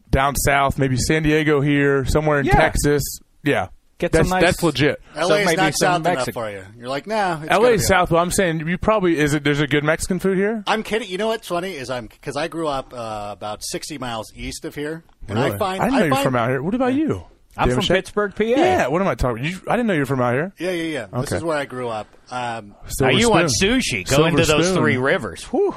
down 0.10 0.36
south, 0.36 0.78
maybe 0.78 0.98
San 0.98 1.24
Diego 1.24 1.62
here, 1.62 2.04
somewhere 2.04 2.42
in 2.42 2.46
Yeah. 2.46 2.56
Texas. 2.60 3.02
Yeah, 3.44 3.70
Get 3.98 4.12
that's 4.12 4.28
some 4.28 4.38
nice- 4.40 4.46
that's 4.46 4.64
legit. 4.64 5.02
LA 5.16 5.36
is 5.36 5.56
not 5.56 5.58
some 5.58 5.72
south 5.74 5.96
enough 6.02 6.14
Mexican. 6.16 6.34
for 6.34 6.50
you. 6.52 6.64
You're 6.78 6.90
like, 6.90 7.08
nah. 7.08 7.42
It's 7.42 7.50
LA 7.52 7.70
is 7.70 7.88
south, 7.88 8.10
but 8.10 8.18
I'm 8.18 8.30
saying 8.32 8.68
you 8.68 8.78
probably 8.78 9.18
is 9.18 9.34
it. 9.34 9.44
There's 9.46 9.62
a 9.62 9.68
good 9.68 9.86
Mexican 9.86 10.20
food 10.20 10.38
here. 10.38 10.64
I'm 10.68 10.84
kidding. 10.84 11.08
You 11.10 11.18
know 11.18 11.28
what's 11.28 11.48
funny 11.48 11.72
is 11.76 11.90
I'm 11.90 12.08
because 12.08 12.36
I 12.36 12.50
grew 12.50 12.68
up 12.68 12.94
uh, 12.94 13.30
about 13.32 13.64
60 13.64 13.98
miles 13.98 14.34
east 14.36 14.66
of 14.66 14.76
here, 14.76 15.04
and 15.30 15.38
Really? 15.40 15.52
I 15.54 15.58
find 15.58 15.82
I 15.82 15.86
didn't 15.86 16.00
know 16.00 16.06
you're 16.08 16.16
find, 16.16 16.24
from 16.26 16.36
out 16.36 16.50
here. 16.50 16.62
What 16.62 16.74
about 16.76 16.94
you? 16.94 17.24
I'm 17.58 17.70
Damn 17.70 17.76
from 17.78 17.86
shit. 17.86 17.96
Pittsburgh, 17.96 18.36
PA. 18.36 18.44
Yeah. 18.44 18.88
What 18.88 19.02
am 19.02 19.08
I 19.08 19.16
talking? 19.16 19.46
You, 19.46 19.62
I 19.70 19.78
didn't 19.78 19.88
know 19.88 19.94
you 19.94 20.02
were 20.02 20.06
from 20.06 20.20
out 20.20 20.34
here. 20.34 20.52
Yeah, 20.60 20.72
yeah, 20.72 21.08
yeah. 21.14 21.22
This 21.22 21.32
is 21.32 21.42
where 21.42 21.56
I 21.58 21.64
grew 21.64 21.88
up. 21.88 22.08
Um, 22.30 22.70
Now 22.72 22.76
Silver 22.90 23.12
you 23.14 23.30
want 23.30 23.50
sushi? 23.64 24.06
Go 24.06 24.16
Silver 24.16 24.28
into 24.28 24.44
those 24.46 24.66
spoon. 24.68 24.78
three 24.78 24.98
rivers. 24.98 25.46
Whew. 25.46 25.74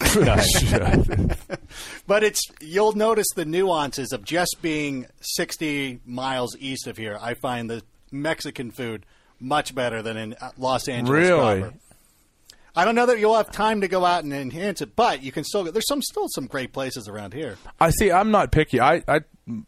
But 2.06 2.24
it's 2.24 2.40
you'll 2.60 2.94
notice 2.94 3.28
the 3.36 3.44
nuances 3.44 4.12
of 4.12 4.24
just 4.24 4.56
being 4.60 5.06
60 5.20 6.00
miles 6.04 6.56
east 6.58 6.88
of 6.88 6.96
here. 6.96 7.16
I 7.20 7.34
find 7.34 7.70
the 7.70 7.82
Mexican 8.10 8.72
food 8.72 9.06
much 9.38 9.74
better 9.74 10.02
than 10.02 10.16
in 10.16 10.34
uh, 10.40 10.50
Los 10.58 10.88
Angeles. 10.88 11.28
Really? 11.28 11.60
proper. 11.60 11.76
I 12.74 12.84
don't 12.84 12.94
know 12.94 13.06
that 13.06 13.18
you'll 13.18 13.36
have 13.36 13.50
time 13.50 13.80
to 13.80 13.88
go 13.88 14.04
out 14.04 14.22
and 14.24 14.32
enhance 14.32 14.80
it, 14.80 14.94
but 14.94 15.22
you 15.22 15.32
can 15.32 15.44
still. 15.44 15.64
There's 15.64 15.88
some 15.88 16.02
still 16.02 16.26
some 16.28 16.46
great 16.46 16.72
places 16.72 17.08
around 17.08 17.34
here. 17.34 17.58
I 17.80 17.90
see. 17.90 18.10
I'm 18.10 18.30
not 18.30 18.52
picky. 18.52 18.80
I, 18.80 19.02
I, 19.08 19.20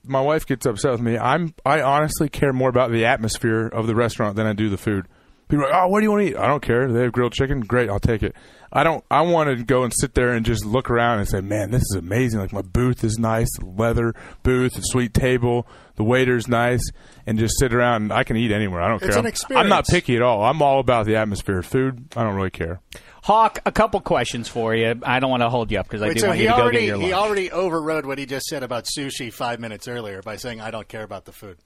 my 0.04 0.20
wife 0.20 0.46
gets 0.46 0.66
upset 0.66 0.92
with 0.92 1.00
me. 1.00 1.18
I'm, 1.18 1.54
I 1.64 1.80
honestly 1.80 2.28
care 2.28 2.52
more 2.52 2.68
about 2.68 2.92
the 2.92 3.04
atmosphere 3.04 3.66
of 3.66 3.86
the 3.86 3.94
restaurant 3.94 4.36
than 4.36 4.46
I 4.46 4.52
do 4.52 4.68
the 4.68 4.78
food. 4.78 5.06
People 5.52 5.66
are 5.66 5.70
like, 5.70 5.82
oh, 5.82 5.88
what 5.88 6.00
do 6.00 6.04
you 6.04 6.10
want 6.10 6.22
to 6.22 6.30
eat? 6.30 6.36
I 6.38 6.46
don't 6.46 6.62
care. 6.62 6.90
They 6.90 7.02
have 7.02 7.12
grilled 7.12 7.34
chicken. 7.34 7.60
Great, 7.60 7.90
I'll 7.90 8.00
take 8.00 8.22
it. 8.22 8.34
I 8.72 8.84
don't. 8.84 9.04
I 9.10 9.20
want 9.20 9.54
to 9.54 9.62
go 9.62 9.82
and 9.82 9.92
sit 9.94 10.14
there 10.14 10.32
and 10.32 10.46
just 10.46 10.64
look 10.64 10.88
around 10.88 11.18
and 11.18 11.28
say, 11.28 11.42
man, 11.42 11.70
this 11.70 11.82
is 11.82 11.94
amazing. 11.98 12.40
Like 12.40 12.54
my 12.54 12.62
booth 12.62 13.04
is 13.04 13.18
nice, 13.18 13.48
the 13.58 13.66
leather 13.66 14.14
booth, 14.42 14.72
the 14.72 14.80
sweet 14.80 15.12
table, 15.12 15.66
the 15.96 16.04
waiter's 16.04 16.48
nice, 16.48 16.80
and 17.26 17.38
just 17.38 17.58
sit 17.58 17.74
around. 17.74 18.14
I 18.14 18.24
can 18.24 18.38
eat 18.38 18.50
anywhere. 18.50 18.80
I 18.80 18.88
don't 18.88 19.02
It's 19.02 19.10
care. 19.14 19.18
an 19.18 19.26
I'm- 19.26 19.64
I'm 19.64 19.68
not 19.68 19.86
picky 19.86 20.16
at 20.16 20.22
all. 20.22 20.42
I'm 20.42 20.62
all 20.62 20.80
about 20.80 21.04
the 21.04 21.16
atmosphere. 21.16 21.60
Food, 21.60 22.06
I 22.16 22.22
don't 22.24 22.34
really 22.34 22.48
care. 22.48 22.80
Hawk, 23.24 23.58
a 23.66 23.72
couple 23.72 24.00
questions 24.00 24.48
for 24.48 24.74
you. 24.74 24.98
I 25.04 25.20
don't 25.20 25.30
want 25.30 25.42
to 25.42 25.50
hold 25.50 25.70
you 25.70 25.78
up 25.78 25.86
because 25.86 26.00
I 26.00 26.08
Wait, 26.08 26.14
do 26.14 26.20
so 26.20 26.26
want 26.28 26.38
he 26.38 26.44
you 26.44 26.48
to 26.50 26.56
go 26.56 26.62
already 26.62 26.78
get 26.78 26.86
your 26.86 26.96
lunch. 26.96 27.06
he 27.08 27.12
already 27.12 27.50
overrode 27.52 28.06
what 28.06 28.16
he 28.16 28.24
just 28.24 28.46
said 28.46 28.62
about 28.62 28.84
sushi 28.86 29.30
five 29.30 29.60
minutes 29.60 29.86
earlier 29.86 30.22
by 30.22 30.36
saying 30.36 30.62
I 30.62 30.70
don't 30.70 30.88
care 30.88 31.02
about 31.02 31.26
the 31.26 31.32
food. 31.32 31.58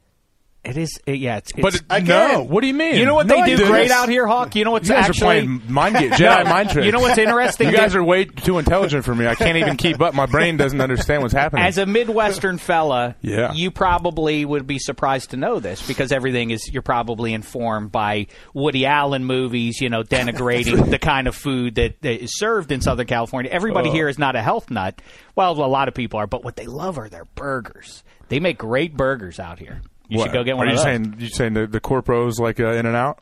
It 0.67 0.77
is, 0.77 0.99
it, 1.07 1.17
yeah. 1.19 1.37
It's, 1.39 1.53
But 1.53 1.75
it's, 1.75 1.77
it, 1.79 1.85
again, 1.89 2.33
no, 2.33 2.43
what 2.43 2.61
do 2.61 2.67
you 2.67 2.75
mean? 2.75 2.97
you 2.97 3.07
know 3.07 3.15
what 3.15 3.27
No, 3.27 3.37
they 3.37 3.43
I 3.43 3.47
do 3.47 3.57
didn't. 3.57 3.71
great 3.73 3.91
out 3.91 4.09
here, 4.09 4.27
Hawk. 4.27 4.55
You 4.55 4.65
know 4.65 4.73
what's 4.73 4.89
You 4.89 4.95
guys 4.95 5.09
actually 5.11 5.39
are 5.39 5.43
playing 5.43 5.63
mind 5.69 5.97
game, 5.99 6.11
Jedi 6.11 6.45
mind 6.45 6.71
tricks. 6.71 6.87
You 6.87 6.93
know 6.93 7.01
what's 7.01 7.19
interesting? 7.19 7.69
You 7.71 7.77
guys 7.77 7.95
are 7.95 8.03
way 8.03 8.25
too 8.25 8.59
intelligent 8.59 9.05
for 9.05 9.15
me. 9.15 9.27
I 9.27 9.35
can't 9.35 9.57
even 9.57 9.77
keep 9.77 10.01
up. 10.01 10.15
My 10.15 10.27
brain 10.27 10.57
doesn't 10.57 10.81
understand 10.81 11.23
what's 11.23 11.35
happening. 11.35 11.65
As 11.65 11.79
a 11.79 11.87
Midwestern 11.87 12.59
fella, 12.59 13.17
Yeah. 13.23 13.53
you 13.53 13.71
probably 13.71 14.45
would 14.45 14.67
be 14.67 14.79
surprised 14.79 15.31
to 15.31 15.37
know 15.37 15.61
this 15.61 15.87
because 15.87 16.13
everything 16.13 16.51
is 16.51 16.71
you're 16.73 16.83
probably 16.83 17.33
informed 17.33 17.93
by 17.93 18.27
Woody 18.53 18.87
Allen 18.87 19.25
movies, 19.25 19.81
you 19.81 19.89
know, 19.89 20.03
denigrating 20.03 20.91
the 20.91 20.99
kind 20.99 21.27
of 21.29 21.35
food 21.35 21.77
that, 21.77 22.01
that 22.03 22.23
is 22.23 22.37
served 22.39 22.73
in 22.73 22.81
Southern 22.81 23.07
California. 23.07 23.51
Everybody 23.51 23.91
uh. 23.91 23.93
here 23.93 24.09
is 24.09 24.19
not 24.19 24.37
a 24.37 24.43
health 24.43 24.71
nut. 24.71 25.01
Well, 25.35 25.53
a 25.53 25.67
lot 25.67 25.89
of 25.89 25.95
people 25.95 26.19
are, 26.19 26.27
but 26.27 26.43
what 26.45 26.57
they 26.57 26.67
love 26.67 26.99
are 26.99 27.09
their 27.09 27.25
burgers. 27.35 28.03
They 28.29 28.41
make 28.41 28.59
great 28.59 28.97
burgers 28.97 29.39
out 29.39 29.59
here. 29.59 29.83
You 30.09 30.19
What? 30.19 30.25
should 30.27 30.33
go 30.33 30.45
get 30.45 30.57
one 30.57 30.67
Are 30.67 30.71
of 30.71 30.73
you 30.73 30.77
those. 30.77 30.85
saying 30.85 31.17
you 31.19 31.29
saying 31.29 31.55
the, 31.55 31.67
the 31.67 31.81
corporos 31.81 32.39
like 32.39 32.61
uh, 32.61 32.69
In 32.73 32.87
and 32.87 32.95
Out? 32.97 33.19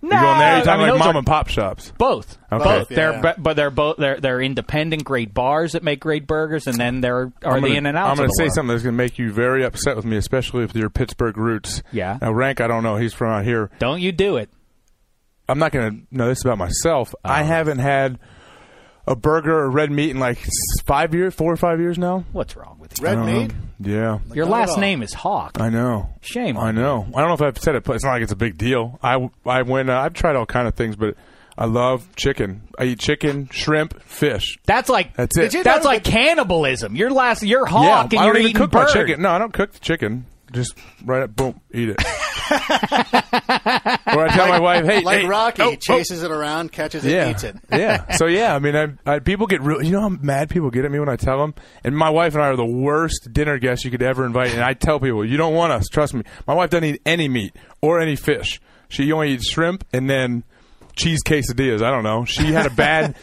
no, 0.00 0.14
You 0.16 0.22
going 0.22 0.38
there? 0.38 0.52
You're 0.52 0.60
I 0.60 0.64
talking 0.64 0.80
mean, 0.82 0.90
like 0.90 0.98
mom 1.00 1.16
are 1.16 1.18
and 1.18 1.26
pop 1.26 1.48
shops. 1.48 1.92
both. 1.98 2.38
Okay. 2.52 2.62
Both. 2.64 2.90
Yeah. 2.90 2.96
They're 2.96 3.22
but, 3.22 3.42
but 3.42 3.54
they're 3.56 3.70
both 3.70 3.96
they're 3.98 4.20
they're 4.20 4.40
independent 4.40 5.04
great 5.04 5.34
bars 5.34 5.72
that 5.72 5.82
make 5.82 6.00
great 6.00 6.26
burgers, 6.26 6.66
and 6.66 6.78
then 6.78 7.00
there 7.00 7.32
are 7.44 7.56
I'm 7.56 7.62
the 7.62 7.74
in 7.74 7.84
and 7.86 7.96
Out. 7.96 8.10
I'm 8.10 8.16
going 8.16 8.28
to 8.28 8.34
say 8.36 8.48
something 8.48 8.68
that's 8.68 8.82
going 8.84 8.94
to 8.94 8.96
make 8.96 9.18
you 9.18 9.32
very 9.32 9.64
upset 9.64 9.96
with 9.96 10.04
me, 10.04 10.16
especially 10.16 10.64
if 10.64 10.74
you're 10.74 10.90
Pittsburgh 10.90 11.36
roots. 11.36 11.82
Yeah. 11.92 12.18
Now, 12.22 12.32
Rank, 12.32 12.60
I 12.60 12.66
don't 12.68 12.82
know. 12.84 12.96
He's 12.96 13.12
from 13.12 13.30
out 13.32 13.44
here. 13.44 13.70
Don't 13.80 14.00
you 14.00 14.12
do 14.12 14.36
it? 14.36 14.50
I'm 15.48 15.58
not 15.58 15.72
going 15.72 15.90
to 16.10 16.16
know 16.16 16.28
this 16.28 16.44
about 16.44 16.58
myself. 16.58 17.14
Oh. 17.16 17.18
I 17.30 17.42
haven't 17.42 17.78
had 17.78 18.18
a 19.08 19.16
burger 19.16 19.58
or 19.58 19.70
red 19.70 19.90
meat 19.90 20.10
in 20.10 20.18
like 20.18 20.38
five 20.84 21.14
years, 21.14 21.34
four 21.34 21.52
or 21.52 21.56
five 21.56 21.80
years 21.80 21.98
now. 21.98 22.24
What's 22.32 22.54
wrong 22.56 22.76
with 22.78 22.98
you? 23.00 23.04
Red 23.06 23.18
meat. 23.24 23.48
know. 23.48 23.54
Yeah. 23.80 24.18
Your 24.34 24.46
Not 24.46 24.54
at 24.54 24.58
last 24.60 24.70
all. 24.72 24.80
name 24.80 25.02
is 25.02 25.12
Hawk. 25.14 25.58
I 25.60 25.70
know. 25.70 26.10
Shame 26.20 26.56
I 26.56 26.68
on 26.68 26.74
know. 26.74 27.06
I 27.14 27.20
don't 27.20 27.28
know 27.28 27.34
if 27.34 27.42
I've 27.42 27.58
said 27.58 27.74
it, 27.74 27.84
but 27.84 27.96
it's 27.96 28.04
not 28.04 28.10
like 28.12 28.22
it's 28.22 28.32
a 28.32 28.36
big 28.36 28.58
deal. 28.58 28.98
I, 29.02 29.28
I 29.46 29.62
went. 29.62 29.88
Uh, 29.90 29.98
I've 29.98 30.12
tried 30.14 30.36
all 30.36 30.46
kind 30.46 30.66
of 30.68 30.74
things, 30.74 30.94
but 30.96 31.14
I 31.56 31.64
love 31.66 32.06
chicken. 32.16 32.62
I 32.78 32.84
eat 32.84 32.98
chicken, 33.00 33.48
shrimp, 33.50 34.00
fish. 34.02 34.58
That's 34.66 34.88
like 34.88 35.14
That's 35.14 35.36
it. 35.38 35.42
Did 35.42 35.54
you 35.54 35.62
That's 35.64 35.84
know 35.84 35.90
like 35.90 36.04
that- 36.04 36.10
cannibalism. 36.12 36.94
Your 36.96 37.10
last, 37.10 37.42
you're 37.42 37.66
Hawk, 37.66 38.12
yeah, 38.12 38.18
and 38.18 38.20
I 38.20 38.26
you're 38.26 38.36
even 38.36 38.50
eating 38.50 38.62
cook 38.62 38.70
bird. 38.72 38.86
my 38.88 38.92
chicken. 38.92 39.22
No, 39.22 39.30
I 39.30 39.38
don't 39.38 39.52
cook 39.52 39.72
the 39.72 39.80
chicken. 39.80 40.26
Just 40.52 40.74
right 41.04 41.22
up, 41.22 41.34
boom, 41.36 41.60
eat 41.72 41.88
it. 41.90 41.96
or 42.50 44.24
I 44.24 44.28
tell 44.32 44.48
my 44.48 44.60
wife, 44.60 44.84
"Hey, 44.84 45.00
Like 45.00 45.20
hey, 45.20 45.26
Rocky, 45.26 45.62
oh, 45.62 45.70
oh. 45.72 45.76
chases 45.76 46.22
it 46.22 46.30
around, 46.30 46.72
catches 46.72 47.04
it, 47.04 47.12
yeah, 47.12 47.30
eats 47.30 47.44
it. 47.44 47.56
yeah. 47.72 48.12
So 48.12 48.26
yeah, 48.38 48.54
I 48.54 48.58
mean, 48.58 48.76
I, 48.76 49.14
I, 49.14 49.18
people 49.18 49.46
get 49.46 49.60
real. 49.60 49.82
You 49.82 49.92
know 49.92 50.00
how 50.00 50.08
mad 50.08 50.48
people 50.50 50.70
get 50.70 50.84
at 50.84 50.90
me 50.90 50.98
when 50.98 51.08
I 51.08 51.16
tell 51.16 51.38
them. 51.38 51.54
And 51.84 51.96
my 51.96 52.10
wife 52.10 52.34
and 52.34 52.42
I 52.42 52.48
are 52.48 52.56
the 52.56 52.64
worst 52.64 53.32
dinner 53.32 53.58
guests 53.58 53.84
you 53.84 53.90
could 53.90 54.02
ever 54.02 54.24
invite. 54.24 54.52
And 54.52 54.62
I 54.62 54.74
tell 54.74 54.98
people, 54.98 55.24
you 55.24 55.36
don't 55.36 55.54
want 55.54 55.72
us. 55.72 55.86
Trust 55.88 56.14
me. 56.14 56.22
My 56.46 56.54
wife 56.54 56.70
doesn't 56.70 56.84
eat 56.84 57.02
any 57.04 57.28
meat 57.28 57.54
or 57.82 58.00
any 58.00 58.16
fish. 58.16 58.60
She 58.88 59.12
only 59.12 59.32
eats 59.32 59.50
shrimp 59.50 59.84
and 59.92 60.08
then 60.08 60.44
cheese 60.96 61.20
quesadillas. 61.24 61.82
I 61.82 61.90
don't 61.90 62.04
know. 62.04 62.24
She 62.24 62.52
had 62.52 62.66
a 62.66 62.70
bad. 62.70 63.14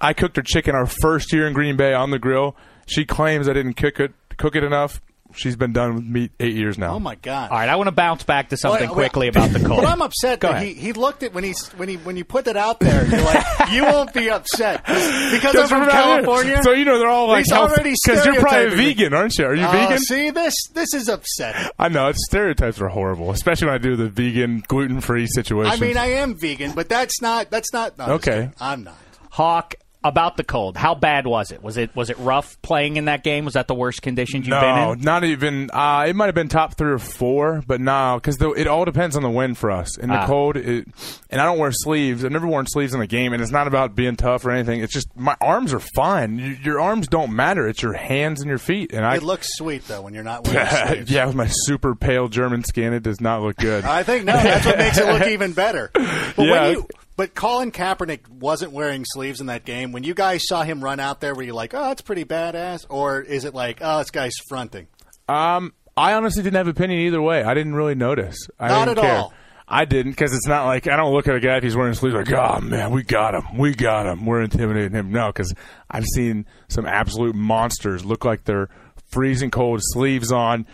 I 0.00 0.12
cooked 0.12 0.36
her 0.36 0.42
chicken 0.42 0.74
our 0.74 0.86
first 0.86 1.32
year 1.32 1.46
in 1.46 1.52
Green 1.52 1.76
Bay 1.76 1.94
on 1.94 2.10
the 2.10 2.18
grill. 2.18 2.56
She 2.86 3.04
claims 3.04 3.48
I 3.48 3.52
didn't 3.52 3.74
cook 3.74 4.00
it 4.00 4.12
cook 4.36 4.56
it 4.56 4.64
enough. 4.64 5.00
She's 5.34 5.56
been 5.56 5.72
done 5.72 5.94
with 5.94 6.04
meat 6.04 6.32
eight 6.40 6.54
years 6.54 6.78
now. 6.78 6.94
Oh 6.94 7.00
my 7.00 7.14
god! 7.14 7.50
All 7.50 7.58
right, 7.58 7.68
I 7.68 7.76
want 7.76 7.88
to 7.88 7.92
bounce 7.92 8.22
back 8.22 8.50
to 8.50 8.56
something 8.56 8.80
Wait, 8.82 8.88
wait. 8.88 8.94
quickly 8.94 9.28
about 9.28 9.50
the 9.50 9.60
cold. 9.66 9.80
But 9.82 9.88
I'm 9.88 10.02
upset 10.02 10.40
Go 10.40 10.48
that 10.48 10.56
ahead. 10.56 10.68
he, 10.68 10.74
he 10.74 10.92
looked 10.92 11.22
at 11.22 11.32
when 11.32 11.44
he's 11.44 11.68
when 11.70 11.88
he 11.88 11.96
when 11.96 12.16
you 12.16 12.24
put 12.24 12.44
that 12.46 12.56
out 12.56 12.80
there. 12.80 13.06
You're 13.06 13.22
like, 13.22 13.70
you 13.72 13.84
won't 13.84 14.12
be 14.14 14.30
upset 14.30 14.84
because 14.86 15.54
I'm 15.56 15.68
from 15.68 15.68
from 15.68 15.82
out 15.82 15.92
here. 15.92 16.24
California. 16.24 16.62
So 16.62 16.72
you 16.72 16.84
know 16.84 16.98
they're 16.98 17.08
all 17.08 17.28
like 17.28 17.44
He's 17.44 17.52
already 17.52 17.94
because 18.04 18.24
you're 18.26 18.34
probably 18.40 18.70
stereotyping 18.70 18.78
vegan, 18.96 19.14
aren't 19.14 19.38
you? 19.38 19.44
Are 19.46 19.54
you 19.54 19.66
Oh, 19.66 19.72
vegan? 19.72 19.98
See 19.98 20.30
this 20.30 20.54
this 20.74 20.94
is 20.94 21.08
upsetting. 21.08 21.70
I 21.78 21.88
know 21.88 22.08
it's 22.08 22.24
stereotypes 22.28 22.80
are 22.80 22.88
horrible, 22.88 23.30
especially 23.30 23.66
when 23.66 23.74
I 23.74 23.78
do 23.78 23.96
the 23.96 24.08
vegan 24.08 24.62
gluten 24.66 25.00
free 25.00 25.26
situation. 25.26 25.72
I 25.72 25.76
mean, 25.86 25.96
I 25.96 26.06
am 26.12 26.34
vegan, 26.34 26.72
but 26.72 26.88
that's 26.88 27.20
not 27.22 27.50
that's 27.50 27.72
not. 27.72 27.96
No, 27.98 28.04
I'm 28.04 28.10
Okay. 28.12 28.50
I'm 28.60 28.84
not. 28.84 28.96
Hawk, 29.30 29.74
about 30.04 30.36
the 30.36 30.44
cold. 30.44 30.76
How 30.76 30.94
bad 30.94 31.26
was 31.26 31.52
it? 31.52 31.62
Was 31.62 31.76
it 31.76 31.94
was 31.94 32.10
it 32.10 32.18
rough 32.18 32.60
playing 32.62 32.96
in 32.96 33.04
that 33.06 33.22
game? 33.22 33.44
Was 33.44 33.54
that 33.54 33.68
the 33.68 33.74
worst 33.74 34.02
conditions 34.02 34.46
you've 34.46 34.52
no, 34.54 34.60
been 34.60 34.78
in? 34.78 34.98
No, 35.00 35.12
not 35.12 35.24
even. 35.24 35.70
Uh, 35.72 36.06
it 36.08 36.16
might 36.16 36.26
have 36.26 36.34
been 36.34 36.48
top 36.48 36.74
three 36.76 36.90
or 36.92 36.98
four, 36.98 37.62
but 37.66 37.80
no, 37.80 38.18
because 38.20 38.40
it 38.40 38.66
all 38.66 38.84
depends 38.84 39.16
on 39.16 39.22
the 39.22 39.30
wind 39.30 39.58
for 39.58 39.70
us. 39.70 39.96
In 39.98 40.08
the 40.08 40.16
Ah. 40.16 40.26
cold, 40.26 40.56
it, 40.56 40.86
and 41.30 41.40
I 41.40 41.44
don't 41.44 41.58
wear 41.58 41.70
sleeves. 41.72 42.24
I've 42.24 42.32
never 42.32 42.46
worn 42.46 42.66
sleeves 42.66 42.94
in 42.94 43.00
a 43.00 43.06
game, 43.06 43.32
and 43.32 43.42
it's 43.42 43.52
not 43.52 43.66
about 43.66 43.94
being 43.94 44.16
tough 44.16 44.44
or 44.44 44.50
anything. 44.50 44.80
It's 44.80 44.92
just 44.92 45.08
my 45.16 45.36
arms 45.40 45.72
are 45.72 45.80
fine. 45.80 46.38
You, 46.38 46.56
your 46.62 46.80
arms 46.80 47.06
don't 47.08 47.32
matter. 47.34 47.68
It's 47.68 47.82
your 47.82 47.92
hands 47.94 48.40
and 48.40 48.48
your 48.48 48.58
feet. 48.58 48.92
And 48.92 49.04
I 49.04 49.16
It 49.16 49.22
looks 49.22 49.48
sweet 49.56 49.86
though 49.88 50.02
when 50.02 50.14
you're 50.14 50.24
not 50.24 50.46
wearing 50.46 50.66
sleeves. 50.88 51.10
yeah, 51.10 51.26
with 51.26 51.36
my 51.36 51.46
super 51.48 51.94
pale 51.94 52.28
German 52.28 52.64
skin, 52.64 52.92
it 52.92 53.02
does 53.02 53.20
not 53.20 53.42
look 53.42 53.56
good. 53.56 53.84
I 53.84 54.02
think 54.02 54.24
no, 54.24 54.32
that's 54.32 54.66
what 54.66 54.78
makes 54.78 54.98
it 54.98 55.06
look 55.06 55.26
even 55.28 55.52
better. 55.52 55.90
But 55.94 56.02
Yeah. 56.38 56.50
when 56.50 56.72
you 56.72 56.86
but 57.16 57.34
Colin 57.34 57.72
Kaepernick 57.72 58.28
wasn't 58.28 58.72
wearing 58.72 59.04
sleeves 59.04 59.40
in 59.40 59.46
that 59.46 59.64
game. 59.64 59.92
When 59.92 60.04
you 60.04 60.14
guys 60.14 60.42
saw 60.46 60.62
him 60.62 60.82
run 60.82 61.00
out 61.00 61.20
there, 61.20 61.34
were 61.34 61.42
you 61.42 61.54
like, 61.54 61.74
"Oh, 61.74 61.88
that's 61.88 62.02
pretty 62.02 62.24
badass," 62.24 62.86
or 62.88 63.20
is 63.20 63.44
it 63.44 63.54
like, 63.54 63.78
"Oh, 63.80 63.98
this 63.98 64.10
guy's 64.10 64.36
fronting"? 64.48 64.88
Um, 65.28 65.72
I 65.96 66.14
honestly 66.14 66.42
didn't 66.42 66.56
have 66.56 66.66
an 66.66 66.72
opinion 66.72 67.00
either 67.00 67.20
way. 67.22 67.42
I 67.42 67.54
didn't 67.54 67.74
really 67.74 67.94
notice. 67.94 68.36
I 68.58 68.68
Not 68.68 68.86
didn't 68.86 68.98
at 68.98 69.02
care. 69.04 69.16
all. 69.16 69.34
I 69.68 69.84
didn't 69.86 70.12
because 70.12 70.34
it's 70.34 70.46
not 70.46 70.66
like 70.66 70.86
I 70.86 70.96
don't 70.96 71.12
look 71.14 71.28
at 71.28 71.34
a 71.36 71.40
guy 71.40 71.56
if 71.56 71.62
he's 71.62 71.76
wearing 71.76 71.94
sleeves 71.94 72.14
like, 72.14 72.30
oh 72.32 72.60
man, 72.60 72.90
we 72.90 73.02
got 73.04 73.34
him, 73.34 73.56
we 73.56 73.74
got 73.74 74.06
him, 74.06 74.26
we're 74.26 74.42
intimidating 74.42 74.92
him. 74.92 75.12
No, 75.12 75.28
because 75.28 75.54
I've 75.90 76.04
seen 76.14 76.46
some 76.68 76.84
absolute 76.84 77.34
monsters 77.34 78.04
look 78.04 78.24
like 78.24 78.44
they're 78.44 78.68
freezing 79.10 79.50
cold, 79.50 79.80
sleeves 79.82 80.30
on, 80.32 80.66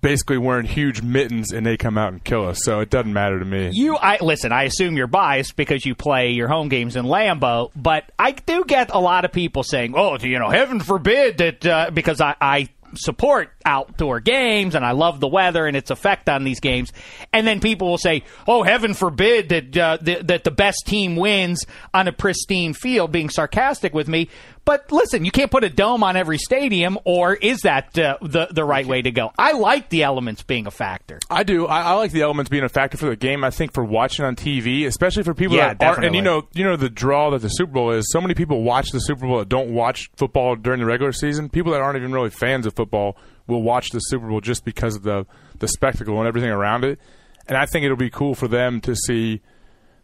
basically 0.00 0.38
wearing 0.38 0.66
huge 0.66 1.02
mittens, 1.02 1.52
and 1.52 1.64
they 1.64 1.76
come 1.76 1.96
out 1.98 2.12
and 2.12 2.22
kill 2.22 2.46
us. 2.48 2.60
So 2.62 2.80
it 2.80 2.90
doesn't 2.90 3.12
matter 3.12 3.38
to 3.38 3.44
me. 3.44 3.70
You, 3.72 3.96
I 3.96 4.18
listen. 4.20 4.52
I 4.52 4.64
assume 4.64 4.96
you're 4.96 5.06
biased 5.06 5.56
because 5.56 5.84
you 5.84 5.94
play 5.94 6.30
your 6.30 6.48
home 6.48 6.68
games 6.68 6.96
in 6.96 7.04
Lambeau, 7.04 7.70
but 7.74 8.10
I 8.18 8.32
do 8.32 8.64
get 8.64 8.90
a 8.90 8.98
lot 8.98 9.24
of 9.24 9.32
people 9.32 9.62
saying, 9.62 9.94
"Oh, 9.96 10.18
you 10.18 10.38
know, 10.38 10.50
heaven 10.50 10.80
forbid 10.80 11.38
that," 11.38 11.66
uh, 11.66 11.90
because 11.92 12.20
I, 12.20 12.36
I 12.40 12.68
support 12.94 13.50
outdoor 13.64 14.20
games 14.20 14.74
and 14.74 14.84
I 14.84 14.92
love 14.92 15.20
the 15.20 15.28
weather 15.28 15.66
and 15.66 15.76
its 15.76 15.90
effect 15.90 16.28
on 16.28 16.44
these 16.44 16.60
games, 16.60 16.92
and 17.32 17.46
then 17.46 17.60
people 17.60 17.88
will 17.88 17.98
say, 17.98 18.24
"Oh, 18.46 18.62
heaven 18.62 18.94
forbid 18.94 19.48
that 19.50 19.76
uh, 19.76 19.98
that 20.02 20.44
the 20.44 20.50
best 20.50 20.84
team 20.86 21.16
wins 21.16 21.64
on 21.92 22.08
a 22.08 22.12
pristine 22.12 22.74
field," 22.74 23.12
being 23.12 23.30
sarcastic 23.30 23.94
with 23.94 24.08
me. 24.08 24.28
But 24.66 24.92
listen, 24.92 25.24
you 25.24 25.30
can't 25.30 25.50
put 25.50 25.64
a 25.64 25.70
dome 25.70 26.02
on 26.02 26.16
every 26.16 26.36
stadium, 26.36 26.98
or 27.04 27.32
is 27.34 27.60
that 27.60 27.96
uh, 27.98 28.18
the 28.20 28.48
the 28.50 28.64
right 28.64 28.84
way 28.84 29.00
to 29.00 29.10
go? 29.10 29.30
I 29.38 29.52
like 29.52 29.88
the 29.88 30.02
elements 30.02 30.42
being 30.42 30.66
a 30.66 30.70
factor. 30.70 31.20
I 31.30 31.44
do. 31.44 31.66
I, 31.66 31.82
I 31.82 31.92
like 31.94 32.10
the 32.10 32.22
elements 32.22 32.50
being 32.50 32.64
a 32.64 32.68
factor 32.68 32.98
for 32.98 33.06
the 33.08 33.16
game. 33.16 33.44
I 33.44 33.50
think 33.50 33.72
for 33.72 33.84
watching 33.84 34.24
on 34.24 34.34
TV, 34.36 34.84
especially 34.84 35.22
for 35.22 35.32
people 35.34 35.56
Yeah, 35.56 35.72
that 35.72 35.82
aren't, 35.82 36.04
and 36.04 36.12
definitely. 36.12 36.18
you 36.18 36.22
know, 36.22 36.48
you 36.52 36.64
know 36.64 36.76
the 36.76 36.90
draw 36.90 37.30
that 37.30 37.42
the 37.42 37.48
Super 37.48 37.72
Bowl 37.72 37.92
is. 37.92 38.10
So 38.10 38.20
many 38.20 38.34
people 38.34 38.62
watch 38.62 38.90
the 38.90 38.98
Super 38.98 39.26
Bowl 39.26 39.38
that 39.38 39.48
don't 39.48 39.70
watch 39.70 40.10
football 40.16 40.56
during 40.56 40.80
the 40.80 40.86
regular 40.86 41.12
season. 41.12 41.48
People 41.48 41.70
that 41.72 41.80
aren't 41.80 41.96
even 41.96 42.12
really 42.12 42.30
fans 42.30 42.66
of 42.66 42.74
football 42.74 43.16
will 43.46 43.62
watch 43.62 43.90
the 43.90 44.00
Super 44.00 44.26
Bowl 44.28 44.40
just 44.40 44.64
because 44.64 44.96
of 44.96 45.04
the 45.04 45.26
the 45.60 45.68
spectacle 45.68 46.18
and 46.18 46.26
everything 46.26 46.50
around 46.50 46.84
it. 46.84 46.98
And 47.46 47.56
I 47.56 47.66
think 47.66 47.84
it'll 47.84 47.96
be 47.96 48.10
cool 48.10 48.34
for 48.34 48.48
them 48.48 48.80
to 48.80 48.96
see 48.96 49.42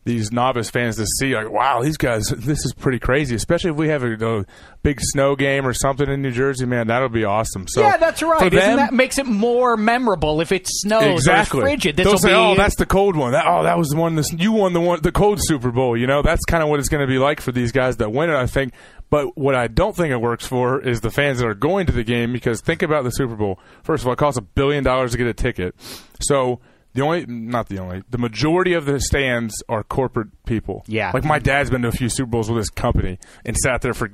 these 0.04 0.32
novice 0.32 0.68
fans 0.68 0.96
to 0.96 1.06
see 1.06 1.34
like, 1.34 1.50
wow, 1.50 1.82
these 1.82 1.96
guys, 1.96 2.26
this 2.36 2.64
is 2.64 2.72
pretty 2.74 2.98
crazy. 2.98 3.34
Especially 3.34 3.70
if 3.70 3.76
we 3.76 3.88
have 3.88 4.02
a, 4.02 4.38
a 4.40 4.46
big 4.82 5.00
snow 5.00 5.36
game 5.36 5.66
or 5.66 5.72
something 5.72 6.08
in 6.08 6.22
New 6.22 6.32
Jersey, 6.32 6.66
man, 6.66 6.88
that'll 6.88 7.08
be 7.08 7.24
awesome. 7.24 7.66
So 7.68 7.82
yeah, 7.82 7.96
that's 7.96 8.22
right. 8.22 8.50
Them, 8.50 8.76
that 8.78 8.92
makes 8.92 9.18
it 9.18 9.26
more 9.26 9.76
memorable 9.76 10.40
if 10.40 10.50
it 10.50 10.66
snows 10.68 11.20
exactly. 11.20 11.60
or 11.60 11.62
frigid? 11.64 11.96
This 11.96 12.04
They'll 12.04 12.14
will 12.14 12.18
say, 12.18 12.28
be 12.30 12.34
"Oh, 12.34 12.54
that's 12.56 12.76
the 12.76 12.86
cold 12.86 13.16
one. 13.16 13.32
That, 13.32 13.46
oh, 13.46 13.62
that 13.62 13.78
was 13.78 13.90
the 13.90 13.96
one. 13.96 14.16
This, 14.16 14.32
you 14.32 14.52
won 14.52 14.72
the 14.72 14.80
one, 14.80 15.00
the 15.02 15.12
cold 15.12 15.38
Super 15.40 15.70
Bowl." 15.70 15.96
You 15.96 16.06
know, 16.06 16.22
that's 16.22 16.44
kind 16.44 16.62
of 16.62 16.68
what 16.68 16.80
it's 16.80 16.88
going 16.88 17.02
to 17.02 17.06
be 17.06 17.18
like 17.18 17.40
for 17.40 17.52
these 17.52 17.70
guys 17.70 17.98
that 17.98 18.10
win 18.12 18.30
it. 18.30 18.36
I 18.36 18.46
think. 18.46 18.74
But 19.08 19.36
what 19.36 19.54
I 19.54 19.68
don't 19.68 19.94
think 19.94 20.10
it 20.10 20.22
works 20.22 20.46
for 20.46 20.80
is 20.80 21.02
the 21.02 21.10
fans 21.10 21.38
that 21.40 21.46
are 21.46 21.54
going 21.54 21.84
to 21.84 21.92
the 21.92 22.02
game 22.02 22.32
because 22.32 22.62
think 22.62 22.80
about 22.80 23.04
the 23.04 23.10
Super 23.10 23.36
Bowl. 23.36 23.60
First 23.82 24.02
of 24.02 24.06
all, 24.06 24.14
it 24.14 24.18
costs 24.18 24.38
a 24.38 24.42
billion 24.42 24.84
dollars 24.84 25.12
to 25.12 25.18
get 25.18 25.26
a 25.26 25.34
ticket. 25.34 25.74
So 26.20 26.60
the 26.94 27.02
only, 27.02 27.26
not 27.26 27.68
the 27.68 27.78
only, 27.78 28.02
the 28.10 28.18
majority 28.18 28.74
of 28.74 28.84
the 28.84 29.00
stands 29.00 29.54
are 29.68 29.82
corporate 29.82 30.28
people. 30.44 30.84
Yeah. 30.86 31.10
Like 31.12 31.24
my 31.24 31.38
dad's 31.38 31.70
been 31.70 31.82
to 31.82 31.88
a 31.88 31.92
few 31.92 32.08
Super 32.08 32.30
Bowls 32.30 32.50
with 32.50 32.58
his 32.58 32.70
company 32.70 33.18
and 33.44 33.56
sat 33.56 33.82
there 33.82 33.94
for. 33.94 34.10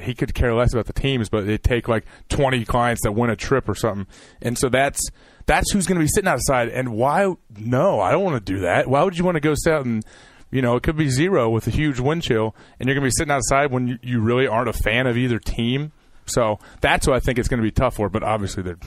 He 0.00 0.14
could 0.14 0.34
care 0.34 0.54
less 0.54 0.72
about 0.72 0.86
the 0.86 0.92
teams, 0.92 1.28
but 1.28 1.44
they 1.44 1.58
take 1.58 1.88
like 1.88 2.06
twenty 2.28 2.64
clients 2.64 3.02
that 3.02 3.12
win 3.12 3.28
a 3.28 3.36
trip 3.36 3.68
or 3.68 3.74
something, 3.74 4.06
and 4.40 4.56
so 4.56 4.68
that's 4.68 5.02
that's 5.46 5.72
who's 5.72 5.86
going 5.86 5.98
to 5.98 6.02
be 6.02 6.08
sitting 6.08 6.28
outside. 6.28 6.68
And 6.68 6.90
why? 6.92 7.34
No, 7.58 8.00
I 8.00 8.12
don't 8.12 8.22
want 8.22 8.36
to 8.46 8.52
do 8.52 8.60
that. 8.60 8.88
Why 8.88 9.02
would 9.02 9.18
you 9.18 9.24
want 9.24 9.34
to 9.34 9.40
go 9.40 9.54
sit 9.56 9.72
out 9.72 9.84
and 9.84 10.04
you 10.50 10.62
know 10.62 10.76
it 10.76 10.84
could 10.84 10.96
be 10.96 11.10
zero 11.10 11.50
with 11.50 11.66
a 11.66 11.70
huge 11.70 11.98
wind 11.98 12.22
chill, 12.22 12.54
and 12.78 12.88
you're 12.88 12.94
going 12.94 13.02
to 13.02 13.08
be 13.08 13.14
sitting 13.18 13.32
outside 13.32 13.70
when 13.72 13.88
you, 13.88 13.98
you 14.00 14.20
really 14.20 14.46
aren't 14.46 14.68
a 14.68 14.72
fan 14.72 15.06
of 15.06 15.18
either 15.18 15.38
team. 15.40 15.92
So 16.24 16.60
that's 16.80 17.06
what 17.06 17.16
I 17.16 17.20
think 17.20 17.38
it's 17.38 17.48
going 17.48 17.60
to 17.60 17.66
be 17.66 17.72
tough 17.72 17.96
for. 17.96 18.08
But 18.08 18.22
obviously 18.22 18.62
they're 18.62 18.78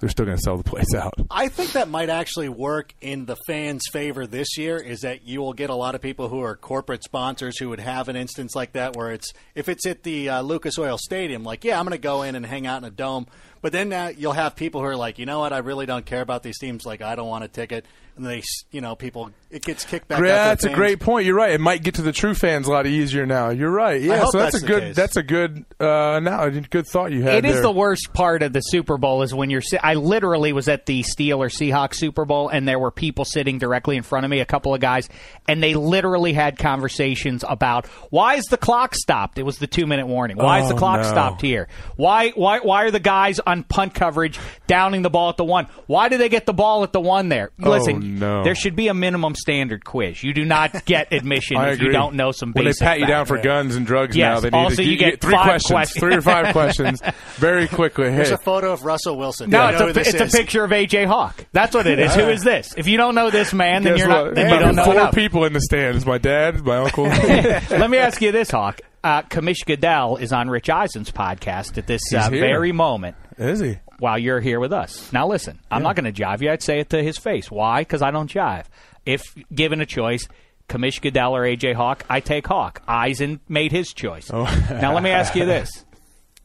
they're 0.00 0.08
still 0.08 0.26
going 0.26 0.36
to 0.36 0.42
sell 0.42 0.56
the 0.56 0.64
place 0.64 0.94
out. 0.96 1.14
I 1.30 1.48
think 1.48 1.72
that 1.72 1.88
might 1.88 2.08
actually 2.08 2.48
work 2.48 2.94
in 3.00 3.26
the 3.26 3.36
fans' 3.46 3.82
favor 3.92 4.26
this 4.26 4.56
year. 4.58 4.76
Is 4.76 5.00
that 5.00 5.26
you 5.26 5.40
will 5.40 5.52
get 5.52 5.70
a 5.70 5.74
lot 5.74 5.94
of 5.94 6.00
people 6.00 6.28
who 6.28 6.40
are 6.40 6.56
corporate 6.56 7.02
sponsors 7.04 7.58
who 7.58 7.68
would 7.70 7.80
have 7.80 8.08
an 8.08 8.16
instance 8.16 8.54
like 8.54 8.72
that 8.72 8.96
where 8.96 9.12
it's 9.12 9.32
if 9.54 9.68
it's 9.68 9.86
at 9.86 10.02
the 10.02 10.28
uh, 10.28 10.42
Lucas 10.42 10.78
Oil 10.78 10.98
Stadium, 10.98 11.44
like 11.44 11.64
yeah, 11.64 11.78
I'm 11.78 11.84
going 11.84 11.92
to 11.92 11.98
go 11.98 12.22
in 12.22 12.34
and 12.34 12.44
hang 12.44 12.66
out 12.66 12.78
in 12.78 12.84
a 12.84 12.90
dome. 12.90 13.26
But 13.66 13.72
then 13.72 13.92
uh, 13.92 14.12
you'll 14.16 14.30
have 14.32 14.54
people 14.54 14.80
who 14.80 14.86
are 14.86 14.94
like, 14.94 15.18
you 15.18 15.26
know 15.26 15.40
what, 15.40 15.52
I 15.52 15.58
really 15.58 15.86
don't 15.86 16.06
care 16.06 16.20
about 16.20 16.44
these 16.44 16.56
teams. 16.56 16.86
Like 16.86 17.02
I 17.02 17.16
don't 17.16 17.26
want 17.26 17.42
a 17.42 17.48
ticket, 17.48 17.84
and 18.16 18.24
they, 18.24 18.44
you 18.70 18.80
know, 18.80 18.94
people 18.94 19.32
it 19.50 19.64
gets 19.64 19.84
kicked 19.84 20.06
back. 20.06 20.20
Yeah, 20.20 20.26
that's 20.48 20.64
a 20.64 20.68
fans. 20.68 20.76
great 20.76 21.00
point. 21.00 21.26
You're 21.26 21.34
right. 21.36 21.50
It 21.52 21.60
might 21.60 21.82
get 21.82 21.94
to 21.96 22.02
the 22.02 22.12
true 22.12 22.34
fans 22.34 22.68
a 22.68 22.70
lot 22.70 22.86
easier 22.86 23.26
now. 23.26 23.50
You're 23.50 23.70
right. 23.70 24.00
Yeah, 24.00 24.18
hope 24.18 24.32
so 24.32 24.38
that's, 24.38 24.52
that's 24.54 24.64
a 24.64 24.66
good 24.66 24.82
case. 24.82 24.96
that's 24.96 25.16
a 25.16 25.22
good 25.22 25.64
uh 25.80 26.20
now 26.22 26.48
good 26.48 26.86
thought 26.86 27.10
you 27.12 27.22
had. 27.22 27.34
It 27.38 27.44
is 27.44 27.54
there. 27.54 27.62
the 27.62 27.70
worst 27.72 28.12
part 28.12 28.42
of 28.44 28.52
the 28.52 28.60
Super 28.60 28.98
Bowl 28.98 29.22
is 29.22 29.34
when 29.34 29.50
you're. 29.50 29.62
I 29.82 29.94
literally 29.94 30.52
was 30.52 30.68
at 30.68 30.86
the 30.86 31.02
Steelers 31.02 31.56
Seahawks 31.58 31.94
Super 31.94 32.24
Bowl, 32.24 32.48
and 32.48 32.68
there 32.68 32.78
were 32.78 32.90
people 32.92 33.24
sitting 33.24 33.58
directly 33.58 33.96
in 33.96 34.02
front 34.04 34.24
of 34.24 34.30
me, 34.30 34.38
a 34.40 34.44
couple 34.46 34.74
of 34.74 34.80
guys, 34.80 35.08
and 35.48 35.60
they 35.62 35.74
literally 35.74 36.32
had 36.32 36.56
conversations 36.58 37.44
about 37.48 37.86
why 38.10 38.34
is 38.34 38.44
the 38.44 38.56
clock 38.58 38.94
stopped? 38.94 39.38
It 39.38 39.44
was 39.44 39.58
the 39.58 39.66
two 39.66 39.86
minute 39.86 40.06
warning. 40.06 40.36
Why 40.36 40.60
is 40.60 40.68
the 40.68 40.74
Oh, 40.74 40.78
clock 40.78 41.00
no. 41.02 41.08
stopped 41.08 41.40
here? 41.42 41.68
Why 41.96 42.30
why 42.30 42.58
why 42.60 42.84
are 42.84 42.90
the 42.90 43.00
guys 43.00 43.40
on 43.40 43.55
punt 43.64 43.94
coverage 43.94 44.38
downing 44.66 45.02
the 45.02 45.10
ball 45.10 45.30
at 45.30 45.36
the 45.36 45.44
one? 45.44 45.66
Why 45.86 46.08
do 46.08 46.18
they 46.18 46.28
get 46.28 46.46
the 46.46 46.52
ball 46.54 46.82
at 46.82 46.92
the 46.92 47.00
one 47.00 47.28
there? 47.28 47.50
Oh, 47.62 47.70
Listen, 47.70 48.18
no. 48.18 48.42
there 48.44 48.54
should 48.54 48.76
be 48.76 48.88
a 48.88 48.94
minimum 48.94 49.34
standard 49.34 49.84
quiz. 49.84 50.22
You 50.22 50.32
do 50.32 50.44
not 50.44 50.84
get 50.84 51.12
admission 51.12 51.56
if 51.58 51.74
agree. 51.74 51.86
you 51.86 51.92
don't 51.92 52.14
know 52.14 52.32
some 52.32 52.52
when 52.52 52.64
they 52.64 52.72
pat 52.72 52.98
you 53.00 53.06
down 53.06 53.26
for 53.26 53.38
guns 53.38 53.76
and 53.76 53.86
drugs 53.86 54.16
Yes. 54.16 54.34
now, 54.36 54.40
they 54.40 54.50
need 54.50 54.62
Also, 54.64 54.76
to 54.76 54.84
you 54.84 54.96
get 54.96 55.20
three 55.20 55.32
five 55.34 55.44
questions, 55.44 55.70
questions. 55.72 56.00
three 56.00 56.14
or 56.16 56.22
five 56.22 56.52
questions, 56.52 57.00
very 57.36 57.68
quickly. 57.68 58.10
Hey, 58.10 58.16
There's 58.16 58.30
a 58.30 58.38
photo 58.38 58.72
of 58.72 58.84
Russell 58.84 59.16
Wilson. 59.16 59.50
No, 59.50 59.66
You 59.66 59.72
know 59.72 59.78
who 59.92 59.98
it's, 60.00 60.12
a, 60.14 60.22
it's 60.22 60.34
a 60.34 60.36
picture 60.36 60.64
of 60.64 60.70
AJ 60.70 61.06
Hawk. 61.06 61.44
That's 61.52 61.74
what 61.74 61.86
it 61.86 61.98
is. 61.98 62.14
Who 62.14 62.28
is 62.28 62.42
this? 62.42 62.74
If 62.76 62.86
you 62.88 62.96
don't 62.96 63.14
know 63.14 63.30
this 63.30 63.52
man, 63.52 63.82
then 63.82 63.94
guess 63.94 64.00
you're 64.00 64.08
what? 64.08 64.24
not. 64.26 64.34
Then 64.34 64.50
you 64.52 64.58
don't 64.58 64.74
know 64.76 64.84
four 64.84 64.94
enough. 64.94 65.14
people 65.14 65.44
in 65.44 65.52
the 65.52 65.60
stands. 65.60 66.04
My 66.06 66.18
dad, 66.18 66.64
my 66.64 66.76
uncle. 66.78 67.04
Let 67.06 67.90
me 67.90 67.98
ask 67.98 68.20
you 68.20 68.32
this, 68.32 68.50
Hawk. 68.50 68.80
Uh, 69.04 69.22
Commish 69.22 69.64
Goodell 69.64 70.16
is 70.16 70.32
on 70.32 70.50
Rich 70.50 70.68
Eisen's 70.68 71.12
podcast 71.12 71.78
at 71.78 71.86
this 71.86 72.00
uh, 72.12 72.28
very 72.30 72.72
moment 72.72 73.16
is 73.38 73.60
he? 73.60 73.78
while 73.98 74.18
you're 74.18 74.40
here 74.40 74.60
with 74.60 74.72
us. 74.72 75.10
Now, 75.12 75.26
listen, 75.26 75.58
I'm 75.70 75.82
not 75.82 75.96
going 75.96 76.12
to 76.12 76.22
jive 76.22 76.42
you. 76.42 76.50
I'd 76.50 76.62
say 76.62 76.80
it 76.80 76.90
to 76.90 77.02
his 77.02 77.16
face. 77.18 77.50
Why? 77.50 77.80
Because 77.80 78.02
I 78.02 78.10
don't 78.10 78.30
jive. 78.30 78.64
If 79.06 79.22
given 79.54 79.80
a 79.80 79.86
choice, 79.86 80.28
Commish 80.68 81.00
Goodell 81.00 81.34
or 81.34 81.42
AJ 81.42 81.74
Hawk, 81.74 82.04
I 82.10 82.20
take 82.20 82.46
Hawk. 82.46 82.82
Eisen 82.86 83.40
made 83.48 83.72
his 83.72 83.92
choice. 83.94 84.30
Oh. 84.32 84.44
now, 84.70 84.92
let 84.92 85.02
me 85.02 85.10
ask 85.10 85.34
you 85.34 85.44
this. 85.46 85.70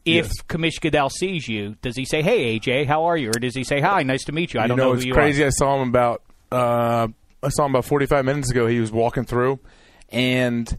If 0.04 0.24
Yes. 0.26 0.42
Commish 0.48 0.80
Goodell 0.80 1.10
sees 1.10 1.46
you, 1.46 1.76
does 1.80 1.94
he 1.94 2.04
say, 2.04 2.22
"Hey 2.22 2.58
AJ, 2.58 2.86
how 2.88 3.04
are 3.04 3.16
you?" 3.16 3.28
or 3.28 3.38
does 3.38 3.54
he 3.54 3.62
say, 3.62 3.80
"Hi, 3.80 4.02
nice 4.02 4.24
to 4.24 4.32
meet 4.32 4.52
you"? 4.52 4.58
I 4.58 4.66
don't 4.66 4.76
know, 4.76 4.86
know 4.86 4.92
it's 4.94 5.02
who 5.04 5.08
you 5.10 5.14
crazy. 5.14 5.44
are. 5.44 5.46
I 5.46 5.50
saw 5.50 5.80
him 5.80 5.88
about 5.90 6.22
uh, 6.50 7.06
I 7.40 7.48
saw 7.50 7.66
him 7.66 7.70
about 7.70 7.84
45 7.84 8.24
minutes 8.24 8.50
ago. 8.50 8.66
He 8.66 8.80
was 8.80 8.90
walking 8.90 9.24
through, 9.24 9.60
and 10.10 10.76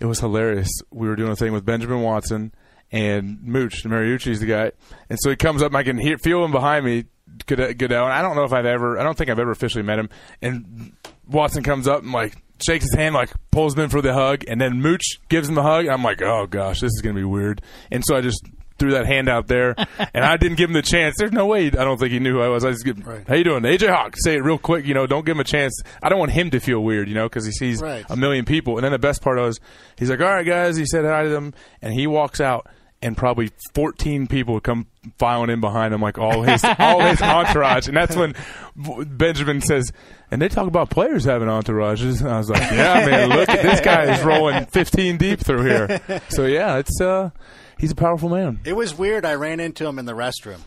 it 0.00 0.06
was 0.06 0.20
hilarious. 0.20 0.68
We 0.92 1.08
were 1.08 1.16
doing 1.16 1.32
a 1.32 1.36
thing 1.36 1.52
with 1.52 1.64
Benjamin 1.64 2.00
Watson 2.02 2.52
and 2.94 3.42
Mooch. 3.42 3.82
Mariucci's 3.84 4.40
the 4.40 4.46
guy, 4.46 4.70
and 5.10 5.18
so 5.20 5.30
he 5.30 5.36
comes 5.36 5.62
up. 5.62 5.68
and 5.68 5.76
I 5.76 5.82
can 5.82 5.98
hear 5.98 6.16
feel 6.18 6.44
him 6.44 6.52
behind 6.52 6.84
me. 6.86 7.04
Goodell, 7.46 7.74
Goodell. 7.74 8.04
And 8.04 8.12
I 8.12 8.22
don't 8.22 8.36
know 8.36 8.44
if 8.44 8.52
I've 8.52 8.66
ever. 8.66 8.98
I 8.98 9.02
don't 9.02 9.18
think 9.18 9.28
I've 9.30 9.38
ever 9.40 9.50
officially 9.50 9.82
met 9.82 9.98
him. 9.98 10.08
And 10.40 10.92
Watson 11.28 11.62
comes 11.64 11.88
up 11.88 12.02
and 12.02 12.12
like 12.12 12.36
shakes 12.64 12.84
his 12.84 12.94
hand, 12.94 13.14
like 13.14 13.30
pulls 13.50 13.74
him 13.74 13.80
in 13.84 13.90
for 13.90 14.00
the 14.00 14.12
hug, 14.14 14.44
and 14.46 14.60
then 14.60 14.80
Mooch 14.80 15.18
gives 15.28 15.48
him 15.48 15.56
the 15.56 15.62
hug. 15.62 15.88
I'm 15.88 16.04
like, 16.04 16.22
oh 16.22 16.46
gosh, 16.46 16.80
this 16.80 16.92
is 16.94 17.00
gonna 17.02 17.16
be 17.16 17.24
weird. 17.24 17.60
And 17.90 18.04
so 18.06 18.14
I 18.16 18.20
just 18.20 18.40
threw 18.78 18.90
that 18.92 19.06
hand 19.06 19.28
out 19.28 19.46
there, 19.48 19.74
and 20.14 20.24
I 20.24 20.36
didn't 20.36 20.56
give 20.56 20.70
him 20.70 20.74
the 20.74 20.82
chance. 20.82 21.16
There's 21.18 21.32
no 21.32 21.46
way. 21.46 21.66
I 21.66 21.70
don't 21.70 21.98
think 21.98 22.12
he 22.12 22.18
knew 22.20 22.32
who 22.34 22.40
I 22.40 22.48
was. 22.48 22.64
I 22.64 22.70
just 22.70 22.84
give, 22.84 22.98
how 23.26 23.34
you 23.34 23.44
doing, 23.44 23.62
AJ 23.64 23.88
Hawk? 23.88 24.14
Say 24.16 24.34
it 24.36 24.42
real 24.44 24.58
quick. 24.58 24.84
You 24.86 24.94
know, 24.94 25.06
don't 25.06 25.24
give 25.26 25.36
him 25.36 25.40
a 25.40 25.44
chance. 25.44 25.80
I 26.02 26.08
don't 26.08 26.18
want 26.20 26.32
him 26.32 26.50
to 26.50 26.60
feel 26.60 26.80
weird. 26.80 27.08
You 27.08 27.14
know, 27.14 27.28
because 27.28 27.44
he 27.46 27.52
sees 27.52 27.80
Right. 27.80 28.04
a 28.08 28.16
million 28.16 28.44
people. 28.44 28.76
And 28.76 28.84
then 28.84 28.92
the 28.92 28.98
best 29.00 29.22
part 29.22 29.38
was, 29.38 29.58
he's 29.98 30.10
like, 30.10 30.20
all 30.20 30.26
right, 30.26 30.46
guys. 30.46 30.76
He 30.76 30.86
said 30.86 31.04
hi 31.04 31.24
to 31.24 31.28
them, 31.30 31.54
and 31.82 31.92
he 31.92 32.06
walks 32.06 32.40
out. 32.40 32.68
And 33.04 33.16
probably 33.16 33.50
14 33.74 34.26
people 34.26 34.54
would 34.54 34.62
come 34.64 34.86
filing 35.18 35.50
in 35.50 35.60
behind 35.60 35.92
him, 35.92 36.00
like 36.00 36.18
all 36.18 36.42
his 36.42 36.64
all 36.78 37.00
his 37.00 37.20
entourage. 37.22 37.86
And 37.86 37.96
that's 37.96 38.16
when 38.16 38.34
Benjamin 38.76 39.60
says, 39.60 39.92
"And 40.30 40.40
they 40.42 40.48
talk 40.48 40.66
about 40.66 40.90
players 40.90 41.24
having 41.24 41.48
entourages." 41.48 42.20
And 42.20 42.30
I 42.30 42.38
was 42.38 42.48
like, 42.48 42.62
"Yeah, 42.62 43.06
man, 43.06 43.28
look 43.28 43.48
at 43.48 43.62
this 43.62 43.80
guy 43.80 44.14
is 44.14 44.22
rolling 44.24 44.66
15 44.66 45.18
deep 45.18 45.40
through 45.40 45.64
here." 45.64 46.00
So 46.30 46.46
yeah, 46.46 46.78
it's 46.78 47.00
uh, 47.00 47.30
he's 47.78 47.92
a 47.92 47.96
powerful 47.96 48.30
man. 48.30 48.60
It 48.64 48.72
was 48.74 48.96
weird. 48.96 49.24
I 49.24 49.34
ran 49.34 49.60
into 49.60 49.86
him 49.86 49.98
in 49.98 50.06
the 50.06 50.14
restroom. 50.14 50.60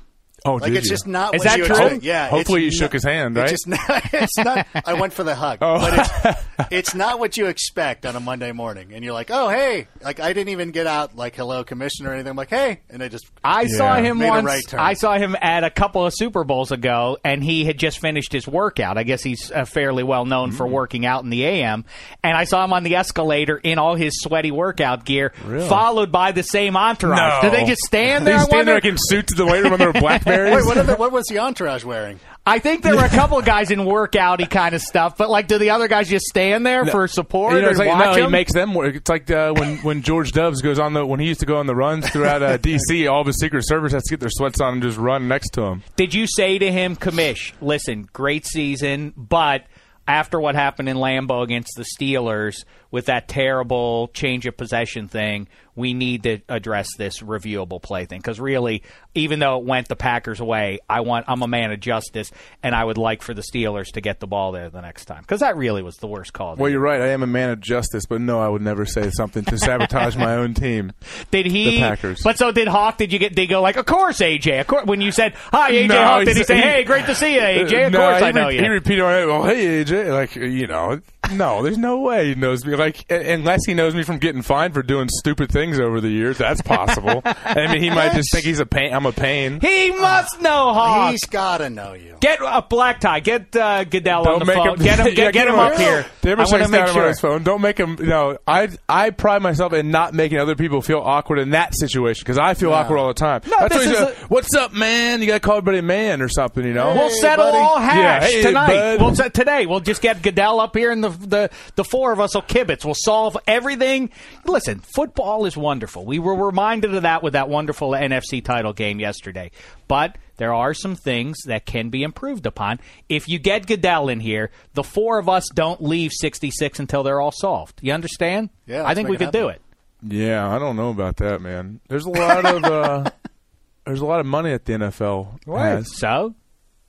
Oh, 0.48 0.54
like 0.56 0.64
did 0.72 0.78
it's 0.78 0.86
you? 0.88 0.92
just 0.92 1.08
not. 1.08 1.36
Is 1.36 1.40
what 1.40 1.44
that 1.50 1.58
you 1.58 1.66
true? 1.66 1.76
expect. 1.76 2.04
Yeah. 2.04 2.30
Hopefully 2.30 2.66
it's 2.66 2.74
you 2.76 2.80
shook 2.80 2.94
his 2.94 3.04
hand, 3.04 3.38
it's 3.38 3.42
right? 3.42 3.50
just 3.50 3.68
not- 3.68 4.14
it's 4.14 4.38
not. 4.38 4.68
I 4.86 4.94
went 4.94 5.14
for 5.14 5.24
the 5.24 5.36
hug, 5.36 5.60
Oh. 5.62 5.80
but 5.80 5.94
it's, 6.30 6.44
it's 6.72 6.96
not 6.96 7.20
what 7.20 7.38
you 7.38 7.48
expect 7.48 8.06
on 8.06 8.16
a 8.16 8.20
Monday 8.20 8.52
morning. 8.52 8.94
And 8.94 9.04
you're 9.04 9.14
like, 9.14 9.30
oh 9.32 9.50
hey, 9.50 9.88
like 10.02 10.20
I 10.20 10.34
didn't 10.34 10.50
even 10.50 10.72
get 10.72 10.88
out 10.88 11.16
like 11.16 11.36
hello 11.36 11.64
commissioner 11.64 12.10
or 12.10 12.14
anything. 12.14 12.30
I'm 12.32 12.36
like 12.38 12.50
hey, 12.50 12.80
and 12.90 13.04
I 13.04 13.08
just 13.10 13.30
I 13.44 13.68
saw 13.68 13.96
him 13.96 14.20
Made 14.20 14.28
a 14.28 14.30
once. 14.30 14.46
right 14.46 14.64
turn. 14.68 14.80
I 14.80 14.94
saw 14.94 15.18
him 15.18 15.36
at 15.42 15.64
a 15.64 15.70
couple 15.70 16.06
of 16.06 16.14
Super 16.16 16.44
Bowls 16.44 16.72
ago, 16.72 17.18
and 17.24 17.44
he 17.44 17.66
had 17.66 17.78
just 17.78 18.00
finished 18.00 18.32
his 18.32 18.48
workout. 18.48 18.98
I 18.98 19.04
guess 19.04 19.22
he's 19.24 19.52
uh, 19.52 19.66
fairly 19.66 20.04
well 20.04 20.26
known 20.26 20.38
Mm. 20.52 20.54
for 20.58 20.68
working 20.68 21.06
out 21.06 21.24
in 21.24 21.30
the 21.30 21.44
AM. 21.46 21.84
And 22.24 22.38
I 22.38 22.44
saw 22.46 22.64
him 22.64 22.72
on 22.72 22.84
the 22.84 22.96
escalator 22.96 23.58
in 23.58 23.80
all 23.80 23.96
his 23.96 24.14
sweaty 24.22 24.52
workout 24.52 25.04
gear, 25.04 25.34
followed 25.68 26.12
by 26.12 26.32
the 26.32 26.44
same 26.44 26.78
entourage. 26.78 27.44
No. 27.44 27.50
Did 27.50 27.60
they 27.60 27.66
just 27.66 27.82
stand 27.82 28.26
there? 28.26 28.36
They 28.38 28.42
I 28.42 28.46
stand 28.46 28.68
there 28.68 28.76
like 28.76 28.86
in 28.86 28.96
suits 28.98 29.34
in 29.34 29.38
the 29.38 29.46
weight 29.46 29.64
room 29.64 29.74
on 29.74 29.80
their 29.80 29.92
Blackberries. 30.38 30.66
wait. 30.66 30.68
What, 30.68 30.78
are 30.78 30.84
the, 30.84 30.96
what 30.96 31.12
was 31.12 31.26
the 31.28 31.40
entourage 31.40 31.84
wearing? 31.84 32.20
I 32.46 32.60
think 32.60 32.82
there 32.82 32.96
were 32.96 33.04
a 33.04 33.10
couple 33.10 33.38
of 33.38 33.46
guys 33.46 33.72
in 33.72 33.80
workouty 33.80 34.50
kind 34.50 34.74
of 34.74 34.82
stuff, 34.82 35.18
but 35.18 35.30
like, 35.30 35.48
do 35.48 35.58
the 35.58 35.72
other 35.72 35.90
guys 35.90 36.08
just 36.08 36.26
stand 36.28 36.66
there 36.66 36.86
for 36.86 37.08
support 37.08 37.54
You 37.54 37.62
know, 37.62 37.68
and 37.68 37.72
it's 37.72 37.80
like, 37.80 37.90
watch 37.90 38.18
no, 38.18 38.26
he 38.26 38.32
makes 38.32 38.54
them 38.54 38.74
work. 38.74 38.96
It's 38.96 39.10
like 39.10 39.30
uh, 39.30 39.52
when 39.54 39.78
when 39.80 40.02
George 40.02 40.32
Dubs 40.32 40.62
goes 40.62 40.80
on 40.80 40.94
the 40.94 41.06
when 41.06 41.20
he 41.20 41.28
used 41.28 41.42
to 41.42 41.46
go 41.46 41.58
on 41.58 41.68
the 41.68 41.76
runs 41.76 42.10
throughout 42.10 42.42
uh, 42.42 42.56
D.C. 42.58 43.06
All 43.08 43.22
of 43.22 43.28
his 43.28 43.38
Secret 43.40 43.68
Service 43.68 43.92
has 43.92 44.04
to 44.04 44.12
get 44.12 44.22
their 44.22 44.30
sweats 44.30 44.62
on 44.62 44.74
and 44.74 44.82
just 44.82 44.98
run 44.98 45.28
next 45.28 45.50
to 45.52 45.64
him. 45.64 45.84
Did 45.98 46.14
you 46.14 46.26
say 46.26 46.58
to 46.58 46.72
him, 46.72 46.96
Commish, 46.96 47.52
listen, 47.60 48.08
great 48.14 48.46
season, 48.46 49.14
but 49.18 49.66
after 50.08 50.40
what 50.40 50.56
happened 50.56 50.88
in 50.88 50.96
Lambeau 50.98 51.44
against 51.44 51.74
the 51.76 51.84
Steelers 51.84 52.64
with 52.92 53.06
that 53.06 53.28
terrible 53.28 54.10
change 54.14 54.46
of 54.46 54.56
possession 54.58 55.08
thing, 55.08 55.48
we 55.76 55.94
need 55.94 56.24
to 56.24 56.40
address 56.50 56.90
this 56.98 57.20
reviewable 57.20 57.80
play 57.80 58.06
thing 58.06 58.20
because 58.20 58.40
really, 58.40 58.82
even 59.14 59.40
though 59.40 59.60
it 59.60 59.64
went 59.64 59.88
the 59.88 59.96
Packers' 59.96 60.42
way, 60.42 60.80
I 60.90 61.02
want 61.02 61.26
I'm 61.28 61.44
a 61.44 61.48
man 61.48 61.72
of 61.72 61.80
justice, 61.80 62.32
and 62.64 62.74
I 62.74 62.84
would 62.84 62.98
like 62.98 63.22
for 63.22 63.36
the 63.36 63.44
Steelers 63.44 63.92
to 63.94 64.02
get 64.02 64.20
the 64.20 64.26
ball 64.26 64.52
there 64.52 64.70
the 64.72 64.82
next 64.82 65.06
time 65.06 65.22
because 65.22 65.42
that 65.42 65.56
really 65.56 65.84
was 65.84 65.98
the 65.98 66.08
worst 66.08 66.34
call. 66.34 66.56
Well, 66.56 66.72
you're 66.72 66.80
right. 66.80 67.00
I 67.00 67.10
am 67.10 67.22
a 67.22 67.28
man 67.28 67.52
of 67.52 67.62
justice, 67.62 68.08
but 68.08 68.22
no, 68.22 68.40
I 68.40 68.50
would 68.50 68.64
never 68.64 68.86
say 68.86 69.12
something 69.12 69.46
to 69.46 69.58
sabotage 69.58 70.16
my 70.16 70.34
own 70.34 70.56
team. 70.56 70.94
Did 71.32 71.46
he? 71.46 71.66
The 71.66 71.80
Packers. 71.80 72.22
But 72.24 72.40
so 72.40 72.52
did 72.52 72.68
Hawk? 72.68 72.98
Did 72.98 73.14
you 73.14 73.20
get? 73.20 73.36
Did 73.36 73.42
he 73.42 73.48
go 73.48 73.62
like, 73.62 73.78
of 73.78 73.86
course, 73.86 74.20
AJ? 74.20 74.62
Of 74.62 74.68
course. 74.68 74.86
When 74.86 75.02
you 75.02 75.12
said 75.12 75.36
hi, 75.36 75.72
AJ 75.72 75.90
No, 75.90 76.04
Hawk, 76.04 76.26
did 76.26 76.34
he 76.36 76.40
he 76.40 76.44
say, 76.44 76.58
hey, 76.58 76.84
great 76.84 77.06
to 77.06 77.14
see 77.14 77.36
you, 77.36 77.42
AJ? 77.42 77.88
Of 77.88 77.94
no, 77.94 78.00
course, 78.00 78.22
I 78.24 78.32
know 78.32 78.48
re- 78.48 78.56
you. 78.56 78.62
He 78.62 78.68
repeated, 78.68 79.04
well, 79.04 79.44
hey 79.44 79.84
AJ, 79.84 80.12
like 80.12 80.36
you 80.36 80.66
know, 80.66 81.02
no, 81.32 81.62
there's 81.64 81.78
no 81.78 82.00
way 82.00 82.30
he 82.30 82.36
knows 82.36 82.66
me. 82.66 82.76
Like 82.76 83.06
unless 83.12 83.62
he 83.66 83.74
knows 83.74 83.96
me 83.96 84.04
from 84.04 84.18
getting 84.18 84.42
fined 84.42 84.74
for 84.74 84.84
doing 84.84 85.08
stupid 85.10 85.52
things 85.52 85.80
over 85.80 86.00
the 86.02 86.10
years, 86.10 86.38
that's 86.38 86.62
possible. 86.62 87.22
I 87.26 87.68
mean, 87.72 87.82
he 87.82 87.90
might 87.90 88.14
just 88.14 88.32
think 88.32 88.46
he's 88.46 88.60
a 88.60 88.66
pain. 88.66 88.94
I'm 88.94 89.06
a 89.06 89.12
pain. 89.12 89.60
He 89.60 89.92
must 89.92 90.42
know 90.42 90.74
Hawk. 90.74 91.12
He's 91.12 91.26
got 91.26 91.60
to 91.60 91.70
know 91.70 91.94
you. 91.94 92.16
Get 92.20 92.40
a 92.42 92.62
black 92.68 93.00
tie. 93.00 93.20
Get 93.20 93.56
uh, 93.56 93.84
Goodell 93.84 94.28
on 94.28 94.40
the 94.40 94.46
make 94.46 94.56
phone. 94.56 94.68
him 94.70 94.76
get 94.84 95.00
him. 95.00 95.06
Get, 95.14 95.18
yeah, 95.18 95.32
get 95.32 95.48
him 95.48 95.56
up 95.56 95.78
here. 95.78 96.06
Never 96.24 96.42
I 96.42 96.46
want 96.46 96.64
to 96.64 96.70
make 96.70 96.86
down 96.86 96.94
sure. 96.94 97.02
on 97.04 97.08
his 97.10 97.20
phone. 97.20 97.44
Don't 97.44 97.62
make 97.62 97.78
him. 97.78 97.98
You 98.00 98.06
know, 98.08 98.38
I 98.48 98.70
I 98.90 99.10
pride 99.12 99.42
myself 99.42 99.74
in 99.74 99.92
not 99.92 100.14
making 100.14 100.40
other 100.40 100.56
people 100.56 100.82
feel 100.82 101.00
awkward 101.00 101.40
in 101.40 101.52
that 101.52 101.76
situation 101.76 102.22
because 102.24 102.38
I 102.38 102.54
feel 102.54 102.74
awkward 102.74 102.98
all 102.98 103.08
the 103.08 103.14
time. 103.14 103.42
No, 103.48 103.58
That's 103.60 103.76
this 103.76 103.86
why 103.86 103.92
he's 103.92 104.00
is 104.16 104.22
like, 104.22 104.32
What's 104.32 104.54
up, 104.56 104.74
man? 104.74 105.22
You 105.22 105.28
got 105.28 105.34
to 105.36 105.40
call 105.40 105.58
everybody 105.58 105.82
man 105.82 106.22
or 106.22 106.30
something. 106.30 106.66
You 106.66 106.74
know. 106.74 106.94
We'll 106.94 107.10
settle 107.10 107.46
buddy. 107.46 107.58
all 107.58 107.80
hash 107.80 107.98
Yeah, 107.98 108.20
hey, 108.22 108.42
tonight. 108.42 108.68
bud. 108.68 109.02
We'll 109.02 109.16
set 109.16 109.34
today. 109.34 109.66
We'll 109.66 109.80
just 109.80 110.02
get 110.02 110.22
Goodell 110.22 110.60
up 110.60 110.76
here, 110.76 110.92
in 110.92 111.02
the 111.02 111.10
the 111.20 111.50
the 111.76 111.84
four 111.84 112.12
of 112.12 112.20
us 112.20 112.36
will 112.36 112.42
kibitz. 112.42 112.86
We'll 112.86 112.96
solve 112.96 113.38
everything. 113.48 114.10
Listen, 114.46 114.80
football 114.80 115.46
is 115.46 115.58
wonderful. 115.58 116.06
We 116.06 116.20
were 116.20 116.36
reminded 116.36 116.94
of 116.96 117.04
that 117.04 117.24
with 117.24 117.34
that 117.34 117.50
wonderful 117.50 117.92
NFC 117.92 118.44
title 118.44 118.74
game 118.74 119.00
yesterday. 119.00 119.52
But 119.88 120.18
there 120.38 120.54
are 120.54 120.74
some 120.74 120.96
things 120.96 121.38
that 121.46 121.66
can 121.66 121.90
be 121.90 122.04
improved 122.04 122.46
upon. 122.46 122.80
If 123.10 123.28
you 123.28 123.40
get 123.40 123.66
Goodell 123.68 124.10
in 124.10 124.20
here, 124.20 124.52
the 124.74 124.84
four 124.84 125.18
of 125.20 125.28
us 125.28 125.48
don't 125.54 125.82
leave 125.82 126.12
66 126.14 126.80
until 126.80 127.04
they're 127.04 127.20
all 127.20 127.32
solved. 127.32 127.80
You 127.82 127.94
understand? 127.94 128.50
Yeah, 128.66 128.86
I 128.86 128.94
think 128.94 129.10
we 129.10 129.16
it 129.16 129.20
could 129.20 129.32
do 129.32 129.50
it. 129.50 129.62
Yeah, 130.04 130.48
I 130.48 130.60
don't 130.60 130.76
know 130.76 130.90
about 130.90 131.18
that, 131.18 131.42
man. 131.42 131.80
There's 131.88 132.06
a 132.06 132.10
lot 132.10 132.46
of 132.46 132.64
uh, 132.64 133.10
there's 133.86 134.02
a 134.02 134.06
lot 134.06 134.20
of 134.20 134.26
money 134.26 134.52
at 134.52 134.66
the 134.66 134.74
NFL. 134.74 135.46
has. 135.48 135.98
So, 135.98 136.36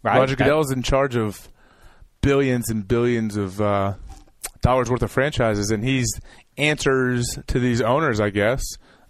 right? 0.03 0.19
Roger 0.19 0.37
Goodell's 0.37 0.71
in 0.71 0.83
charge 0.83 1.17
of 1.17 1.49
billions 2.21 2.69
and 2.69 2.87
billions 2.87 3.37
of 3.37 3.61
uh, 3.61 3.95
dollars 4.61 4.91
worth 4.91 5.03
of 5.03 5.11
franchises, 5.11 5.71
and 5.71 5.85
he's 5.85 6.09
answers 6.57 7.39
to 7.47 7.59
these 7.59 7.81
owners. 7.81 8.21
I 8.21 8.31
guess 8.31 8.63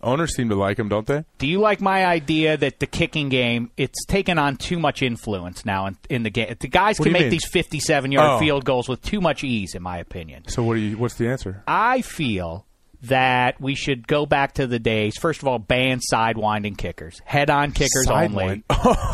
owners 0.03 0.35
seem 0.35 0.49
to 0.49 0.55
like 0.55 0.79
him, 0.79 0.89
don't 0.89 1.07
they? 1.07 1.25
Do 1.39 1.47
you 1.47 1.59
like 1.59 1.81
my 1.81 2.05
idea 2.07 2.57
that 2.57 2.79
the 2.79 2.87
kicking 2.87 3.29
game 3.29 3.71
it's 3.77 4.05
taken 4.07 4.39
on 4.39 4.57
too 4.57 4.79
much 4.79 5.03
influence 5.03 5.65
now 5.65 5.87
in, 5.87 5.97
in 6.09 6.23
the 6.23 6.31
game? 6.31 6.55
The 6.61 6.69
guys 6.69 6.99
What 6.99 7.07
can 7.07 7.13
make 7.15 7.23
mean? 7.23 7.31
these 7.31 7.47
57 7.47 8.13
yard 8.13 8.31
Oh. 8.31 8.39
field 8.39 8.65
goals 8.65 8.89
with 8.89 9.03
too 9.03 9.21
much 9.21 9.43
ease, 9.43 9.75
in 9.75 9.83
my 9.83 9.99
opinion. 9.99 10.45
So 10.49 10.63
what 10.63 10.75
do 10.75 10.81
you? 10.81 10.97
What's 10.99 11.15
the 11.15 11.29
answer? 11.29 11.63
I 11.67 12.03
feel 12.03 12.65
that 13.03 13.61
we 13.61 13.75
should 13.75 14.07
go 14.09 14.27
back 14.27 14.55
to 14.55 14.67
the 14.67 14.79
days. 14.79 15.17
First 15.17 15.43
of 15.43 15.49
all, 15.49 15.59
ban 15.59 16.01
sidewinding 16.13 16.77
kickers, 16.77 17.21
head 17.25 17.49
on 17.51 17.73
kickers 17.73 18.09
only. 18.09 18.65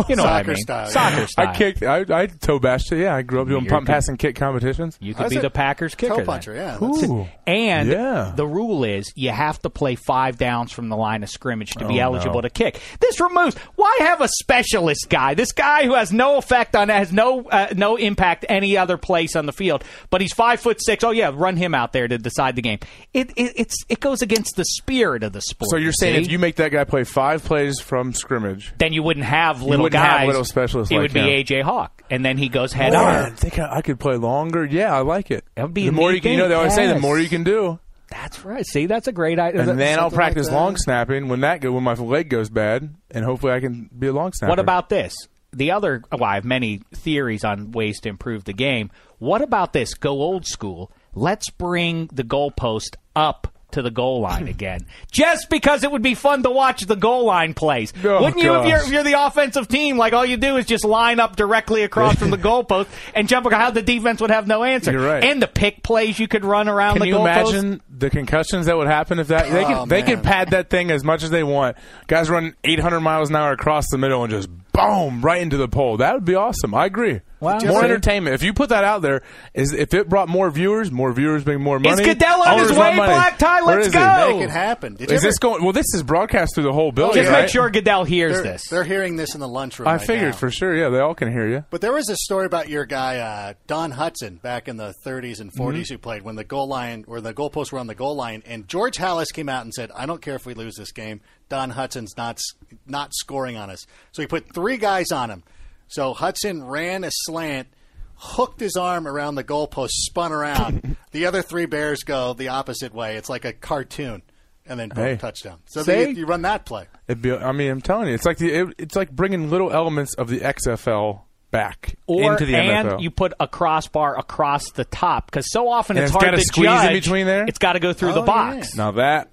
You 0.08 0.16
know 0.16 0.24
what 0.24 0.32
I 0.32 0.42
mean? 0.42 0.56
style, 0.56 0.84
yeah. 0.86 0.90
Soccer 0.90 1.26
style. 1.26 1.48
I 1.48 1.56
kicked. 1.56 1.82
I, 1.82 2.04
I 2.10 2.26
toe 2.26 2.58
bashed 2.58 2.90
it. 2.92 2.98
Yeah, 3.00 3.14
I 3.14 3.22
grew 3.22 3.40
up 3.42 3.48
doing 3.48 3.64
You're 3.64 3.70
pump, 3.70 3.86
good. 3.86 3.92
pass, 3.92 4.08
and 4.08 4.18
kick 4.18 4.36
competitions. 4.36 4.98
You 5.00 5.14
could 5.14 5.30
be 5.30 5.38
the 5.38 5.50
Packers 5.50 5.94
kicker. 5.94 6.10
Toe 6.12 6.16
then. 6.18 6.26
puncher, 6.26 6.54
yeah. 6.54 6.76
that's- 6.78 7.04
Ooh. 7.08 7.26
And 7.46 7.88
Yeah. 7.88 8.32
the 8.34 8.46
rule 8.46 8.84
is 8.84 9.12
you 9.16 9.30
have 9.30 9.60
to 9.62 9.70
play 9.70 9.94
five 9.94 10.36
downs 10.36 10.72
from 10.72 10.88
the 10.88 10.96
line 10.96 11.22
of 11.22 11.30
scrimmage 11.30 11.72
to 11.74 11.86
be 11.86 12.00
Oh, 12.00 12.04
eligible 12.06 12.36
no. 12.36 12.40
to 12.42 12.50
kick. 12.50 12.80
This 13.00 13.20
removes. 13.20 13.56
Why 13.76 13.96
have 14.00 14.20
a 14.20 14.28
specialist 14.28 15.06
guy? 15.08 15.34
This 15.34 15.52
guy 15.52 15.84
who 15.84 15.94
has 15.94 16.12
no 16.12 16.36
effect 16.38 16.74
on 16.76 16.88
has 16.88 17.12
no 17.12 17.42
uh, 17.44 17.68
no 17.76 17.96
impact 17.96 18.44
any 18.48 18.76
other 18.76 18.96
place 18.98 19.36
on 19.36 19.46
the 19.46 19.52
field, 19.52 19.84
but 20.10 20.20
he's 20.20 20.32
five 20.34 20.60
foot 20.60 20.82
six. 20.84 21.04
Oh 21.04 21.10
yeah, 21.12 21.30
run 21.32 21.56
him 21.56 21.74
out 21.74 21.92
there 21.92 22.08
to 22.08 22.18
decide 22.18 22.56
the 22.56 22.62
game. 22.62 22.78
It, 23.12 23.30
it 23.36 23.52
it's 23.56 23.73
it 23.88 24.00
goes 24.00 24.22
against 24.22 24.56
the 24.56 24.64
spirit 24.64 25.22
of 25.22 25.32
the 25.32 25.40
sport. 25.40 25.70
So 25.70 25.76
you're 25.76 25.92
saying 25.92 26.16
see? 26.16 26.22
if 26.22 26.30
you 26.30 26.38
make 26.38 26.56
that 26.56 26.70
guy 26.70 26.84
play 26.84 27.04
five 27.04 27.44
plays 27.44 27.80
from 27.80 28.12
scrimmage, 28.12 28.72
then 28.78 28.92
you 28.92 29.02
wouldn't 29.02 29.26
have 29.26 29.62
little 29.62 29.84
wouldn't 29.84 30.02
have 30.02 30.26
little 30.26 30.44
specialists 30.44 30.92
It 30.92 30.96
like 30.96 31.02
would 31.02 31.12
be 31.12 31.20
him. 31.20 31.44
AJ 31.44 31.62
Hawk, 31.62 32.02
and 32.10 32.24
then 32.24 32.36
he 32.38 32.48
goes 32.48 32.72
head 32.72 32.92
Man, 32.92 33.04
on. 33.04 33.32
I 33.32 33.34
think 33.34 33.58
I, 33.58 33.76
I 33.76 33.82
could 33.82 33.98
play 33.98 34.16
longer. 34.16 34.64
Yeah, 34.64 34.94
I 34.94 35.00
like 35.00 35.30
it. 35.30 35.44
That 35.54 35.64
would 35.64 35.74
be 35.74 35.86
the 35.86 35.92
more 35.92 36.12
you 36.12 36.20
can. 36.20 36.32
You 36.32 36.38
know, 36.38 36.48
they 36.48 36.54
always 36.54 36.74
say 36.74 36.86
the 36.86 36.98
more 36.98 37.18
you 37.18 37.28
can 37.28 37.44
do. 37.44 37.78
That's 38.10 38.44
right. 38.44 38.64
See, 38.64 38.86
that's 38.86 39.08
a 39.08 39.12
great 39.12 39.38
idea. 39.38 39.68
And 39.68 39.78
then 39.78 39.98
I'll 39.98 40.10
practice 40.10 40.46
like 40.46 40.54
long 40.54 40.76
snapping 40.76 41.28
when 41.28 41.40
that 41.40 41.60
go 41.60 41.72
when 41.72 41.82
my 41.82 41.94
leg 41.94 42.28
goes 42.28 42.48
bad, 42.48 42.94
and 43.10 43.24
hopefully 43.24 43.52
I 43.52 43.60
can 43.60 43.90
be 43.96 44.06
a 44.06 44.12
long 44.12 44.32
snapper. 44.32 44.50
What 44.50 44.58
about 44.58 44.88
this? 44.88 45.14
The 45.52 45.70
other, 45.70 46.02
well, 46.10 46.24
I 46.24 46.34
have 46.34 46.44
many 46.44 46.80
theories 46.92 47.44
on 47.44 47.72
ways 47.72 48.00
to 48.00 48.08
improve 48.08 48.44
the 48.44 48.52
game. 48.52 48.90
What 49.18 49.40
about 49.40 49.72
this? 49.72 49.94
Go 49.94 50.10
old 50.10 50.46
school. 50.46 50.90
Let's 51.14 51.48
bring 51.50 52.08
the 52.12 52.24
goalpost 52.24 52.96
up 53.14 53.53
to 53.74 53.82
the 53.82 53.90
goal 53.92 54.20
line 54.20 54.48
again, 54.48 54.84
just 55.12 55.48
because 55.50 55.84
it 55.84 55.92
would 55.92 56.02
be 56.02 56.14
fun 56.16 56.42
to 56.42 56.50
watch 56.50 56.82
the 56.82 56.96
goal 56.96 57.24
line 57.24 57.54
plays. 57.54 57.92
Oh, 58.02 58.22
Wouldn't 58.22 58.42
you? 58.42 58.52
If 58.54 58.66
you're, 58.68 58.78
if 58.78 58.88
you're 58.90 59.02
the 59.04 59.24
offensive 59.26 59.68
team, 59.68 59.96
like 59.96 60.12
all 60.12 60.26
you 60.26 60.36
do 60.36 60.56
is 60.56 60.66
just 60.66 60.84
line 60.84 61.20
up 61.20 61.36
directly 61.36 61.82
across 61.84 62.16
from 62.16 62.30
the 62.30 62.38
goalpost 62.48 62.88
and 63.14 63.28
jump. 63.28 63.44
How 63.52 63.70
the 63.70 63.82
defense 63.82 64.20
would 64.22 64.30
have 64.30 64.46
no 64.46 64.64
answer. 64.64 64.90
You're 64.90 65.04
right. 65.06 65.22
And 65.22 65.40
the 65.42 65.46
pick 65.46 65.82
plays 65.82 66.18
you 66.18 66.26
could 66.26 66.44
run 66.44 66.66
around 66.68 66.94
Can 66.94 67.00
the 67.02 67.08
you 67.08 67.14
goalpost. 67.16 67.50
imagine 67.52 67.82
the 67.90 68.08
concussions 68.10 68.66
that 68.66 68.76
would 68.76 68.86
happen 68.86 69.18
if 69.18 69.28
that 69.28 69.50
they 69.52 69.64
Oh, 69.64 69.80
could 69.82 69.88
they 69.90 70.00
man. 70.02 70.06
could 70.16 70.22
pad 70.24 70.50
that 70.50 70.70
thing 70.70 70.90
as 70.90 71.04
much 71.04 71.22
as 71.22 71.28
they 71.30 71.44
want. 71.44 71.76
Guys 72.06 72.30
run 72.30 72.54
800 72.64 73.00
miles 73.00 73.28
an 73.30 73.36
hour 73.36 73.52
across 73.52 73.84
the 73.90 73.98
middle 73.98 74.22
and 74.24 74.30
just 74.32 74.48
boom 74.72 75.20
right 75.20 75.42
into 75.42 75.56
the 75.58 75.68
pole. 75.68 75.98
That 75.98 76.14
would 76.14 76.24
be 76.24 76.34
awesome. 76.34 76.74
I 76.74 76.86
agree. 76.86 77.20
Wow. 77.44 77.58
More 77.64 77.80
See? 77.80 77.84
entertainment. 77.86 78.34
If 78.34 78.42
you 78.42 78.52
put 78.52 78.70
that 78.70 78.82
out 78.84 79.02
there, 79.02 79.22
is 79.54 79.72
if 79.72 79.94
it 79.94 80.08
brought 80.08 80.28
more 80.28 80.50
viewers, 80.50 80.90
more 80.90 81.12
viewers 81.12 81.44
bring 81.44 81.60
more 81.60 81.78
money. 81.78 82.02
Is 82.02 82.08
Goodell 82.08 82.42
on 82.42 82.58
his 82.58 82.70
way, 82.72 82.96
money. 82.96 83.12
Black 83.12 83.38
Tie? 83.38 83.60
Let's 83.60 83.86
is 83.88 83.92
he? 83.92 83.98
go. 83.98 84.36
Make 84.38 84.44
it 84.44 84.50
happen. 84.50 84.94
Did 84.94 85.10
you 85.10 85.14
Is 85.16 85.22
ever- 85.22 85.28
this 85.30 85.38
going? 85.38 85.62
Well, 85.62 85.72
this 85.72 85.86
is 85.94 86.02
broadcast 86.02 86.54
through 86.54 86.64
the 86.64 86.72
whole 86.72 86.90
building. 86.92 87.22
Just 87.22 87.30
right? 87.30 87.42
make 87.42 87.50
sure 87.50 87.68
Goodell 87.70 88.04
hears 88.04 88.34
they're, 88.34 88.42
this. 88.42 88.68
they're 88.68 88.84
hearing 88.84 89.16
this 89.16 89.34
in 89.34 89.40
the 89.40 89.48
lunchroom. 89.48 89.88
I 89.88 89.96
right 89.96 90.00
figured 90.06 90.32
now. 90.32 90.36
for 90.36 90.50
sure. 90.50 90.74
Yeah, 90.74 90.88
they 90.88 90.98
all 91.00 91.14
can 91.14 91.30
hear 91.30 91.46
you. 91.48 91.64
But 91.70 91.80
there 91.80 91.92
was 91.92 92.08
a 92.08 92.16
story 92.16 92.46
about 92.46 92.68
your 92.68 92.84
guy 92.86 93.18
uh, 93.18 93.54
Don 93.66 93.92
Hutson 93.92 94.40
back 94.40 94.66
in 94.68 94.76
the 94.76 94.94
30s 95.04 95.40
and 95.40 95.52
40s 95.52 95.64
Mm-hmm. 95.74 95.94
who 95.94 95.98
played 95.98 96.22
when 96.22 96.36
the 96.36 96.44
goal 96.44 96.66
line 96.68 97.04
or 97.08 97.20
the 97.20 97.34
goalposts 97.34 97.72
were 97.72 97.78
on 97.78 97.86
the 97.86 97.94
goal 97.94 98.14
line, 98.16 98.42
and 98.46 98.66
George 98.68 98.96
Halas 98.96 99.32
came 99.32 99.48
out 99.48 99.62
and 99.64 99.74
said, 99.74 99.90
"I 99.94 100.06
don't 100.06 100.22
care 100.22 100.34
if 100.36 100.46
we 100.46 100.54
lose 100.54 100.76
this 100.76 100.92
game. 100.92 101.20
Don 101.48 101.72
Hutson's 101.72 102.16
not 102.16 102.40
not 102.86 103.12
scoring 103.14 103.56
on 103.56 103.70
us." 103.70 103.86
So 104.12 104.22
he 104.22 104.26
put 104.28 104.54
three 104.54 104.76
guys 104.76 105.10
on 105.12 105.30
him. 105.30 105.42
So 105.88 106.14
Hutson 106.14 106.68
ran 106.68 107.04
a 107.04 107.10
slant, 107.10 107.68
hooked 108.16 108.60
his 108.60 108.76
arm 108.76 109.06
around 109.06 109.34
the 109.36 109.44
goalpost, 109.44 109.90
spun 109.90 110.32
around. 110.32 110.96
the 111.12 111.26
other 111.26 111.42
three 111.42 111.66
Bears 111.66 112.02
go 112.02 112.32
the 112.34 112.48
opposite 112.48 112.94
way. 112.94 113.16
It's 113.16 113.28
like 113.28 113.44
a 113.44 113.52
cartoon. 113.52 114.22
and 114.66 114.80
then 114.80 114.88
boom, 114.88 115.04
Hey. 115.04 115.16
touchdown. 115.16 115.58
So 115.66 115.82
See? 115.82 115.92
then 115.92 116.08
you, 116.10 116.16
you 116.22 116.26
run 116.26 116.42
that 116.42 116.64
play. 116.64 116.86
It'd 117.06 117.20
be, 117.22 117.32
I 117.32 117.52
mean, 117.52 117.70
I'm 117.70 117.82
telling 117.82 118.08
you, 118.08 118.14
it's 118.14 118.24
like 118.24 118.38
the 118.38 118.50
it, 118.52 118.68
it's 118.78 118.96
like 118.96 119.10
bringing 119.10 119.50
little 119.50 119.70
elements 119.70 120.14
of 120.14 120.28
the 120.28 120.40
XFL 120.40 121.20
back 121.50 121.96
Or 122.06 122.32
into 122.32 122.46
the 122.46 122.56
and 122.56 122.88
NFL. 122.88 123.02
you 123.02 123.10
put 123.10 123.32
a 123.38 123.46
crossbar 123.46 124.18
across 124.18 124.70
the 124.72 124.84
top 124.86 125.26
because 125.26 125.44
so 125.52 125.68
often 125.68 125.96
And 125.98 126.04
it's, 126.04 126.10
it's 126.10 126.12
hard 126.14 126.24
gotta 126.32 126.36
to 126.38 126.42
squeeze 126.42 126.82
in 126.84 126.92
between 126.94 127.26
there? 127.26 127.44
It's 127.46 127.58
got 127.58 127.74
to 127.74 127.78
go 127.80 127.92
through 127.92 128.14
the 128.14 128.22
Oh, 128.22 128.26
box. 128.26 128.74
now 128.74 128.92
that, 128.92 129.28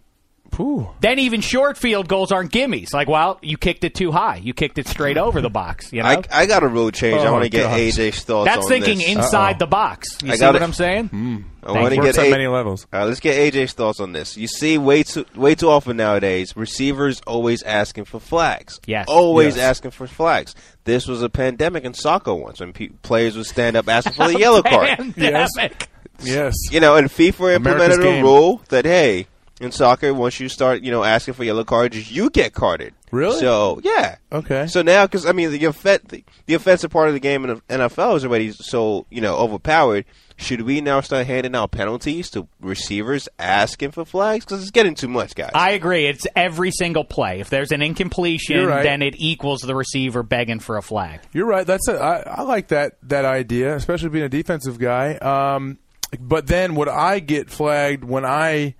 whew, 0.55 0.89
Then 0.99 1.19
even 1.19 1.41
short 1.41 1.77
field 1.77 2.07
goals 2.07 2.31
aren't 2.31 2.51
gimmies. 2.51 2.93
Like, 2.93 3.07
well, 3.07 3.39
you 3.41 3.57
kicked 3.57 3.83
it 3.83 3.93
too 3.95 4.11
high. 4.11 4.37
You 4.37 4.53
kicked 4.53 4.77
it 4.77 4.87
straight 4.87 5.17
over 5.17 5.41
the 5.41 5.49
box. 5.49 5.91
You 5.93 6.01
know, 6.03 6.09
I, 6.09 6.23
I 6.31 6.45
got 6.45 6.63
a 6.63 6.67
rule 6.67 6.91
change. 6.91 7.21
I 7.21 7.27
Oh, 7.27 7.31
want 7.33 7.43
to 7.43 7.49
get 7.49 7.63
gosh. 7.63 7.79
AJ's 7.79 8.23
thoughts 8.23 8.45
that's 8.49 8.63
on 8.65 8.69
thinking 8.69 8.97
this. 8.99 9.09
inside 9.15 9.53
Uh-oh. 9.53 9.59
the 9.59 9.67
box. 9.67 10.17
You 10.23 10.31
I 10.31 10.35
see 10.35 10.39
got 10.41 10.53
what 10.53 10.61
it. 10.61 10.65
I'm 10.65 10.73
saying? 10.73 11.07
Hmm. 11.07 11.37
I 11.63 11.71
want 11.73 11.93
to 11.93 11.99
works 12.01 12.15
get 12.17 12.23
at 12.23 12.27
A- 12.27 12.31
many 12.31 12.47
levels. 12.47 12.87
All 12.91 12.99
right, 13.01 13.05
let's 13.05 13.19
get 13.19 13.53
AJ's 13.53 13.73
thoughts 13.73 13.99
on 13.99 14.13
this. 14.13 14.35
You 14.35 14.47
see, 14.47 14.79
way 14.79 15.03
too 15.03 15.25
way 15.35 15.53
too 15.53 15.69
often 15.69 15.95
nowadays, 15.97 16.55
receivers 16.57 17.21
always 17.27 17.61
asking 17.61 18.05
for 18.05 18.19
flags. 18.19 18.79
Yes. 18.87 19.05
always 19.07 19.55
Yes. 19.57 19.63
asking 19.65 19.91
for 19.91 20.07
flags. 20.07 20.55
This 20.85 21.07
was 21.07 21.21
a 21.21 21.29
pandemic 21.29 21.83
in 21.83 21.93
soccer 21.93 22.33
once 22.33 22.59
when 22.61 22.73
pe- 22.73 22.87
players 23.03 23.37
would 23.37 23.45
stand 23.45 23.75
up 23.77 23.87
asking 23.87 24.13
for 24.13 24.27
the 24.27 24.39
yellow 24.39 24.63
card. 24.63 24.89
Pandemic. 24.97 25.87
Yes, 26.23 26.53
You 26.71 26.79
know, 26.79 26.95
and 26.97 27.09
FIFA 27.09 27.55
implemented 27.55 27.99
a 27.99 28.03
game. 28.03 28.23
rule 28.23 28.61
that 28.69 28.85
hey, 28.85 29.27
in 29.61 29.71
soccer, 29.71 30.13
once 30.13 30.39
you 30.39 30.49
start, 30.49 30.81
you 30.81 30.91
know, 30.91 31.03
asking 31.03 31.35
for 31.35 31.43
yellow 31.43 31.63
cards, 31.63 32.11
you 32.11 32.29
get 32.29 32.53
carded. 32.53 32.93
Really? 33.11 33.39
So 33.39 33.79
yeah. 33.83 34.15
Okay. 34.31 34.67
So 34.67 34.81
now, 34.81 35.05
because 35.05 35.25
I 35.25 35.33
mean, 35.33 35.51
the, 35.51 35.67
offen- 35.67 35.99
the 36.07 36.23
the 36.45 36.53
offensive 36.53 36.91
part 36.91 37.09
of 37.09 37.13
the 37.13 37.19
game 37.19 37.43
in 37.45 37.55
the 37.55 37.77
NFL 37.77 38.15
is 38.15 38.25
already 38.25 38.51
so 38.51 39.05
you 39.09 39.21
know 39.21 39.35
overpowered. 39.37 40.05
Should 40.37 40.61
we 40.61 40.81
now 40.81 41.01
start 41.01 41.27
handing 41.27 41.55
out 41.55 41.69
penalties 41.69 42.31
to 42.31 42.47
receivers 42.59 43.29
asking 43.37 43.91
for 43.91 44.05
flags? 44.05 44.43
Because 44.43 44.63
it's 44.63 44.71
getting 44.71 44.95
too 44.95 45.07
much, 45.07 45.35
guys. 45.35 45.51
I 45.53 45.71
agree. 45.71 46.07
It's 46.07 46.25
every 46.35 46.71
single 46.71 47.03
play. 47.03 47.41
If 47.41 47.51
there's 47.51 47.71
an 47.71 47.83
incompletion, 47.83 48.65
right. 48.65 48.81
then 48.81 49.03
it 49.03 49.13
equals 49.19 49.59
the 49.59 49.75
receiver 49.75 50.23
begging 50.23 50.59
for 50.59 50.77
a 50.77 50.81
flag. 50.81 51.19
You're 51.31 51.45
right. 51.45 51.67
That's 51.67 51.87
a, 51.87 51.93
I, 51.93 52.21
I 52.21 52.41
like 52.41 52.69
that 52.69 52.93
that 53.03 53.25
idea, 53.25 53.75
especially 53.75 54.09
being 54.09 54.25
a 54.25 54.29
defensive 54.29 54.79
guy. 54.79 55.15
Um, 55.17 55.77
but 56.19 56.47
then 56.47 56.73
would 56.75 56.89
I 56.89 57.19
get 57.19 57.51
flagged 57.51 58.03
when 58.03 58.25
I 58.25 58.75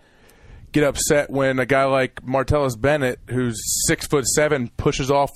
get 0.71 0.83
upset 0.83 1.29
when 1.29 1.59
a 1.59 1.65
guy 1.65 1.85
like 1.85 2.21
Martellus 2.23 2.79
Bennett, 2.79 3.19
who's 3.29 3.59
six 3.87 4.07
foot 4.07 4.25
seven, 4.25 4.69
pushes 4.77 5.11
off 5.11 5.31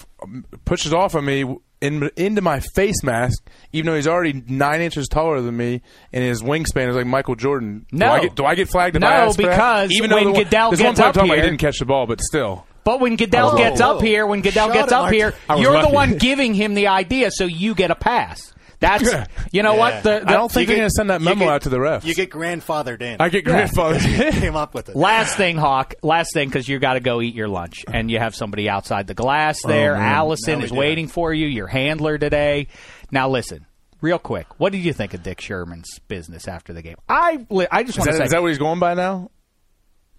pushes 0.65 0.93
off 0.93 1.15
of 1.15 1.23
me 1.23 1.43
in, 1.81 2.09
into 2.15 2.41
my 2.41 2.61
face 2.75 3.03
mask, 3.03 3.45
even 3.73 3.87
though 3.87 3.95
he's 3.95 4.07
already 4.07 4.43
nine 4.47 4.81
inches 4.81 5.07
taller 5.07 5.41
than 5.41 5.55
me, 5.55 5.81
and 6.13 6.23
his 6.23 6.41
wingspan 6.41 6.89
is 6.89 6.95
like 6.95 7.05
Michael 7.05 7.35
Jordan. 7.35 7.85
No. 7.91 8.05
do 8.07 8.11
I 8.11 8.19
get, 8.21 8.35
do 8.35 8.45
I 8.45 8.55
get 8.55 8.69
flagged? 8.69 8.95
if 8.95 9.01
No, 9.01 9.07
I 9.07 9.11
ask 9.25 9.35
for 9.35 9.41
that? 9.43 9.49
because 9.51 9.91
even 9.91 10.09
when 10.11 10.23
though 10.25 10.33
the, 10.33 10.43
Goodell 10.45 10.71
this 10.71 10.79
gets 10.79 10.87
one 10.87 10.95
time 10.95 11.07
up 11.09 11.13
talking 11.15 11.29
about 11.29 11.35
here- 11.35 11.43
he 11.43 11.49
didn't 11.51 11.59
catch 11.61 11.79
the 11.79 11.85
ball, 11.85 12.07
but 12.07 12.21
still. 12.21 12.65
But 12.85 12.99
when 12.99 13.15
Goodell 13.15 13.57
gets 13.57 13.81
up 13.81 14.01
here, 14.01 14.27
when 14.27 14.41
Goodell 14.41 14.67
Shut 14.67 14.73
gets 14.75 14.91
up 14.91 15.01
Mart. 15.05 15.13
here, 15.15 15.33
you're 15.57 15.81
the 15.81 15.89
one 15.89 16.17
giving 16.17 16.53
him 16.53 16.75
the 16.75 16.87
idea, 16.87 17.31
so 17.31 17.45
you 17.45 17.73
get 17.73 17.89
a 17.89 17.95
pass. 17.95 18.53
That's 18.79 19.03
you 19.51 19.63
know 19.63 19.73
Yeah. 19.73 19.79
what 19.79 20.03
the, 20.03 20.19
the 20.19 20.29
I 20.29 20.33
don't 20.33 20.51
think 20.51 20.61
You 20.69 20.75
they're 20.75 20.81
going 20.83 20.89
to 20.89 20.93
send 20.95 21.09
that 21.09 21.21
you 21.21 21.25
memo 21.25 21.45
get- 21.45 21.49
out 21.49 21.61
to 21.63 21.69
the 21.69 21.77
refs. 21.77 22.03
You 22.05 22.13
get 22.15 22.29
grandfathered 22.29 23.01
in. 23.01 23.17
I 23.19 23.29
get 23.29 23.45
grandfather. 23.45 23.99
came 24.31 24.55
up 24.55 24.73
with 24.73 24.89
it. 24.89 24.95
Last 24.95 25.37
thing, 25.37 25.57
Hawk. 25.57 25.95
Last 26.03 26.33
thing, 26.33 26.49
because 26.49 26.67
you 26.67 26.77
got 26.79 26.93
to 26.93 26.99
go 26.99 27.21
eat 27.21 27.35
your 27.35 27.47
lunch, 27.47 27.85
and 27.91 28.09
you 28.11 28.19
have 28.19 28.35
somebody 28.35 28.67
outside 28.69 29.07
the 29.07 29.13
glass 29.13 29.59
oh, 29.65 29.69
there. 29.69 29.95
Oh. 29.95 29.99
Allison 29.99 30.61
is 30.61 30.71
waiting 30.71 31.07
for 31.07 31.33
you. 31.33 31.47
Your 31.47 31.67
handler 31.67 32.17
today. 32.17 32.67
Now 33.11 33.29
listen, 33.29 33.65
real 34.01 34.19
quick. 34.19 34.47
What 34.59 34.71
did 34.71 34.79
you 34.83 34.93
think 34.93 35.13
of 35.13 35.23
Dick 35.23 35.41
Sherman's 35.41 35.99
business 36.07 36.47
after 36.47 36.73
the 36.73 36.81
game? 36.81 36.97
I 37.07 37.45
li- 37.49 37.67
I 37.71 37.83
just 37.83 37.97
Is 37.97 37.99
want 37.99 38.07
to 38.07 38.11
that, 38.13 38.17
say 38.17 38.25
is 38.25 38.31
that 38.31 38.41
what 38.41 38.49
he's 38.49 38.57
going 38.57 38.79
by 38.79 38.93
now? 38.93 39.31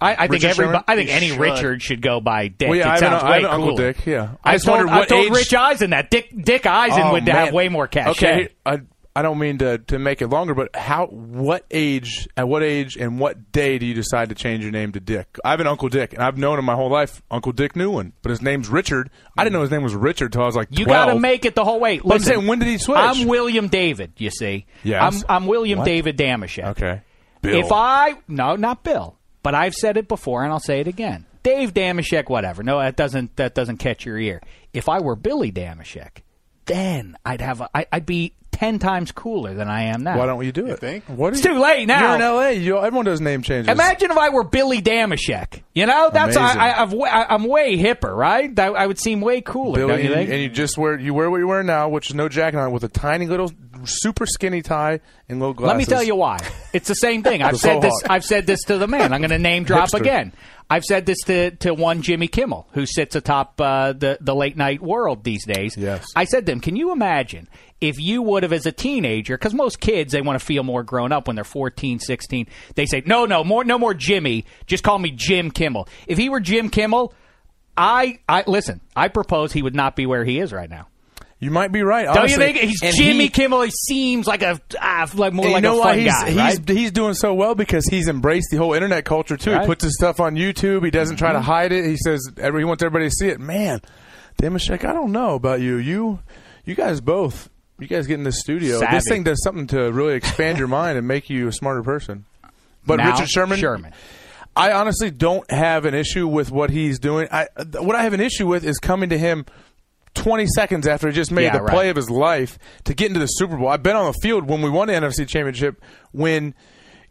I, 0.01 0.25
I 0.25 0.29
think 0.29 0.45
everybody. 0.45 0.85
I 0.87 0.95
think 0.97 1.11
any 1.11 1.29
should. 1.29 1.39
Richard 1.41 1.83
should 1.83 2.03
go 2.03 2.21
by 2.21 2.49
Dick. 2.49 2.69
Well, 2.69 2.79
yeah, 2.79 2.85
it 2.85 2.89
I 2.89 2.91
have, 2.91 2.99
sounds 3.01 3.23
an, 3.23 3.27
I 3.29 3.31
way 3.31 3.43
have 3.43 3.45
an 3.51 3.61
Uncle. 3.63 3.77
Dick. 3.77 4.07
Yeah, 4.07 4.29
I, 4.45 4.53
just 4.55 4.67
told, 4.67 4.79
wondered 4.79 4.93
I 4.93 4.99
what 4.99 5.09
told 5.09 5.27
age. 5.27 5.33
Rich 5.33 5.55
Eisen 5.55 5.91
that 5.91 6.11
Dick 6.11 6.31
Dick 6.39 6.67
Eisen 6.67 7.03
Oh, 7.03 7.13
would 7.13 7.25
man. 7.25 7.35
have 7.35 7.55
way 7.55 7.69
more 7.71 7.87
cash. 7.87 8.09
Okay, 8.09 8.49
I 8.67 8.81
I 9.15 9.23
don't 9.23 9.39
mean 9.39 9.57
to 9.59 9.79
to 9.79 9.99
make 9.99 10.21
it 10.21 10.27
longer, 10.29 10.53
but 10.55 10.77
how? 10.77 11.07
What 11.07 11.65
age? 11.71 12.29
At 12.37 12.47
what 12.47 12.63
age 12.63 12.99
and 12.99 13.19
what 13.19 13.51
day 13.53 13.79
do 13.79 13.87
you 13.87 13.95
decide 13.95 14.29
to 14.29 14.35
change 14.35 14.63
your 14.63 14.71
name 14.73 14.93
to 14.93 15.01
Dick? 15.01 15.39
I 15.43 15.53
have 15.53 15.61
an 15.61 15.67
Uncle 15.67 15.89
Dick, 15.89 16.13
and 16.13 16.23
I've 16.23 16.37
known 16.37 16.59
him 16.59 16.67
my 16.67 16.75
whole 16.75 16.91
life, 16.91 17.23
Uncle 17.31 17.53
Dick 17.53 17.75
Newland, 17.75 18.13
but 18.21 18.29
his 18.29 18.43
name's 18.43 18.69
Richard. 18.69 19.09
I 19.39 19.45
didn't 19.45 19.55
know 19.55 19.63
his 19.63 19.71
name 19.71 19.83
was 19.83 19.95
Richard 19.95 20.33
till 20.33 20.43
I 20.43 20.45
was 20.47 20.57
like 20.57 20.69
You 20.71 20.85
got 20.85 21.07
to 21.07 21.19
make 21.19 21.47
it 21.47 21.55
the 21.55 21.65
whole 21.65 21.81
way. 21.81 22.01
But 22.01 22.13
I'm 22.13 22.21
saying, 22.21 22.47
when 22.47 22.59
did 22.59 22.69
he 22.69 22.77
switch? 22.77 22.99
I'm 22.99 23.27
William 23.27 23.69
David. 23.69 24.13
You 24.19 24.29
see, 24.29 24.67
Yes. 24.85 25.25
I'm, 25.27 25.37
I'm 25.45 25.47
William 25.47 25.79
What? 25.79 25.87
David 25.87 26.19
Dameshek. 26.19 26.65
Okay, 26.73 27.01
Bill. 27.41 27.59
If 27.61 27.73
I 27.73 28.17
no, 28.29 28.57
not 28.57 28.85
Bill, 28.85 29.16
but 29.47 29.55
I've 29.55 29.77
said 29.77 29.97
it 29.97 30.09
before 30.09 30.43
and 30.43 30.53
I'll 30.53 30.59
say 30.59 30.81
it 30.81 30.89
again. 30.89 31.25
Dave 31.45 31.73
Dameshek, 31.73 32.29
whatever. 32.29 32.65
No, 32.65 32.81
that 32.81 32.97
doesn't 32.97 33.37
that 33.37 33.55
doesn't 33.55 33.77
catch 33.77 34.05
your 34.05 34.19
ear. 34.19 34.43
If 34.73 34.89
I 34.89 34.99
were 34.99 35.15
Billy 35.15 35.53
Dameshek, 35.53 36.23
then 36.65 37.17
I'd 37.25 37.41
have 37.41 37.61
a, 37.61 37.71
I, 37.73 37.87
I'd 37.93 38.07
be 38.07 38.35
ten 38.51 38.81
times 38.81 39.13
cooler 39.13 39.55
than 39.55 39.69
I 39.69 39.85
am 39.85 40.03
now. 40.03 40.19
Why 40.19 40.27
don't 40.27 40.45
you 40.45 40.51
do 40.51 40.67
it? 40.67 40.81
think? 40.81 41.05
What? 41.05 41.29
Are 41.29 41.37
It's 41.37 41.45
you- 41.45 41.53
too 41.53 41.61
late 41.61 41.87
now. 41.87 42.01
You're 42.01 42.17
in 42.17 42.23
L.A. 42.23 42.53
You, 42.55 42.79
everyone 42.79 43.05
does 43.05 43.21
name 43.21 43.43
changes. 43.43 43.71
Imagine 43.71 44.11
if 44.11 44.19
I 44.19 44.31
were 44.31 44.43
Billy 44.43 44.83
Dameshek. 44.83 45.63
You 45.77 45.87
know, 45.87 46.11
that's 46.13 46.35
Amazing. 46.35 46.61
I, 46.61 46.71
I, 46.71 46.83
I've, 46.83 46.95
I, 46.95 47.27
I'm 47.35 47.45
way 47.45 47.77
hipper, 47.77 48.17
right? 48.17 48.53
That, 48.57 48.75
I 48.75 48.85
would 48.89 48.99
seem 48.99 49.21
way 49.21 49.43
cooler, 49.43 49.77
Billy, 49.77 49.89
don't 49.93 50.03
you 50.03 50.07
and, 50.07 50.15
think? 50.15 50.31
and 50.31 50.43
you 50.43 50.49
just 50.49 50.77
wear 50.77 50.99
you 50.99 51.15
wear 51.15 51.31
what 51.31 51.37
you 51.39 51.47
wear 51.47 51.63
now, 51.63 51.89
which 51.89 52.09
is 52.11 52.17
no 52.17 52.29
jacket 52.29 52.59
on, 52.59 52.73
with 52.73 52.83
a 52.83 52.89
tiny 52.89 53.27
little, 53.27 53.53
super 53.85 54.25
skinny 54.25 54.63
tie 54.63 55.01
and 55.29 55.41
little 55.41 55.53
glasses. 55.53 55.69
Let 55.69 55.77
me 55.79 55.85
tell 55.85 56.03
you 56.03 56.17
why. 56.17 56.39
It's 56.73 56.89
the 56.89 56.95
same 56.95 57.23
thing. 57.23 57.43
I've 57.43 57.59
said 57.59 57.83
this. 57.83 57.93
I've 58.09 58.25
said 58.25 58.47
this 58.47 58.63
to 58.65 58.79
the 58.79 58.87
man. 58.87 59.13
I'm 59.13 59.21
going 59.21 59.31
to 59.31 59.39
name 59.39 59.65
drop 59.65 59.91
Hipster. 59.91 60.01
again. 60.01 60.33
I've 60.69 60.85
said 60.85 61.07
this 61.07 61.19
to, 61.27 61.51
to 61.57 61.75
one 61.75 62.03
Jimmy 62.03 62.27
Kimmel, 62.27 62.67
who 62.73 62.87
sits 62.87 63.15
atop 63.15 63.61
uh, 63.61 63.93
the 63.93 64.19
the 64.21 64.35
late 64.35 64.57
night 64.57 64.83
world 64.83 65.23
these 65.23 65.45
days. 65.45 65.77
Yes. 65.77 66.07
I 66.17 66.25
said 66.25 66.47
to 66.47 66.53
him, 66.53 66.61
"Can 66.61 66.77
you 66.77 66.93
imagine 66.93 67.49
if 67.81 67.99
you 67.99 68.23
would 68.23 68.43
have, 68.43 68.53
as 68.53 68.67
a 68.67 68.73
teenager, 68.73 69.37
because 69.37 69.53
most 69.53 69.81
kids 69.81 70.13
they 70.13 70.23
want 70.23 70.39
to 70.39 70.45
feel 70.45 70.63
more 70.63 70.83
grown 70.83 71.13
up 71.13 71.27
when 71.27 71.37
they're 71.37 71.45
14, 71.45 71.99
16. 71.99 72.47
They 72.75 72.87
say, 72.87 73.03
no, 73.05 73.27
no, 73.27 73.45
more, 73.45 73.65
no 73.65 73.79
more 73.79 73.95
Jimmy. 73.95 74.47
Just 74.67 74.83
call 74.83 74.99
me 74.99 75.11
Jim 75.11 75.51
Kimmel. 75.51 75.89
If 76.07 76.19
he 76.19 76.29
were 76.29 76.41
Jim 76.41 76.71
Kimmel, 76.71 77.13
I, 77.77 78.19
I 78.29 78.45
listen. 78.47 78.81
I 78.95 79.09
propose 79.09 79.53
he 79.53 79.63
would 79.63 79.75
not 79.75 79.95
be 79.97 80.07
where 80.07 80.25
he 80.25 80.41
is 80.41 80.53
right 80.53 80.71
now. 80.71 80.89
You 81.39 81.51
might 81.51 81.71
be 81.71 81.83
right. 81.83 82.07
Don't 82.07 82.17
honestly. 82.17 82.47
you 82.47 82.53
think 82.55 82.57
he's 82.71 82.83
And 82.83 82.97
Jimmy 82.97 83.25
he- 83.25 83.29
Kimmel? 83.29 83.61
He 83.63 83.71
seems 83.71 84.27
like 84.27 84.43
a 84.43 84.59
ah, 84.81 85.07
like 85.15 85.35
more 85.35 85.45
like 85.47 85.57
you 85.57 85.61
know 85.61 85.77
a 85.77 85.81
why 85.81 85.93
fun 85.93 85.99
he's, 85.99 86.13
guy, 86.13 86.27
he's, 86.31 86.37
right? 86.61 86.69
he's 86.71 86.91
doing 86.93 87.13
so 87.15 87.35
well 87.35 87.55
because 87.55 87.87
he's 87.87 88.09
embraced 88.09 88.49
the 88.51 88.57
whole 88.57 88.73
internet 88.73 89.05
culture 89.05 89.37
too. 89.37 89.53
Right. 89.53 89.61
He 89.61 89.67
puts 89.67 89.85
his 89.85 89.95
stuff 89.97 90.19
on 90.19 90.35
YouTube. 90.37 90.83
He 90.85 90.91
doesn't 90.91 91.17
try 91.17 91.33
to 91.33 91.39
Mm-hmm. 91.39 91.45
hide 91.47 91.73
it. 91.73 91.85
He 91.85 91.97
says 91.99 92.27
every, 92.39 92.63
he 92.63 92.65
wants 92.65 92.83
everybody 92.83 93.11
to 93.11 93.15
see 93.15 93.29
it. 93.29 93.39
Man, 93.39 93.81
Dameshek, 94.41 94.85
I 94.87 94.93
don't 94.95 95.13
know 95.13 95.35
about 95.35 95.61
you. 95.61 95.77
You, 95.77 96.21
you 96.65 96.75
guys 96.75 97.01
both. 97.03 97.51
You 97.79 97.87
guys 97.87 98.07
get 98.07 98.15
in 98.15 98.25
the 98.25 98.33
studio. 98.33 98.79
Savvy. 98.81 98.97
This 98.97 99.05
thing 99.07 99.23
does 99.23 99.43
something 99.43 99.67
to 99.69 99.93
really 99.93 100.15
expand 100.15 100.57
your 100.59 100.69
mind 100.69 100.97
and 100.97 101.07
make 101.07 101.29
you 101.29 101.49
a 101.49 101.53
smarter 101.53 101.83
person. 101.83 102.25
But 102.87 102.97
Now, 102.97 103.13
Richard 103.13 103.29
Sherman, 103.29 103.59
Sherman. 103.59 103.93
I 104.57 104.73
honestly 104.73 105.11
don't 105.11 105.51
have 105.51 105.85
an 105.85 105.93
issue 105.93 106.27
with 106.27 106.51
what 106.51 106.71
he's 106.71 106.99
doing. 106.99 107.29
I, 107.31 107.49
what 107.79 107.95
I 107.95 108.05
have 108.05 108.15
an 108.15 108.21
issue 108.21 108.47
with 108.47 108.65
is 108.65 108.79
coming 108.79 109.11
to 109.11 109.19
him 109.19 109.45
20 110.17 110.47
seconds 110.49 110.87
after 110.87 111.07
he 111.09 111.15
just 111.15 111.31
made 111.31 111.45
Yeah, 111.45 111.59
the 111.59 111.63
right. 111.63 111.73
play 111.73 111.89
of 111.91 111.97
his 111.97 112.11
life 112.11 112.59
to 112.85 112.95
get 112.95 113.07
into 113.09 113.21
the 113.21 113.27
Super 113.27 113.57
Bowl. 113.57 113.69
I've 113.69 113.83
been 113.83 113.97
on 113.97 114.07
the 114.07 114.19
field 114.21 114.49
when 114.49 114.61
we 114.63 114.69
won 114.71 114.89
the 114.89 114.95
NFC 114.95 115.27
Championship 115.29 115.81
when 116.13 116.55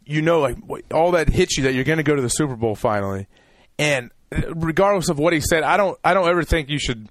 you 0.04 0.22
know 0.22 0.40
like 0.40 0.56
all 0.92 1.12
that 1.12 1.28
hits 1.30 1.56
you 1.56 1.64
that 1.64 1.72
you're 1.74 1.84
going 1.84 1.96
to 1.98 2.02
go 2.04 2.14
to 2.14 2.22
the 2.22 2.28
Super 2.28 2.54
Bowl 2.56 2.74
finally. 2.76 3.26
And 3.78 4.10
regardless 4.54 5.08
of 5.08 5.18
what 5.18 5.32
he 5.32 5.40
said, 5.40 5.62
I 5.62 5.76
don't 5.76 5.98
I 6.04 6.14
don't 6.14 6.28
ever 6.28 6.42
think 6.44 6.68
you 6.68 6.78
should 6.78 7.08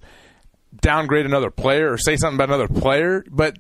downgrade 0.82 1.26
another 1.26 1.50
player 1.50 1.92
or 1.92 1.98
say 1.98 2.18
something 2.18 2.36
about 2.36 2.50
another 2.50 2.68
player, 2.68 3.24
but 3.30 3.58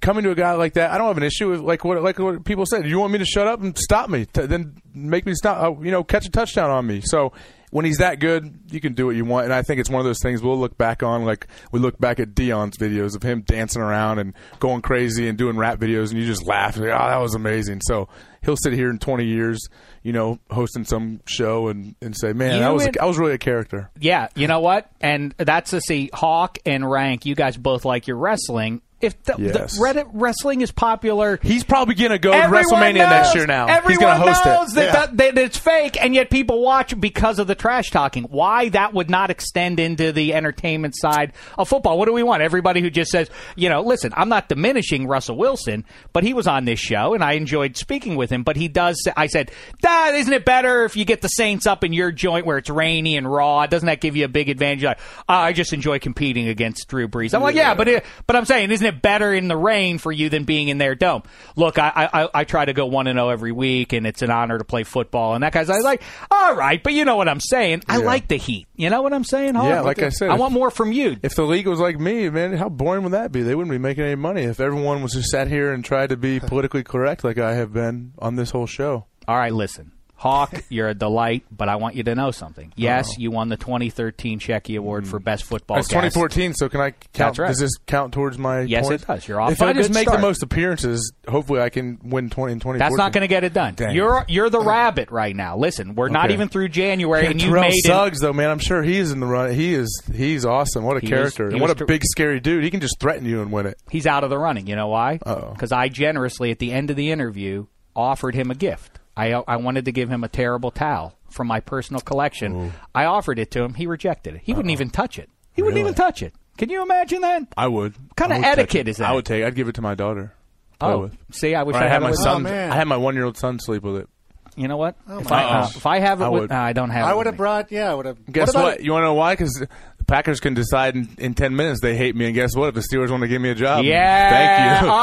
coming 0.00 0.24
to 0.24 0.30
a 0.30 0.34
guy 0.34 0.52
like 0.52 0.74
that, 0.74 0.90
I 0.90 0.98
don't 0.98 1.08
have 1.08 1.16
an 1.16 1.22
issue 1.22 1.50
with 1.50 1.60
like 1.60 1.84
what 1.84 2.02
like 2.02 2.18
what 2.18 2.44
people 2.44 2.66
said. 2.66 2.86
You 2.86 2.98
want 2.98 3.12
me 3.12 3.18
to 3.18 3.24
shut 3.24 3.46
up 3.46 3.60
and 3.62 3.76
stop 3.78 4.10
me, 4.10 4.26
then 4.32 4.76
make 4.94 5.26
me 5.26 5.34
stop. 5.34 5.62
Uh, 5.62 5.80
you 5.82 5.90
know, 5.90 6.04
catch 6.04 6.26
a 6.26 6.30
touchdown 6.30 6.70
on 6.70 6.86
me. 6.86 7.00
So 7.04 7.32
when 7.74 7.84
he's 7.84 7.98
that 7.98 8.20
good, 8.20 8.56
you 8.70 8.80
can 8.80 8.92
do 8.94 9.06
what 9.06 9.16
you 9.16 9.24
want. 9.24 9.46
And 9.46 9.52
I 9.52 9.62
think 9.62 9.80
it's 9.80 9.90
one 9.90 9.98
of 9.98 10.04
those 10.06 10.20
things 10.22 10.40
we'll 10.40 10.56
look 10.56 10.78
back 10.78 11.02
on 11.02 11.24
like 11.24 11.48
we 11.72 11.80
look 11.80 11.98
back 11.98 12.20
at 12.20 12.28
Deion's 12.28 12.76
videos 12.76 13.16
of 13.16 13.24
him 13.24 13.40
dancing 13.40 13.82
around 13.82 14.20
and 14.20 14.32
going 14.60 14.80
crazy 14.80 15.26
and 15.26 15.36
doing 15.36 15.56
rap 15.56 15.80
videos, 15.80 16.10
and 16.12 16.20
you 16.20 16.24
just 16.24 16.46
laugh. 16.46 16.76
Like, 16.76 16.90
oh, 16.90 17.08
that 17.08 17.16
was 17.20 17.34
amazing. 17.34 17.80
So 17.84 18.08
he'll 18.44 18.56
sit 18.56 18.74
here 18.74 18.90
in 18.90 19.00
20 19.00 19.24
years, 19.24 19.58
you 20.04 20.12
know, 20.12 20.38
hosting 20.50 20.84
some 20.84 21.20
show 21.26 21.66
and, 21.66 21.96
and 22.00 22.16
say, 22.16 22.32
man, 22.32 22.54
You 22.54 22.60
that 22.60 22.72
was 22.72 22.86
and- 22.86 22.96
a, 22.96 23.02
I 23.02 23.06
was 23.06 23.18
really 23.18 23.32
a 23.32 23.38
character. 23.38 23.90
Yeah, 23.98 24.28
you 24.36 24.46
know 24.46 24.60
what? 24.60 24.88
And 25.00 25.34
that's 25.36 25.70
to 25.70 25.80
see 25.80 26.10
Hawk 26.14 26.58
and 26.64 26.88
Rank. 26.88 27.26
You 27.26 27.34
guys 27.34 27.56
both 27.56 27.84
like 27.84 28.06
your 28.06 28.18
wrestling. 28.18 28.82
If 29.00 29.22
the, 29.24 29.34
Yes. 29.38 29.76
the 29.76 29.82
Reddit 29.84 30.08
wrestling 30.12 30.62
is 30.62 30.72
popular, 30.72 31.38
He's 31.42 31.62
probably 31.64 31.94
going 31.94 32.10
to 32.12 32.18
go 32.18 32.32
to 32.32 32.38
WrestleMania 32.38 32.94
knows, 32.98 33.10
next 33.10 33.34
year 33.34 33.46
now. 33.46 33.66
He's 33.66 33.76
Everyone 33.76 34.00
going 34.00 34.20
to 34.20 34.26
host 34.32 34.44
knows 34.46 34.72
it. 34.72 34.74
That, 34.92 35.16
that, 35.16 35.34
that 35.34 35.38
it's 35.38 35.58
fake, 35.58 36.02
and 36.02 36.14
yet 36.14 36.30
people 36.30 36.62
watch 36.62 36.98
because 36.98 37.38
of 37.38 37.46
the 37.46 37.54
trash 37.54 37.90
talking. 37.90 38.24
Why 38.24 38.70
that 38.70 38.94
would 38.94 39.10
not 39.10 39.30
extend 39.30 39.78
into 39.78 40.12
the 40.12 40.32
entertainment 40.32 40.94
side 40.96 41.32
of 41.58 41.68
football? 41.68 41.98
What 41.98 42.06
do 42.06 42.12
we 42.14 42.22
want? 42.22 42.42
Everybody 42.42 42.80
who 42.80 42.88
just 42.88 43.10
says, 43.10 43.28
you 43.56 43.68
know, 43.68 43.82
listen, 43.82 44.12
I'm 44.16 44.28
not 44.30 44.48
diminishing 44.48 45.06
Russell 45.06 45.36
Wilson, 45.36 45.84
but 46.14 46.22
he 46.24 46.32
was 46.32 46.46
on 46.46 46.64
this 46.64 46.80
show, 46.80 47.12
and 47.14 47.22
I 47.22 47.32
enjoyed 47.32 47.76
speaking 47.76 48.16
with 48.16 48.30
him. 48.30 48.42
But 48.42 48.56
he 48.56 48.68
does. 48.68 48.96
I 49.16 49.26
said, 49.26 49.50
Dad, 49.82 50.14
isn't 50.14 50.32
it 50.32 50.44
better 50.46 50.84
if 50.84 50.96
you 50.96 51.04
get 51.04 51.20
the 51.20 51.28
Saints 51.28 51.66
up 51.66 51.84
in 51.84 51.92
your 51.92 52.10
joint 52.10 52.46
where 52.46 52.56
it's 52.56 52.70
rainy 52.70 53.16
and 53.16 53.30
raw? 53.30 53.66
Doesn't 53.66 53.86
that 53.86 54.00
give 54.00 54.16
you 54.16 54.24
a 54.24 54.28
big 54.28 54.48
advantage? 54.48 54.84
Like, 54.84 54.98
"Oh, 55.28 55.34
I 55.34 55.52
just 55.52 55.72
enjoy 55.74 55.98
competing 55.98 56.48
against 56.48 56.88
Drew 56.88 57.08
Brees. 57.08 57.34
I'm 57.34 57.42
like, 57.42 57.54
yeah, 57.54 57.74
but 57.74 57.88
it, 57.88 58.04
but 58.26 58.36
I'm 58.36 58.44
saying, 58.44 58.70
isn't 58.70 58.86
it 58.86 58.93
better 59.02 59.32
in 59.34 59.48
the 59.48 59.56
rain 59.56 59.98
for 59.98 60.10
you 60.12 60.28
than 60.28 60.44
being 60.44 60.68
in 60.68 60.78
their 60.78 60.94
dome? 60.94 61.22
Look, 61.56 61.78
I 61.78 62.08
I, 62.12 62.28
I 62.34 62.44
try 62.44 62.64
to 62.64 62.72
go 62.72 62.86
one 62.86 63.06
and 63.06 63.16
zero 63.16 63.28
every 63.28 63.52
week, 63.52 63.92
and 63.92 64.06
it's 64.06 64.22
an 64.22 64.30
honor 64.30 64.58
to 64.58 64.64
play 64.64 64.82
football. 64.84 65.34
And 65.34 65.42
that 65.44 65.52
guy's 65.52 65.68
like, 65.68 66.02
all 66.30 66.54
right, 66.54 66.82
but 66.82 66.92
you 66.92 67.04
know 67.04 67.16
what 67.16 67.28
I'm 67.28 67.40
saying? 67.40 67.82
I 67.88 67.98
Yeah. 67.98 68.04
like 68.04 68.28
the 68.28 68.36
heat. 68.36 68.66
You 68.76 68.90
know 68.90 69.02
what 69.02 69.12
I'm 69.12 69.24
saying? 69.24 69.54
Hall? 69.54 69.68
Yeah, 69.68 69.80
like 69.82 70.02
I 70.02 70.08
said, 70.08 70.30
I 70.30 70.34
if- 70.34 70.40
want 70.40 70.52
more 70.52 70.70
from 70.70 70.92
you. 70.92 71.16
If 71.22 71.34
the 71.34 71.44
league 71.44 71.66
was 71.66 71.78
like 71.80 71.98
me, 71.98 72.28
man, 72.30 72.52
how 72.54 72.68
boring 72.68 73.02
would 73.04 73.12
that 73.12 73.32
be? 73.32 73.42
They 73.42 73.54
wouldn't 73.54 73.70
be 73.70 73.78
making 73.78 74.04
any 74.04 74.14
money 74.16 74.42
if 74.42 74.60
everyone 74.60 75.02
was 75.02 75.12
just 75.12 75.28
sat 75.30 75.48
here 75.48 75.72
and 75.72 75.84
tried 75.84 76.08
to 76.10 76.16
be 76.16 76.40
politically 76.46 76.82
correct 76.82 77.24
like 77.24 77.38
I 77.38 77.54
have 77.54 77.72
been 77.72 78.12
on 78.18 78.36
this 78.36 78.50
whole 78.50 78.66
show. 78.66 79.06
All 79.28 79.36
right, 79.36 79.52
listen. 79.52 79.92
Hawk, 80.24 80.64
you're 80.70 80.88
a 80.88 80.94
delight, 80.94 81.44
but 81.54 81.68
I 81.68 81.76
want 81.76 81.96
you 81.96 82.02
to 82.04 82.14
know 82.14 82.30
something. 82.30 82.72
Yes, 82.76 83.10
oh. 83.10 83.14
you 83.18 83.30
won 83.30 83.50
the 83.50 83.58
2013 83.58 84.38
Shecky 84.40 84.78
Award 84.78 85.06
for 85.06 85.20
mm. 85.20 85.24
Best 85.24 85.44
Football 85.44 85.76
It's 85.76 85.88
2014, 85.88 86.54
so 86.54 86.70
can 86.70 86.80
I 86.80 86.92
count? 86.92 87.12
That's 87.12 87.38
right. 87.38 87.48
Does 87.48 87.58
this 87.58 87.72
count 87.86 88.14
towards 88.14 88.38
my? 88.38 88.62
Yes, 88.62 88.86
points? 88.86 89.02
it 89.02 89.06
does. 89.06 89.28
You're 89.28 89.38
off 89.38 89.52
If 89.52 89.60
I 89.60 89.74
just 89.74 89.92
make 89.92 90.08
start. 90.08 90.16
the 90.16 90.26
most 90.26 90.42
appearances, 90.42 91.12
hopefully 91.28 91.60
I 91.60 91.68
can 91.68 91.98
win 92.02 92.30
20 92.30 92.54
in 92.54 92.58
2014. 92.58 92.78
That's 92.78 92.96
not 92.96 93.12
going 93.12 93.20
to 93.20 93.28
get 93.28 93.44
it 93.44 93.52
done. 93.52 93.74
Dang. 93.74 93.94
You're 93.94 94.24
you're 94.26 94.48
the 94.48 94.60
uh, 94.60 94.64
rabbit 94.64 95.10
right 95.10 95.36
now. 95.36 95.58
Listen, 95.58 95.94
we're 95.94 96.08
not 96.08 96.30
even 96.30 96.48
through 96.48 96.70
January, 96.70 97.24
Yeah, 97.24 97.30
and 97.30 97.42
you 97.42 97.48
Terrell 97.48 97.64
made 97.64 97.74
it. 97.74 97.84
Suggs, 97.84 98.20
though, 98.20 98.32
man, 98.32 98.48
I'm 98.48 98.60
sure 98.60 98.82
he's 98.82 99.12
in 99.12 99.20
the 99.20 99.26
run. 99.26 99.52
He 99.52 99.74
is. 99.74 100.02
He's 100.10 100.46
awesome. 100.46 100.84
What 100.84 100.96
a 100.96 101.00
He 101.00 101.06
character! 101.06 101.44
was- 101.44 101.52
and 101.52 101.60
what 101.60 101.68
a 101.68 101.74
ter- 101.74 101.84
big, 101.84 102.02
scary 102.02 102.40
dude. 102.40 102.64
He 102.64 102.70
can 102.70 102.80
just 102.80 102.98
threaten 102.98 103.26
you 103.26 103.42
and 103.42 103.52
win 103.52 103.66
it. 103.66 103.76
He's 103.90 104.06
out 104.06 104.24
of 104.24 104.30
the 104.30 104.38
running. 104.38 104.68
You 104.68 104.76
know 104.76 104.88
why? 104.88 105.18
Because 105.18 105.70
I 105.70 105.90
generously, 105.90 106.50
at 106.50 106.60
the 106.60 106.72
end 106.72 106.88
of 106.88 106.96
the 106.96 107.10
interview, 107.10 107.66
offered 107.94 108.34
him 108.34 108.50
a 108.50 108.54
gift. 108.54 109.00
I 109.16 109.32
I 109.32 109.56
wanted 109.56 109.84
to 109.86 109.92
give 109.92 110.08
him 110.08 110.24
a 110.24 110.28
terrible 110.28 110.70
towel 110.70 111.14
from 111.30 111.46
my 111.48 111.60
personal 111.60 112.00
collection. 112.00 112.72
I 112.94 113.04
offered 113.06 113.38
it 113.38 113.50
to 113.52 113.62
him. 113.62 113.74
He 113.74 113.86
rejected 113.86 114.34
it. 114.36 114.40
He 114.44 114.52
wouldn't 114.54 114.72
even 114.72 114.90
touch 114.90 115.18
it. 115.18 115.30
He 115.52 115.62
wouldn't 115.62 115.78
even 115.80 115.94
touch 115.94 116.22
it. 116.22 116.34
Can 116.56 116.68
you 116.70 116.82
imagine 116.82 117.22
that? 117.22 117.42
I 117.56 117.66
would. 117.68 117.94
What 117.96 118.16
kinda 118.16 118.34
I 118.34 118.38
would 118.38 118.44
take 118.44 118.52
etiquette 118.58 118.88
is 118.88 118.96
that? 118.98 119.08
I 119.10 119.12
would 119.14 119.24
take. 119.26 119.44
I'd 119.44 119.54
give 119.56 119.68
it 119.68 119.74
to 119.76 119.82
my 119.82 119.94
daughter. 119.94 120.32
Play 120.78 120.92
Oh, 120.92 120.98
with. 121.02 121.16
see, 121.32 121.54
I 121.54 121.62
wish 121.64 121.74
Or 121.74 121.78
I 121.78 121.82
I 121.82 121.84
had 121.84 121.92
had 121.94 122.02
my 122.02 122.12
son. 122.12 122.46
Oh. 122.46 122.50
I 122.50 122.74
had 122.74 122.86
my 122.88 122.96
one 122.96 123.14
year 123.14 123.24
old 123.24 123.36
son 123.36 123.58
sleep 123.58 123.82
with 123.82 123.96
it. 123.96 124.08
You 124.56 124.68
know 124.68 124.76
what? 124.76 124.94
if, 125.08 125.32
I, 125.32 125.42
uh, 125.44 125.66
if 125.74 125.84
I 125.84 125.98
have 125.98 126.20
it, 126.20 126.24
I 126.24 126.28
with, 126.28 126.42
would. 126.42 126.52
uh, 126.52 126.56
I 126.56 126.72
don't 126.72 126.90
have. 126.90 127.08
it 127.08 127.10
I 127.10 127.14
would 127.14 127.26
have 127.26 127.36
brought. 127.36 127.72
Yeah, 127.72 127.90
I 127.90 127.94
would 127.94 128.06
have. 128.06 128.24
Guess 128.30 128.54
what? 128.54 128.62
what? 128.62 128.72
about- 128.74 128.84
You 128.84 128.92
want 128.92 129.02
to 129.02 129.06
know 129.06 129.14
why? 129.14 129.32
Because 129.32 129.52
the 129.54 129.68
Packers 130.06 130.40
can 130.40 130.54
decide 130.54 130.94
in, 130.96 131.08
in 131.18 131.34
ten 131.34 131.56
minutes 131.56 131.80
they 131.80 131.96
hate 131.96 132.14
me, 132.16 132.26
and 132.26 132.34
guess 132.34 132.54
what? 132.54 132.68
If 132.68 132.74
the 132.74 132.80
Steelers 132.82 133.10
want 133.10 133.22
to 133.22 133.28
give 133.28 133.40
me 133.40 133.50
a 133.50 133.54
job, 133.54 133.84
Yeah. 133.84 134.30
thank 134.30 134.82
you. 134.82 134.88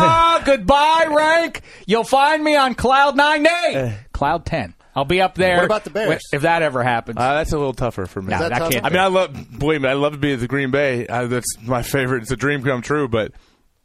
Ah, 0.00 0.42
goodbye, 0.44 1.06
rank. 1.08 1.62
You'll 1.86 2.04
find 2.04 2.42
me 2.44 2.56
on 2.56 2.74
cloud 2.74 3.16
nine, 3.16 3.42
nay, 3.42 3.98
cloud 4.12 4.44
ten. 4.46 4.74
I'll 4.94 5.04
be 5.04 5.20
up 5.20 5.34
there. 5.36 5.56
What 5.56 5.64
about 5.64 5.84
the 5.84 5.90
Bears? 5.90 6.22
If 6.32 6.42
that 6.42 6.62
ever 6.62 6.82
happens. 6.82 7.18
Uh, 7.18 7.34
that's 7.34 7.52
a 7.52 7.58
little 7.58 7.72
tougher 7.72 8.06
for 8.06 8.20
me. 8.20 8.30
no, 8.32 8.38
that 8.40 8.48
that 8.58 8.72
can't. 8.72 8.84
I 8.84 8.88
mean, 8.90 8.98
I 8.98 9.06
love. 9.06 9.58
Believe 9.58 9.82
me, 9.82 9.88
I 9.88 9.92
love 9.92 10.12
to 10.12 10.18
be 10.18 10.32
at 10.32 10.40
the 10.40 10.48
Green 10.48 10.70
Bay. 10.70 11.06
Uh, 11.06 11.26
that's 11.26 11.46
my 11.62 11.82
favorite. 11.82 12.22
It's 12.22 12.30
a 12.32 12.36
dream 12.36 12.62
come 12.64 12.82
true. 12.82 13.06
But 13.08 13.32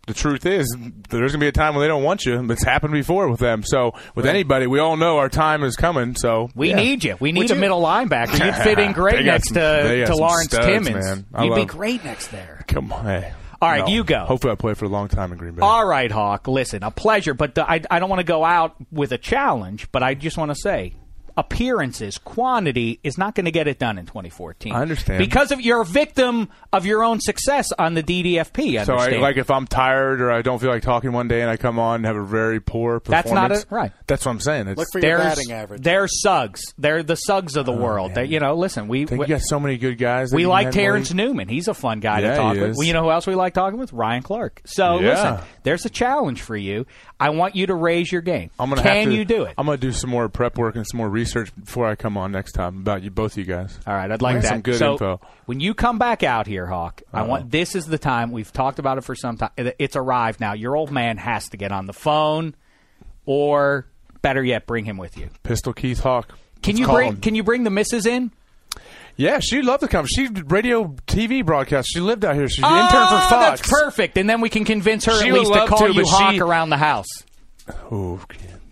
the 0.07 0.13
truth 0.13 0.45
is, 0.45 0.75
there's 1.09 1.31
gonna 1.31 1.39
be 1.41 1.47
a 1.47 1.51
time 1.51 1.75
when 1.75 1.81
they 1.81 1.87
don't 1.87 2.03
want 2.03 2.25
you. 2.25 2.51
It's 2.51 2.63
happened 2.63 2.93
before 2.93 3.29
with 3.29 3.39
them. 3.39 3.63
So 3.63 3.93
with 4.15 4.25
anybody, 4.25 4.67
we 4.67 4.79
all 4.79 4.97
know 4.97 5.17
our 5.17 5.29
time 5.29 5.63
is 5.63 5.75
coming. 5.75 6.15
So 6.15 6.49
we 6.55 6.69
yeah. 6.71 6.75
need 6.75 7.03
you. 7.03 7.15
We 7.19 7.31
need 7.31 7.43
Would 7.43 7.51
a 7.51 7.53
you- 7.55 7.59
middle 7.61 7.81
linebacker. 7.81 8.43
You'd 8.45 8.55
fit 8.63 8.79
in 8.79 8.91
great 8.93 9.23
next 9.25 9.49
some- 9.49 9.55
to, 9.55 10.05
to 10.07 10.15
Lawrence 10.15 10.51
studs, 10.51 10.65
Timmons. 10.65 11.05
man. 11.05 11.25
You'd 11.45 11.55
be 11.55 11.65
great 11.65 12.03
next 12.03 12.27
there. 12.27 12.63
Come 12.67 12.91
on, 12.91 13.05
hey. 13.05 13.33
All 13.61 13.69
right, 13.69 13.85
No. 13.87 13.93
you 13.93 14.03
go. 14.03 14.25
Hopefully, 14.25 14.51
I 14.51 14.55
play 14.55 14.73
for 14.73 14.83
a 14.83 14.89
long 14.89 15.07
time 15.07 15.31
in 15.31 15.37
Green 15.37 15.53
Bay. 15.53 15.61
All 15.61 15.85
right, 15.85 16.11
Hawk. 16.11 16.49
Listen, 16.49 16.83
a 16.83 16.91
pleasure, 16.91 17.33
but 17.33 17.55
the, 17.55 17.63
I, 17.69 17.79
I 17.89 17.99
don't 17.99 18.09
want 18.09 18.19
to 18.19 18.25
go 18.25 18.43
out 18.43 18.75
with 18.91 19.13
a 19.13 19.17
challenge, 19.17 19.89
but 19.93 20.03
I 20.03 20.15
just 20.15 20.37
want 20.37 20.51
to 20.51 20.55
say 20.55 20.95
appearances, 21.37 22.17
quantity 22.17 22.99
is 23.03 23.17
not 23.17 23.35
going 23.35 23.45
to 23.45 23.51
get 23.51 23.67
it 23.67 23.79
done 23.79 23.97
in 23.97 24.05
2014. 24.05 24.71
I 24.73 24.81
understand. 24.81 25.19
Because 25.19 25.51
of 25.51 25.61
you're 25.61 25.81
a 25.81 25.85
victim 25.85 26.49
of 26.71 26.85
your 26.85 27.03
own 27.03 27.19
success 27.19 27.71
on 27.77 27.93
the 27.93 28.03
DDFP. 28.03 28.65
you 28.71 28.85
So, 28.85 28.95
I, 28.95 29.09
like, 29.17 29.37
if 29.37 29.49
I'm 29.51 29.67
tired 29.67 30.21
or 30.21 30.31
I 30.31 30.41
don't 30.41 30.59
feel 30.59 30.69
like 30.69 30.83
talking 30.83 31.11
one 31.11 31.27
day 31.27 31.41
and 31.41 31.49
I 31.49 31.57
come 31.57 31.79
on 31.79 31.97
and 31.97 32.05
have 32.05 32.15
a 32.15 32.23
very 32.23 32.59
poor 32.59 32.99
performance, 32.99 33.25
That's 33.25 33.33
not 33.33 33.51
a- 33.51 33.75
right. 33.75 33.91
That's 34.07 34.25
what 34.25 34.31
I'm 34.31 34.39
saying. 34.39 34.67
It's, 34.67 34.77
Look 34.77 34.87
for 34.91 34.99
your 34.99 35.17
batting 35.17 35.51
average. 35.51 35.81
they're 35.81 36.07
Suggs. 36.07 36.61
They're 36.77 37.03
the 37.03 37.15
Suggs 37.15 37.55
of 37.55 37.65
the 37.65 37.73
oh, 37.73 37.77
world. 37.77 38.13
They, 38.15 38.25
you 38.25 38.39
know, 38.39 38.55
listen, 38.55 38.87
we 38.87 39.03
I 39.03 39.05
think 39.05 39.19
we, 39.19 39.25
you 39.27 39.35
got 39.35 39.41
so 39.41 39.59
many 39.59 39.77
good 39.77 39.97
guys. 39.97 40.29
that 40.31 40.35
we 40.35 40.45
like 40.45 40.65
have 40.65 40.73
in 40.73 40.77
the 40.77 40.83
Terrence 40.83 41.09
league. 41.09 41.17
Newman. 41.17 41.47
He's 41.49 41.67
a 41.67 41.73
fun 41.73 41.99
guy 41.99 42.21
to 42.21 42.35
talk 42.35 42.55
with. 42.55 42.75
Well, 42.77 42.87
you 42.87 42.93
know 42.93 43.03
who 43.03 43.11
else 43.11 43.27
we 43.27 43.35
like 43.35 43.53
talking 43.53 43.79
with? 43.79 43.93
Ryan 43.93 44.23
Clark. 44.23 44.61
So 44.65 44.99
Yeah. 44.99 45.09
listen, 45.09 45.47
there's 45.63 45.85
a 45.85 45.89
challenge 45.89 46.41
for 46.41 46.55
you. 46.55 46.85
I 47.23 47.29
want 47.29 47.55
you 47.55 47.67
to 47.67 47.73
raise 47.73 48.11
your 48.11 48.21
game. 48.21 48.49
I'm 48.59 48.67
gonna 48.67 48.81
Can 48.81 48.97
have 48.97 49.05
to, 49.05 49.15
you 49.15 49.23
do 49.23 49.43
it? 49.43 49.53
I'm 49.57 49.65
gonna 49.65 49.77
do 49.77 49.93
some 49.93 50.09
more 50.09 50.27
prep 50.27 50.57
work 50.57 50.75
and 50.75 50.85
some 50.85 50.97
more 50.97 51.07
research 51.07 51.55
before 51.57 51.87
I 51.87 51.95
come 51.95 52.17
on 52.17 52.33
next 52.33 52.51
time 52.51 52.79
about 52.79 53.01
you, 53.01 53.11
both 53.11 53.31
of 53.31 53.37
you 53.37 53.45
guys. 53.45 53.79
All 53.87 53.93
right, 53.93 54.11
I'd 54.11 54.21
like 54.21 54.41
that. 54.41 54.49
some 54.49 54.59
good 54.59 54.75
so 54.75 54.91
info. 54.91 55.21
when 55.45 55.61
you 55.61 55.73
come 55.73 55.97
back 55.97 56.23
out 56.23 56.47
here, 56.47 56.65
Hawk, 56.65 57.01
I 57.13 57.21
uh-huh. 57.21 57.29
want 57.29 57.51
this 57.51 57.75
is 57.75 57.85
the 57.85 57.97
time 57.97 58.33
we've 58.33 58.51
talked 58.51 58.77
about 58.77 58.97
it 58.97 59.05
for 59.05 59.15
some 59.15 59.37
time. 59.37 59.51
It's 59.55 59.95
arrived 59.95 60.41
now. 60.41 60.51
Your 60.51 60.75
old 60.75 60.91
man 60.91 61.15
has 61.15 61.47
to 61.49 61.57
get 61.57 61.71
on 61.71 61.85
the 61.85 61.93
phone, 61.93 62.55
or 63.25 63.87
better 64.21 64.43
yet, 64.43 64.67
bring 64.67 64.83
him 64.83 64.97
with 64.97 65.17
you. 65.17 65.29
Pistol 65.43 65.71
Keith 65.71 66.01
Hawk. 66.01 66.27
Can 66.61 66.75
Let's 66.75 66.79
you 66.79 66.87
bring 66.87 67.07
him. 67.07 67.21
Can 67.21 67.35
you 67.35 67.43
bring 67.43 67.63
the 67.63 67.69
missus 67.69 68.05
in? 68.05 68.31
Yeah, 69.15 69.39
she'd 69.39 69.63
love 69.63 69.79
to 69.81 69.87
come. 69.87 70.05
She 70.07 70.27
did 70.27 70.51
radio 70.51 70.85
TV 71.07 71.45
broadcast. 71.45 71.89
She 71.91 71.99
lived 71.99 72.25
out 72.25 72.35
here. 72.35 72.47
She's 72.49 72.63
an 72.63 72.71
oh, 72.71 72.75
intern 72.83 73.07
for 73.07 73.29
Fox. 73.29 73.29
That's 73.61 73.69
perfect. 73.69 74.17
And 74.17 74.29
then 74.29 74.41
we 74.41 74.49
can 74.49 74.65
convince 74.65 75.05
her 75.05 75.21
She 75.21 75.27
at 75.29 75.33
least 75.33 75.53
to 75.53 75.67
call 75.67 75.79
to, 75.79 75.93
you 75.93 76.05
Hawk 76.05 76.33
she- 76.33 76.39
around 76.39 76.69
the 76.71 76.77
house. 76.77 77.05
Ooh, 77.91 78.19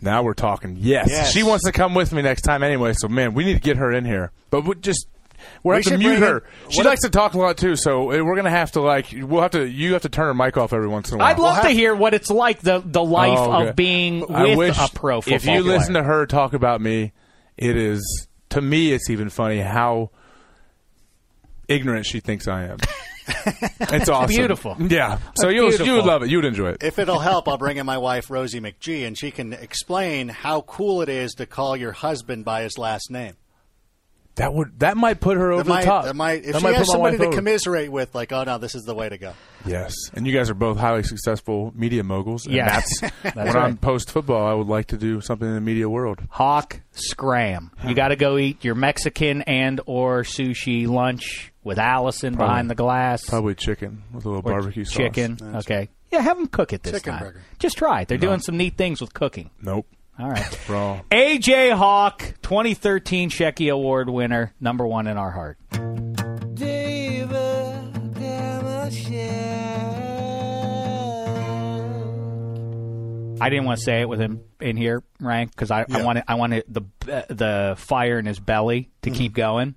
now 0.02 0.24
we're 0.24 0.34
talking. 0.34 0.78
Yes. 0.80 1.08
Yes. 1.10 1.32
she 1.32 1.44
wants 1.44 1.66
to 1.66 1.72
come 1.72 1.94
with 1.94 2.12
me 2.12 2.22
next 2.22 2.42
time 2.42 2.64
anyway. 2.64 2.94
So 2.98 3.08
man, 3.08 3.34
we 3.34 3.46
need 3.46 3.54
to 3.54 3.60
get 3.60 3.78
her 3.78 3.92
in 3.92 4.04
here. 4.04 4.32
But 4.50 4.66
we 4.66 4.76
just 4.76 5.06
we're 5.64 5.76
We 5.76 5.84
have 5.84 5.94
to 5.94 5.98
mute 5.98 6.20
her. 6.20 6.38
in- 6.40 6.72
she 6.72 6.84
likes 6.84 7.02
to 7.02 7.10
talk 7.10 7.34
a 7.34 7.38
lot 7.38 7.58
too. 7.58 7.76
So 7.76 8.12
uh, 8.12 8.24
we're 8.24 8.36
gonna 8.36 8.50
have 8.50 8.72
to 8.74 8.82
like 8.82 9.14
we'll 9.16 9.42
have 9.44 9.52
to 9.52 9.66
you 9.66 9.94
have 9.94 10.02
to 10.02 10.10
turn 10.10 10.26
her 10.26 10.34
mic 10.34 10.58
off 10.58 10.74
every 10.74 10.88
once 10.88 11.10
in 11.10 11.16
a 11.16 11.18
while. 11.20 11.28
I'd 11.28 11.40
love 11.40 11.62
to 11.62 11.70
hear 11.70 11.96
what 11.96 12.14
it's 12.14 12.30
like 12.30 12.60
the 12.62 12.82
the 12.84 13.04
life 13.04 13.38
Oh, 13.40 13.68
of 13.68 13.76
being 13.76 14.22
with 14.22 14.32
I 14.32 14.56
wish 14.56 14.78
a 14.78 14.90
pro 14.94 15.22
football 15.22 15.36
If 15.36 15.46
you 15.46 15.62
player. 15.64 15.78
listen 15.78 15.94
to 15.94 16.04
her 16.04 16.26
talk 16.26 16.54
about 16.54 16.82
me, 16.82 17.14
it 17.58 17.78
is 17.78 18.28
to 18.50 18.62
me 18.62 18.92
it's 18.92 19.10
even 19.10 19.30
funny 19.30 19.60
how 19.60 20.10
ignorant 21.68 22.06
she 22.06 22.20
thinks 22.20 22.48
I 22.48 22.64
am. 22.66 22.78
it's 23.80 24.10
awesome. 24.10 24.36
beautiful. 24.36 24.76
Yeah. 24.80 25.20
So 25.36 25.50
you'll 25.50 25.72
you 25.74 25.94
would 25.94 26.06
love 26.06 26.24
it. 26.24 26.30
You 26.30 26.38
would 26.38 26.46
enjoy 26.46 26.70
it. 26.70 26.84
If 26.84 27.00
it'll 27.00 27.20
help, 27.20 27.48
I'll 27.48 27.58
bring 27.58 27.78
in 27.78 27.86
my 27.86 27.98
wife 27.98 28.30
Rosie 28.30 28.60
McGee, 28.60 29.06
and 29.06 29.18
she 29.18 29.32
can 29.32 29.54
explain 29.54 30.28
how 30.30 30.62
cool 30.62 31.02
it 31.02 31.10
is 31.10 31.34
to 31.36 31.46
call 31.46 31.78
your 31.78 31.92
husband 31.92 32.46
by 32.46 32.64
his 32.64 32.78
last 32.78 33.10
name. 33.12 33.34
That 34.36 34.54
would 34.54 34.80
that 34.80 34.96
might 34.96 35.20
put 35.20 35.36
her 35.38 35.52
over 35.52 35.64
That 35.64 35.70
might, 35.70 35.82
the 35.82 35.86
top. 35.88 36.06
that 36.06 36.16
might, 36.16 36.46
if 36.46 36.54
That 36.54 36.60
she 36.60 36.64
might 36.64 36.76
has 36.76 36.88
put 36.88 36.92
somebody 36.94 37.18
to 37.18 37.26
over. 37.28 37.36
commiserate 37.36 37.92
with, 37.92 38.16
like, 38.16 38.32
oh 38.32 38.44
no, 38.46 38.58
this 38.58 38.76
is 38.76 38.84
the 38.84 38.96
way 38.96 39.10
to 39.10 39.18
go. 39.18 39.34
Yes, 39.66 39.94
and 40.14 40.26
you 40.26 40.34
guys 40.34 40.50
are 40.50 40.54
both 40.54 40.78
highly 40.78 41.04
successful 41.04 41.74
media 41.76 42.02
moguls. 42.04 42.46
and 42.46 42.56
Yes. 42.56 42.88
that's, 43.02 43.14
That's 43.24 43.36
when 43.36 43.46
right. 43.48 43.56
I'm 43.58 43.78
post 43.78 44.10
football. 44.10 44.48
I 44.48 44.54
would 44.54 44.68
like 44.68 44.88
to 44.88 44.98
do 44.98 45.20
something 45.20 45.48
in 45.48 45.54
the 45.56 45.62
media 45.62 45.90
world. 45.90 46.22
Hawk 46.30 46.80
Scram. 46.94 47.72
You 47.86 47.94
got 47.94 48.08
to 48.08 48.16
go 48.16 48.38
eat 48.38 48.64
your 48.64 48.74
Mexican 48.76 49.42
and 49.44 49.82
or 49.86 50.24
sushi 50.24 50.88
lunch 50.88 51.51
with 51.64 51.78
Allison 51.80 52.36
Probably- 52.36 52.50
behind 52.52 52.70
the 52.70 52.76
glass. 52.76 53.26
Probably 53.28 53.56
chicken 53.56 54.04
with 54.14 54.26
a 54.26 54.30
little 54.30 54.44
Or 54.50 54.54
barbecue 54.54 54.84
sauce. 54.86 54.96
chicken. 54.98 55.38
Okay. 55.56 55.90
Yeah, 56.12 56.22
have 56.22 56.38
them 56.38 56.48
cook 56.48 56.74
it 56.74 56.84
this 56.84 56.94
Chicken 56.94 57.14
time. 57.14 57.24
burger. 57.24 57.42
Just 57.60 57.78
try 57.78 58.02
it. 58.02 58.08
They're 58.10 58.18
doing 58.18 58.40
some 58.42 58.58
neat 58.58 58.76
things 58.78 59.00
with 59.00 59.14
cooking. 59.14 59.50
Nope. 59.62 59.88
All 60.20 60.30
right. 60.30 60.70
Raw. 60.70 61.00
AJ 61.10 61.72
Hawk, 61.72 62.20
2013 62.42 63.30
Shecky 63.30 63.72
Award 63.72 64.10
winner, 64.10 64.54
number 64.60 64.86
one 64.86 65.08
in 65.08 65.18
our 65.18 65.32
heart. 65.32 65.58
I 73.44 73.50
didn't 73.50 73.66
want 73.66 73.80
to 73.80 73.84
say 73.84 74.02
it 74.02 74.10
with 74.10 74.20
him 74.20 74.42
in 74.60 74.78
here, 74.78 75.02
Rank, 75.20 75.50
because 75.52 75.72
I, 75.72 75.82
I 75.82 75.86
Yeah. 75.90 76.04
wanted 76.04 76.24
I 76.28 76.36
wanted 76.36 76.64
the 76.68 76.82
the 77.30 77.74
fire 77.78 78.20
in 78.20 78.26
his 78.28 78.40
belly 78.40 78.92
to 79.02 79.10
mm-hmm. 79.10 79.18
keep 79.18 79.34
going. 79.34 79.74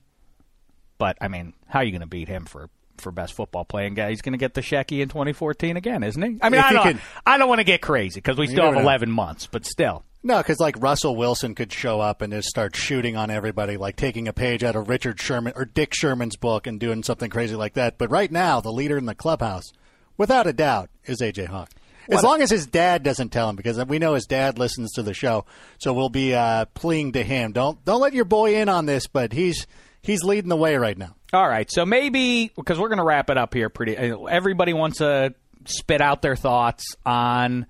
But 0.98 1.16
I 1.20 1.28
mean, 1.28 1.54
how 1.74 1.80
are 1.80 1.84
you 1.84 1.90
going 1.90 2.02
to 2.02 2.06
beat 2.06 2.28
him 2.28 2.44
for 2.44 2.70
for 2.98 3.10
best 3.10 3.34
football 3.34 3.64
playing 3.64 3.94
guy? 3.94 4.10
He's 4.10 4.22
going 4.22 4.32
to 4.34 4.38
get 4.38 4.54
the 4.54 4.60
Shecky 4.60 5.00
in 5.02 5.08
2014 5.08 5.76
again, 5.76 6.04
isn't 6.04 6.22
he? 6.22 6.38
I 6.40 6.48
mean, 6.48 6.60
If 6.60 6.66
I 6.66 6.72
don't 6.72 7.00
I 7.26 7.36
don't 7.36 7.48
want 7.48 7.58
to 7.58 7.64
get 7.64 7.82
crazy 7.82 8.20
because 8.20 8.38
we 8.38 8.46
still 8.46 8.62
have 8.66 8.74
never 8.74 8.84
know. 8.84 8.88
11 8.88 9.10
months, 9.10 9.48
but 9.48 9.66
still. 9.66 10.04
No, 10.22 10.38
because 10.38 10.60
like 10.60 10.76
Russell 10.80 11.16
Wilson 11.16 11.56
could 11.56 11.72
show 11.72 12.00
up 12.00 12.22
and 12.22 12.32
just 12.32 12.48
start 12.48 12.76
shooting 12.76 13.16
on 13.16 13.28
everybody, 13.28 13.76
like 13.76 13.96
taking 13.96 14.28
a 14.28 14.32
page 14.32 14.62
out 14.62 14.76
of 14.76 14.88
Richard 14.88 15.20
Sherman 15.20 15.52
or 15.56 15.64
Dick 15.64 15.92
Sherman's 15.92 16.36
book 16.36 16.68
and 16.68 16.78
doing 16.78 17.02
something 17.02 17.28
crazy 17.28 17.56
like 17.56 17.74
that. 17.74 17.98
But 17.98 18.12
right 18.12 18.30
now, 18.30 18.60
the 18.60 18.72
leader 18.72 18.96
in 18.96 19.06
the 19.06 19.14
clubhouse, 19.16 19.72
without 20.16 20.46
a 20.46 20.52
doubt, 20.52 20.90
is 21.06 21.20
AJ 21.20 21.48
Hawk. 21.48 21.70
As 22.08 22.22
long 22.22 22.40
as 22.40 22.50
his 22.50 22.66
dad 22.66 23.02
doesn't 23.02 23.30
tell 23.30 23.48
him, 23.50 23.56
because 23.56 23.82
we 23.86 23.98
know 23.98 24.14
his 24.14 24.26
dad 24.26 24.58
listens 24.58 24.92
to 24.92 25.02
the 25.02 25.14
show, 25.14 25.44
so 25.78 25.92
we'll 25.92 26.10
be 26.10 26.34
uh, 26.34 26.66
pleading 26.66 27.12
to 27.12 27.24
him. 27.24 27.52
Don't 27.52 27.84
don't 27.84 28.00
let 28.00 28.12
your 28.12 28.26
boy 28.26 28.56
in 28.56 28.68
on 28.68 28.86
this, 28.86 29.06
but 29.06 29.32
he's 29.32 29.66
he's 30.04 30.22
leading 30.22 30.48
the 30.48 30.56
way 30.56 30.76
right 30.76 30.96
now. 30.96 31.14
All 31.32 31.48
right, 31.48 31.70
so 31.70 31.84
maybe 31.84 32.52
because 32.54 32.78
we're 32.78 32.88
going 32.88 32.98
to 32.98 33.04
wrap 33.04 33.30
it 33.30 33.38
up 33.38 33.54
here. 33.54 33.68
Pretty, 33.68 33.96
everybody 33.96 34.72
wants 34.72 34.98
to 34.98 35.34
spit 35.64 36.00
out 36.00 36.22
their 36.22 36.36
thoughts 36.36 36.84
on 37.04 37.66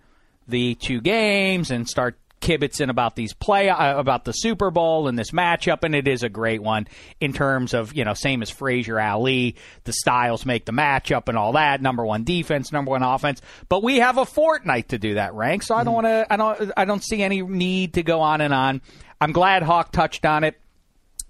the 0.47 0.75
two 0.75 1.01
games 1.01 1.71
and 1.71 1.89
start 1.89 2.19
kibitzing 2.45 2.91
about 2.91 3.17
these 3.17 3.33
play 3.33 3.71
uh, 3.71 3.99
about 3.99 4.27
the 4.27 4.33
Super 4.33 4.71
Bowl 4.71 5.09
and 5.09 5.19
this 5.19 5.31
matchup, 5.31 5.83
and 5.83 5.95
it 5.95 6.07
is 6.07 6.23
a 6.23 6.29
great 6.29 6.63
one 6.63 6.87
in 7.21 7.33
terms 7.33 7.73
of 7.73 7.95
you 7.95 8.05
know 8.05 8.15
same 8.15 8.43
as 8.43 8.51
Frazier 8.51 9.01
Ali, 9.01 9.57
the 9.85 9.93
styles 9.93 10.45
make 10.45 10.67
the 10.67 10.73
matchup 10.73 11.29
and 11.29 11.39
all 11.39 11.53
that. 11.53 11.81
Number 11.81 12.05
one 12.05 12.25
defense, 12.25 12.71
number 12.71 12.91
one 12.91 13.03
offense, 13.03 13.41
but 13.69 13.83
we 13.83 13.97
have 13.97 14.19
a 14.19 14.27
fortnight 14.27 14.91
to 14.91 14.99
do 14.99 15.15
that 15.15 15.35
rank, 15.35 15.63
so 15.63 15.75
I 15.75 15.85
don't 15.85 15.95
want 15.95 16.07
to. 16.07 16.27
I 16.31 16.37
don't. 16.37 16.73
I 16.77 16.85
don't 16.85 17.03
see 17.03 17.23
any 17.23 17.41
need 17.41 17.95
to 17.95 18.03
go 18.03 18.21
on 18.21 18.41
and 18.43 18.53
on. 18.53 18.83
I'm 19.21 19.33
glad 19.33 19.63
Hawk 19.63 19.91
touched 19.93 20.27
on 20.27 20.45
it. 20.45 20.61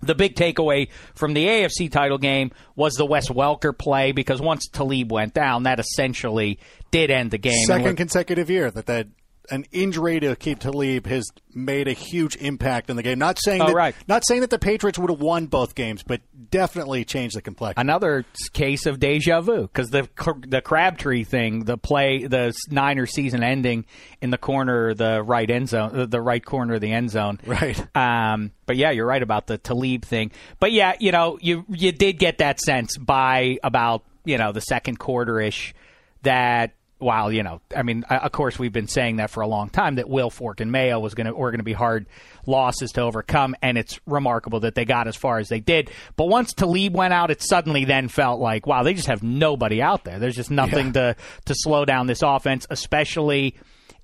The 0.05 0.15
big 0.15 0.35
takeaway 0.35 0.89
from 1.15 1.35
the 1.35 1.47
AFC 1.47 1.91
title 1.91 2.19
game 2.19 2.53
was 2.77 2.95
the 2.95 3.07
Wes 3.07 3.29
Welker 3.29 3.77
play 3.77 4.13
because 4.13 4.41
once 4.41 4.69
Talib 4.69 5.11
went 5.11 5.35
down, 5.35 5.65
that 5.65 5.81
essentially 5.81 6.59
did 6.91 7.11
end 7.11 7.31
the 7.31 7.39
game. 7.39 7.65
Second 7.67 7.97
consecutive 7.97 8.51
year 8.51 8.71
that 8.71 8.87
that 8.87 9.09
an 9.51 9.65
injury 9.73 10.21
to 10.21 10.35
Aqib 10.35 10.59
Talib 10.59 11.07
has 11.07 11.25
made 11.53 11.87
a 11.89 11.93
huge 11.93 12.35
impact 12.37 12.91
in 12.91 12.97
the 12.97 13.03
game. 13.03 13.19
Not 13.19 13.39
saying 13.43 13.63
Oh, 13.63 13.67
that, 13.67 13.75
right. 13.75 13.95
not 14.09 14.27
saying 14.27 14.41
that 14.41 14.51
the 14.51 14.59
Patriots 14.59 14.99
would 14.99 15.11
have 15.11 15.21
won 15.21 15.47
both 15.47 15.75
games, 15.75 16.03
but 16.03 16.21
definitely 16.51 17.05
changed 17.05 17.37
the 17.37 17.43
complexion. 17.43 17.81
another 17.81 18.25
case 18.53 18.87
of 18.87 18.99
deja 18.99 19.41
vu 19.41 19.63
because 19.63 19.91
the 19.91 20.09
the 20.47 20.61
Crabtree 20.61 21.25
thing, 21.25 21.65
the 21.65 21.77
play, 21.79 22.27
the 22.27 22.53
Niner 22.71 23.07
season 23.07 23.43
ending 23.43 23.85
in 24.21 24.31
the 24.31 24.39
corner, 24.39 24.95
the 24.95 25.23
right 25.23 25.49
end 25.51 25.69
zone, 25.69 26.09
the 26.11 26.21
right 26.21 26.45
corner 26.45 26.75
of 26.75 26.81
the 26.81 26.93
end 26.93 27.11
zone, 27.11 27.39
Right. 27.47 27.79
Um, 27.97 28.51
but 28.67 28.77
yeah, 28.77 28.91
you're 28.91 29.07
right 29.07 29.23
about 29.23 29.47
the 29.47 29.59
Talib 29.59 30.05
thing. 30.05 30.33
But 30.59 30.73
yeah, 30.73 30.95
you 30.99 31.13
know, 31.13 31.39
you 31.41 31.65
you 31.69 31.93
did 31.93 32.19
get 32.19 32.39
that 32.39 32.61
sense 32.61 32.97
by 32.97 33.59
about 33.63 34.05
you 34.25 34.39
know 34.39 34.53
the 34.53 34.61
second 34.63 34.99
quarter 34.99 35.41
ish 35.41 35.75
that. 36.23 36.73
While 37.05 37.31
you 37.31 37.43
know, 37.43 37.61
I 37.77 37.83
mean, 37.83 38.05
of 38.05 38.33
course, 38.33 38.59
we've 38.59 38.73
been 38.73 38.89
saying 38.89 39.17
that 39.17 39.29
for 39.29 39.43
a 39.43 39.47
long 39.47 39.69
time 39.69 39.97
that 39.97 40.07
Wilfork 40.07 40.61
and 40.61 40.73
Mayo 40.73 40.99
was 40.99 41.15
going 41.15 41.27
to 41.27 41.35
were 41.35 41.51
going 41.51 41.59
to 41.59 41.65
be 41.65 41.75
hard 41.75 42.07
losses 42.47 42.93
to 42.93 43.03
overcome, 43.03 43.55
and 43.61 43.77
it's 43.77 44.01
remarkable 44.07 44.61
that 44.61 44.75
they 44.75 44.87
got 44.87 45.07
as 45.07 45.15
far 45.15 45.39
as 45.39 45.51
they 45.51 45.61
did. 45.61 45.91
But 46.17 46.29
once 46.29 46.55
Talib 46.55 46.95
went 46.95 47.13
out, 47.13 47.31
it 47.31 47.43
suddenly 47.43 47.85
then 47.85 48.09
felt 48.09 48.41
like, 48.41 48.67
wow, 48.67 48.83
they 48.83 48.95
just 48.95 49.09
have 49.09 49.23
nobody 49.23 49.83
out 49.83 50.05
there. 50.05 50.19
There's 50.19 50.35
just 50.35 50.51
nothing 50.51 50.95
to 50.95 51.15
to 51.45 51.55
slow 51.55 51.85
down 51.85 52.07
this 52.07 52.23
offense, 52.23 52.67
especially 52.71 53.55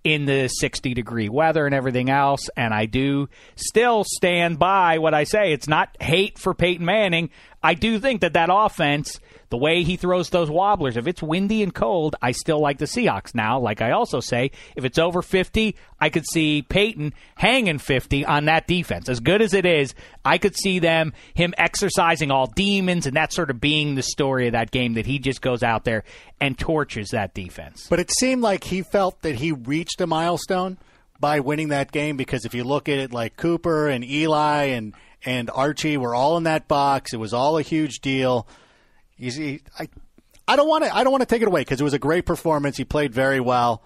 in 0.04 0.24
the 0.24 0.48
60 0.48 0.94
degree 0.94 1.28
weather 1.28 1.66
and 1.66 1.74
everything 1.74 2.10
else. 2.10 2.48
And 2.56 2.72
I 2.72 2.86
do 2.86 3.28
still 3.56 4.04
stand 4.04 4.58
by 4.58 4.98
what 4.98 5.14
I 5.14 5.24
say. 5.24 5.52
It's 5.52 5.68
not 5.68 5.96
hate 6.00 6.38
for 6.38 6.54
Peyton 6.54 6.84
Manning. 6.84 7.30
I 7.62 7.74
do 7.74 7.98
think 7.98 8.22
that 8.22 8.32
that 8.34 8.48
offense, 8.52 9.20
the 9.50 9.56
way 9.56 9.82
he 9.82 9.96
throws 9.96 10.30
those 10.30 10.48
wobblers, 10.48 10.96
if 10.96 11.06
it's 11.06 11.22
windy 11.22 11.62
and 11.62 11.74
cold, 11.74 12.16
I 12.22 12.32
still 12.32 12.60
like 12.60 12.78
the 12.78 12.84
Seahawks. 12.84 13.34
Now, 13.34 13.58
like 13.58 13.82
I 13.82 13.90
also 13.90 14.20
say, 14.20 14.52
if 14.76 14.84
it's 14.84 14.98
over 14.98 15.22
50, 15.22 15.76
I 16.00 16.08
could 16.08 16.24
see 16.32 16.62
Peyton 16.62 17.12
hanging 17.34 17.78
50 17.78 18.24
on 18.24 18.44
that 18.46 18.66
defense. 18.68 19.08
As 19.08 19.20
good 19.20 19.42
as 19.42 19.52
it 19.52 19.66
is, 19.66 19.94
I 20.24 20.38
could 20.38 20.56
see 20.56 20.78
them, 20.78 21.12
him 21.34 21.52
exercising 21.58 22.30
all 22.30 22.46
demons 22.46 23.06
and 23.06 23.16
that 23.16 23.32
sort 23.32 23.50
of 23.50 23.60
being 23.60 23.96
the 23.96 24.02
story 24.02 24.46
of 24.46 24.52
that 24.52 24.70
game 24.70 24.94
that 24.94 25.06
he 25.06 25.18
just 25.18 25.42
goes 25.42 25.62
out 25.62 25.84
there 25.84 26.04
and 26.40 26.56
torches 26.56 27.08
that 27.10 27.34
defense. 27.34 27.88
But 27.90 28.00
it 28.00 28.10
seemed 28.18 28.42
like 28.42 28.64
he 28.64 28.82
felt 28.82 29.20
that 29.22 29.36
he 29.36 29.52
reached 29.52 30.00
a 30.00 30.06
milestone 30.06 30.78
by 31.18 31.40
winning 31.40 31.68
that 31.68 31.92
game 31.92 32.16
because 32.16 32.44
if 32.44 32.54
you 32.54 32.64
look 32.64 32.88
at 32.88 32.98
it 32.98 33.12
like 33.12 33.36
Cooper 33.36 33.88
and 33.88 34.04
Eli 34.04 34.64
and 34.64 34.94
and 35.22 35.50
Archie 35.50 35.98
were 35.98 36.14
all 36.14 36.38
in 36.38 36.44
that 36.44 36.66
box, 36.66 37.12
it 37.12 37.18
was 37.18 37.34
all 37.34 37.58
a 37.58 37.62
huge 37.62 38.00
deal. 38.00 38.48
He's, 39.20 39.36
he, 39.36 39.60
I 39.78 39.86
I 40.48 40.56
don't 40.56 40.66
want 40.66 40.82
to 40.84 40.96
I 40.96 41.04
don't 41.04 41.12
want 41.12 41.20
to 41.20 41.26
take 41.26 41.42
it 41.42 41.48
away 41.48 41.60
because 41.60 41.80
it 41.80 41.84
was 41.84 41.92
a 41.92 41.98
great 41.98 42.24
performance. 42.26 42.76
He 42.76 42.84
played 42.84 43.12
very 43.12 43.38
well. 43.38 43.84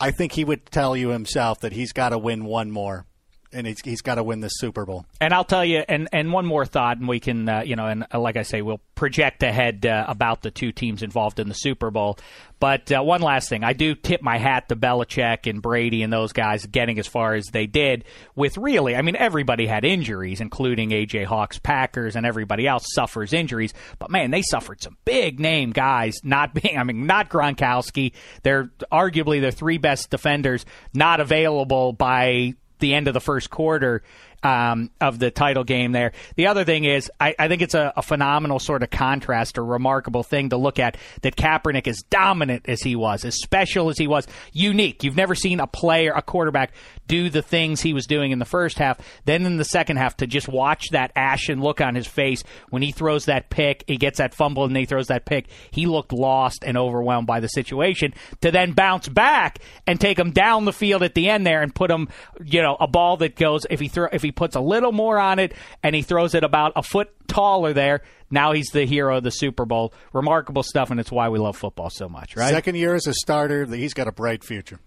I 0.00 0.10
think 0.10 0.32
he 0.32 0.42
would 0.42 0.66
tell 0.66 0.96
you 0.96 1.10
himself 1.10 1.60
that 1.60 1.72
he's 1.72 1.92
got 1.92 2.08
to 2.08 2.18
win 2.18 2.44
one 2.44 2.70
more, 2.70 3.06
and 3.52 3.66
he's, 3.66 3.80
he's 3.80 4.02
got 4.02 4.16
to 4.16 4.22
win 4.22 4.40
the 4.40 4.48
Super 4.48 4.84
Bowl. 4.84 5.06
And 5.20 5.32
I'll 5.32 5.44
tell 5.44 5.64
you, 5.64 5.82
and, 5.88 6.08
and 6.12 6.32
one 6.32 6.46
more 6.46 6.66
thought, 6.66 6.98
and 6.98 7.08
we 7.08 7.20
can, 7.20 7.48
uh, 7.48 7.62
you 7.64 7.76
know, 7.76 7.86
and 7.86 8.06
uh, 8.12 8.20
like 8.20 8.36
I 8.36 8.42
say, 8.42 8.62
we'll 8.62 8.80
project 8.94 9.42
ahead 9.42 9.86
uh, 9.86 10.04
about 10.08 10.42
the 10.42 10.50
two 10.50 10.72
teams 10.72 11.02
involved 11.02 11.38
in 11.38 11.48
the 11.48 11.54
Super 11.54 11.90
Bowl. 11.90 12.18
But 12.60 12.90
uh, 12.90 13.02
one 13.02 13.22
last 13.22 13.48
thing, 13.48 13.62
I 13.62 13.72
do 13.72 13.94
tip 13.94 14.20
my 14.20 14.36
hat 14.36 14.68
to 14.68 14.76
Belichick 14.76 15.48
and 15.48 15.62
Brady 15.62 16.02
and 16.02 16.12
those 16.12 16.32
guys 16.32 16.66
getting 16.66 16.98
as 16.98 17.06
far 17.06 17.34
as 17.34 17.46
they 17.46 17.66
did 17.66 18.04
with 18.34 18.58
really, 18.58 18.96
I 18.96 19.02
mean, 19.02 19.14
everybody 19.16 19.66
had 19.66 19.84
injuries, 19.84 20.40
including 20.40 20.90
AJ 20.90 21.26
Hawks, 21.26 21.58
Packers, 21.58 22.16
and 22.16 22.26
everybody 22.26 22.66
else 22.66 22.84
suffers 22.92 23.32
injuries. 23.32 23.72
But 23.98 24.10
man, 24.10 24.32
they 24.32 24.42
suffered 24.42 24.82
some 24.82 24.96
big 25.04 25.38
name 25.38 25.70
guys 25.70 26.16
not 26.24 26.52
being, 26.54 26.76
I 26.76 26.82
mean, 26.82 27.06
not 27.06 27.30
Gronkowski. 27.30 28.12
They're 28.42 28.70
arguably 28.90 29.40
their 29.40 29.52
three 29.52 29.78
best 29.78 30.10
defenders 30.10 30.66
not 30.92 31.20
available 31.20 31.92
by 31.92 32.54
the 32.78 32.94
end 32.94 33.08
of 33.08 33.14
the 33.14 33.20
first 33.20 33.50
quarter 33.50 34.02
um, 34.42 34.90
of 35.00 35.18
the 35.18 35.30
title 35.30 35.64
game 35.64 35.92
there. 35.92 36.12
The 36.36 36.46
other 36.46 36.64
thing 36.64 36.84
is, 36.84 37.10
I, 37.18 37.34
I 37.38 37.48
think 37.48 37.62
it's 37.62 37.74
a, 37.74 37.92
a 37.96 38.02
phenomenal 38.02 38.58
sort 38.58 38.82
of 38.82 38.90
contrast 38.90 39.58
or 39.58 39.64
remarkable 39.64 40.22
thing 40.22 40.50
to 40.50 40.56
look 40.56 40.78
at 40.78 40.96
that 41.22 41.36
Kaepernick, 41.36 41.88
as 41.88 42.02
dominant 42.08 42.68
as 42.68 42.80
he 42.80 42.96
was, 42.96 43.24
as 43.24 43.40
special 43.40 43.90
as 43.90 43.98
he 43.98 44.06
was, 44.06 44.26
unique. 44.52 45.02
You've 45.02 45.16
never 45.16 45.34
seen 45.34 45.60
a 45.60 45.66
player, 45.66 46.12
a 46.14 46.22
quarterback, 46.22 46.72
do 47.08 47.30
the 47.30 47.42
things 47.42 47.80
he 47.80 47.92
was 47.92 48.06
doing 48.06 48.30
in 48.30 48.38
the 48.38 48.44
first 48.44 48.78
half. 48.78 48.98
Then 49.24 49.44
in 49.46 49.56
the 49.56 49.64
second 49.64 49.96
half, 49.96 50.16
to 50.18 50.26
just 50.26 50.48
watch 50.48 50.90
that 50.90 51.10
ashen 51.16 51.60
look 51.60 51.80
on 51.80 51.94
his 51.94 52.06
face 52.06 52.44
when 52.70 52.82
he 52.82 52.92
throws 52.92 53.24
that 53.24 53.50
pick, 53.50 53.84
he 53.86 53.96
gets 53.96 54.18
that 54.18 54.34
fumble 54.34 54.64
and 54.64 54.76
he 54.76 54.84
throws 54.84 55.08
that 55.08 55.24
pick. 55.24 55.46
He 55.70 55.86
looked 55.86 56.12
lost 56.12 56.62
and 56.64 56.76
overwhelmed 56.76 57.26
by 57.26 57.40
the 57.40 57.48
situation. 57.48 58.14
To 58.42 58.50
then 58.50 58.72
bounce 58.72 59.08
back 59.08 59.58
and 59.86 60.00
take 60.00 60.18
him 60.18 60.30
down 60.30 60.64
the 60.64 60.72
field 60.72 61.02
at 61.02 61.14
the 61.14 61.28
end 61.28 61.46
there 61.46 61.62
and 61.62 61.74
put 61.74 61.90
him, 61.90 62.08
you 62.44 62.62
know, 62.62 62.76
a 62.78 62.86
ball 62.86 63.16
that 63.18 63.36
goes 63.36 63.66
if 63.70 63.80
he 63.80 63.88
throw 63.88 64.08
if 64.12 64.22
he 64.22 64.30
puts 64.30 64.54
a 64.54 64.60
little 64.60 64.92
more 64.92 65.18
on 65.18 65.38
it 65.38 65.54
and 65.82 65.94
he 65.94 66.02
throws 66.02 66.34
it 66.34 66.44
about 66.44 66.72
a 66.76 66.82
foot 66.82 67.10
taller 67.28 67.72
there. 67.72 68.02
Now 68.30 68.52
he's 68.52 68.68
the 68.68 68.84
hero 68.84 69.18
of 69.18 69.22
the 69.22 69.30
Super 69.30 69.64
Bowl. 69.64 69.92
Remarkable 70.12 70.62
stuff, 70.62 70.90
and 70.90 71.00
it's 71.00 71.10
why 71.10 71.28
we 71.28 71.38
love 71.38 71.56
football 71.56 71.90
so 71.90 72.08
much, 72.08 72.36
right? 72.36 72.50
Second 72.50 72.76
year 72.76 72.94
as 72.94 73.06
a 73.06 73.14
starter, 73.14 73.64
he's 73.66 73.94
got 73.94 74.08
a 74.08 74.12
bright 74.12 74.44
future. 74.44 74.80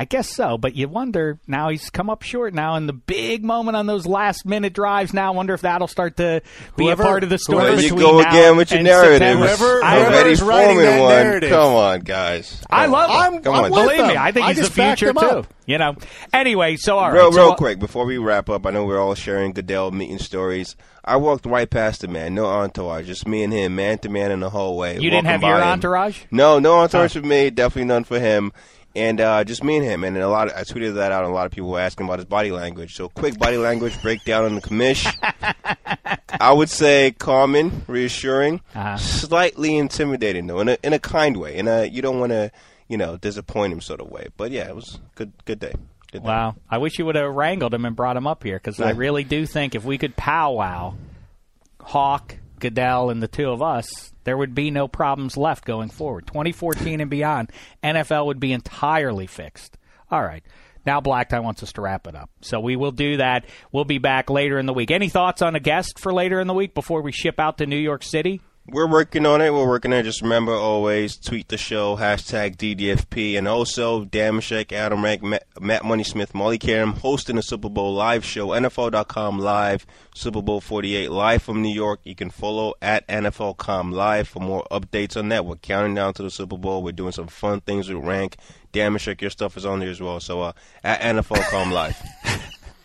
I 0.00 0.04
guess 0.04 0.28
so, 0.32 0.56
but 0.58 0.76
you 0.76 0.86
wonder 0.86 1.40
now 1.48 1.70
he's 1.70 1.90
come 1.90 2.08
up 2.08 2.22
short 2.22 2.54
now 2.54 2.76
in 2.76 2.86
the 2.86 2.92
big 2.92 3.44
moment 3.44 3.76
on 3.76 3.86
those 3.86 4.06
last 4.06 4.46
minute 4.46 4.72
drives. 4.72 5.12
Now, 5.12 5.32
I 5.32 5.34
wonder 5.34 5.54
if 5.54 5.62
that'll 5.62 5.88
start 5.88 6.18
to 6.18 6.40
be 6.76 6.84
Whoever- 6.84 7.02
a 7.02 7.06
part 7.06 7.24
of 7.24 7.30
the 7.30 7.38
story. 7.38 7.64
There 7.74 7.80
you 7.80 7.96
go 7.96 8.20
again 8.20 8.56
with 8.56 8.70
your 8.70 8.80
narrative. 8.82 9.36
Whoever- 9.38 9.82
I, 9.84 9.96
whoever- 9.98 10.06
Eddie 10.06 10.14
whoever's 10.36 10.42
writing 10.42 10.76
Foreman 10.76 10.84
that 10.84 11.00
one. 11.00 11.10
narrative. 11.14 11.50
Come 11.50 11.74
on, 11.74 12.00
guys. 12.00 12.62
I 12.70 12.86
love 12.86 13.10
on. 13.10 13.16
him. 13.16 13.32
I'm- 13.34 13.42
Come 13.42 13.54
I'm 13.56 13.64
on. 13.64 13.70
with 13.72 13.82
Believe 13.96 14.06
me. 14.06 14.16
I 14.16 14.30
think 14.30 14.46
I 14.46 14.48
he's 14.50 14.56
the 14.58 14.62
just 14.62 14.72
future 14.74 15.12
too. 15.12 15.18
up. 15.18 15.46
You 15.66 15.78
know. 15.78 15.96
Anyway, 16.32 16.76
so 16.76 16.96
all 16.96 17.08
right, 17.10 17.14
Real, 17.14 17.32
so 17.32 17.38
real 17.38 17.48
what- 17.48 17.58
quick 17.58 17.78
before 17.80 18.04
we 18.06 18.18
wrap 18.18 18.48
up, 18.48 18.66
I 18.66 18.70
know 18.70 18.84
we're 18.84 19.00
all 19.02 19.16
sharing 19.16 19.52
Goodell 19.52 19.90
meeting 19.90 20.18
stories. 20.18 20.76
I 21.04 21.16
walked 21.16 21.44
right 21.44 21.68
past 21.68 22.02
the 22.02 22.08
man, 22.08 22.34
no 22.34 22.46
entourage, 22.46 23.06
just 23.06 23.26
me 23.26 23.42
and 23.42 23.52
him, 23.52 23.74
man 23.74 23.98
to 23.98 24.08
man 24.08 24.30
in 24.30 24.40
the 24.40 24.50
hallway. 24.50 25.00
You 25.00 25.10
didn't 25.10 25.26
have 25.26 25.42
your 25.42 25.54
by 25.54 25.62
him. 25.62 25.68
entourage? 25.68 26.20
No, 26.30 26.58
no 26.60 26.78
entourage 26.80 27.16
Oh. 27.16 27.20
for 27.20 27.26
me. 27.26 27.50
Definitely 27.50 27.86
none 27.88 28.04
for 28.04 28.20
him. 28.20 28.52
And 28.96 29.20
uh, 29.20 29.44
just 29.44 29.62
me 29.62 29.76
and 29.76 29.84
him. 29.84 30.02
And 30.02 30.16
a 30.16 30.28
lot. 30.28 30.48
Of, 30.48 30.54
I 30.56 30.62
tweeted 30.62 30.94
that 30.94 31.12
out, 31.12 31.22
and 31.22 31.30
a 31.32 31.34
lot 31.34 31.46
of 31.46 31.52
people 31.52 31.68
were 31.70 31.78
asking 31.78 32.06
about 32.06 32.18
his 32.18 32.26
body 32.26 32.50
language. 32.50 32.94
So, 32.96 33.08
quick 33.08 33.38
body 33.38 33.56
language 33.56 34.00
breakdown 34.02 34.44
on 34.44 34.54
the 34.54 34.60
commish. 34.60 35.06
I 36.40 36.52
would 36.52 36.68
say 36.70 37.12
common, 37.18 37.84
reassuring, 37.86 38.60
Uh-huh. 38.74 38.96
slightly 38.96 39.76
intimidating 39.76 40.46
though, 40.46 40.60
in 40.60 40.68
a 40.70 40.78
in 40.82 40.92
a 40.92 40.98
kind 40.98 41.36
way. 41.36 41.56
In 41.56 41.68
a 41.68 41.84
you 41.84 42.02
don't 42.02 42.18
want 42.18 42.30
to, 42.32 42.50
you 42.88 42.96
know, 42.96 43.16
disappoint 43.16 43.72
him 43.72 43.80
sort 43.80 44.00
of 44.00 44.08
way. 44.10 44.28
But 44.36 44.50
yeah, 44.50 44.68
it 44.68 44.74
was 44.74 44.98
good 45.14 45.32
good 45.44 45.60
day. 45.60 45.74
Good 46.10 46.22
day. 46.22 46.28
Wow. 46.28 46.56
I 46.70 46.78
wish 46.78 46.98
you 46.98 47.04
would 47.06 47.14
have 47.16 47.32
wrangled 47.34 47.74
him 47.74 47.84
and 47.84 47.94
brought 47.94 48.16
him 48.16 48.26
up 48.26 48.42
here 48.42 48.56
because 48.56 48.80
I 48.80 48.90
really 48.92 49.24
do 49.24 49.44
think 49.46 49.74
if 49.74 49.84
we 49.84 49.98
could 49.98 50.16
powwow 50.16 50.94
Hawk, 51.80 52.36
Goodell, 52.60 53.10
and 53.10 53.22
the 53.22 53.28
two 53.28 53.50
of 53.50 53.62
us, 53.62 54.12
there 54.24 54.36
would 54.36 54.54
be 54.54 54.70
no 54.70 54.88
problems 54.88 55.36
left 55.36 55.64
going 55.64 55.88
forward. 55.88 56.26
2014 56.26 57.00
and 57.00 57.10
beyond, 57.10 57.50
NFL 57.82 58.26
would 58.26 58.40
be 58.40 58.52
entirely 58.52 59.26
fixed. 59.26 59.76
All 60.10 60.22
right. 60.22 60.42
Now 60.86 61.00
Black 61.00 61.28
Tie 61.28 61.40
wants 61.40 61.62
us 61.62 61.72
to 61.74 61.82
wrap 61.82 62.06
it 62.06 62.14
up. 62.14 62.30
So 62.40 62.60
we 62.60 62.76
will 62.76 62.92
do 62.92 63.18
that. 63.18 63.44
We'll 63.72 63.84
be 63.84 63.98
back 63.98 64.30
later 64.30 64.58
in 64.58 64.66
the 64.66 64.72
week. 64.72 64.90
Any 64.90 65.08
thoughts 65.08 65.42
on 65.42 65.54
a 65.54 65.60
guest 65.60 65.98
for 65.98 66.12
later 66.14 66.40
in 66.40 66.46
the 66.46 66.54
week 66.54 66.74
before 66.74 67.02
we 67.02 67.12
ship 67.12 67.38
out 67.38 67.58
to 67.58 67.66
New 67.66 67.76
York 67.76 68.02
City? 68.02 68.40
We're 68.70 68.86
working 68.86 69.24
on 69.24 69.40
it. 69.40 69.50
We're 69.50 69.66
working 69.66 69.94
on 69.94 70.00
it. 70.00 70.02
Just 70.02 70.20
remember 70.20 70.52
always 70.52 71.16
tweet 71.16 71.48
the 71.48 71.56
show, 71.56 71.96
hashtag 71.96 72.56
DDFP, 72.56 73.38
and 73.38 73.48
also 73.48 74.04
Dameshek, 74.04 74.72
Adam 74.72 75.02
Rank, 75.02 75.22
Matt, 75.22 75.44
Matt 75.58 75.86
Money 75.86 76.04
Smith, 76.04 76.34
Molly 76.34 76.58
Qerim 76.58 76.92
hosting 76.98 77.36
the 77.36 77.42
Super 77.42 77.70
Bowl 77.70 77.94
live 77.94 78.26
show, 78.26 78.48
NFL.com 78.48 79.38
live, 79.38 79.86
Super 80.14 80.42
Bowl 80.42 80.60
48 80.60 81.10
live 81.10 81.42
from 81.42 81.62
New 81.62 81.72
York. 81.72 82.00
You 82.04 82.14
can 82.14 82.28
follow 82.28 82.74
at 82.82 83.08
NFL.com 83.08 83.90
live 83.92 84.28
for 84.28 84.40
more 84.40 84.66
updates 84.70 85.16
on 85.16 85.30
that. 85.30 85.46
We're 85.46 85.56
counting 85.56 85.94
down 85.94 86.12
to 86.14 86.22
the 86.22 86.30
Super 86.30 86.58
Bowl. 86.58 86.82
We're 86.82 86.92
doing 86.92 87.12
some 87.12 87.28
fun 87.28 87.62
things 87.62 87.88
with 87.88 88.04
Rank. 88.04 88.36
Dameshek, 88.74 89.22
your 89.22 89.30
stuff 89.30 89.56
is 89.56 89.64
on 89.64 89.78
there 89.78 89.88
as 89.88 90.02
well. 90.02 90.20
So 90.20 90.42
uh, 90.42 90.52
at 90.84 91.00
NFL.com 91.00 91.72
live. 91.72 91.96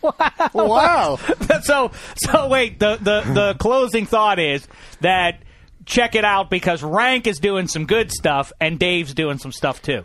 wow. 0.02 0.50
Wow. 0.54 1.18
so 1.62 1.90
so 2.16 2.48
wait 2.48 2.78
the, 2.78 2.96
the 2.96 3.20
the 3.32 3.56
closing 3.58 4.06
thought 4.06 4.38
is 4.38 4.66
that 5.00 5.43
check 5.86 6.14
it 6.14 6.24
out 6.24 6.50
because 6.50 6.82
rank 6.82 7.26
is 7.26 7.38
doing 7.38 7.68
some 7.68 7.86
good 7.86 8.10
stuff 8.10 8.52
and 8.60 8.78
dave's 8.78 9.14
doing 9.14 9.38
some 9.38 9.52
stuff 9.52 9.82
too 9.82 10.04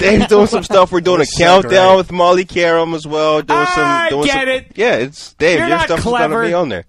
Dave's 0.00 0.26
doing 0.26 0.48
some 0.48 0.64
stuff. 0.64 0.92
We're 0.92 1.00
doing 1.00 1.20
a 1.20 1.24
so 1.24 1.38
countdown 1.38 1.90
great. 1.90 1.96
with 1.96 2.12
Molly 2.12 2.44
Qerim 2.44 2.94
as 2.94 3.06
well. 3.06 3.42
Doing 3.42 3.60
I 3.60 4.08
some. 4.10 4.18
Doing 4.18 4.26
get 4.26 4.40
some, 4.40 4.48
it. 4.48 4.72
Yeah, 4.74 4.96
it's 4.96 5.34
Dave. 5.34 5.60
You're 5.60 5.68
your 5.68 5.76
not 5.78 5.86
stuff 5.86 5.98
is 6.00 6.04
gonna 6.04 6.42
be 6.42 6.52
on 6.52 6.68
there. 6.68 6.84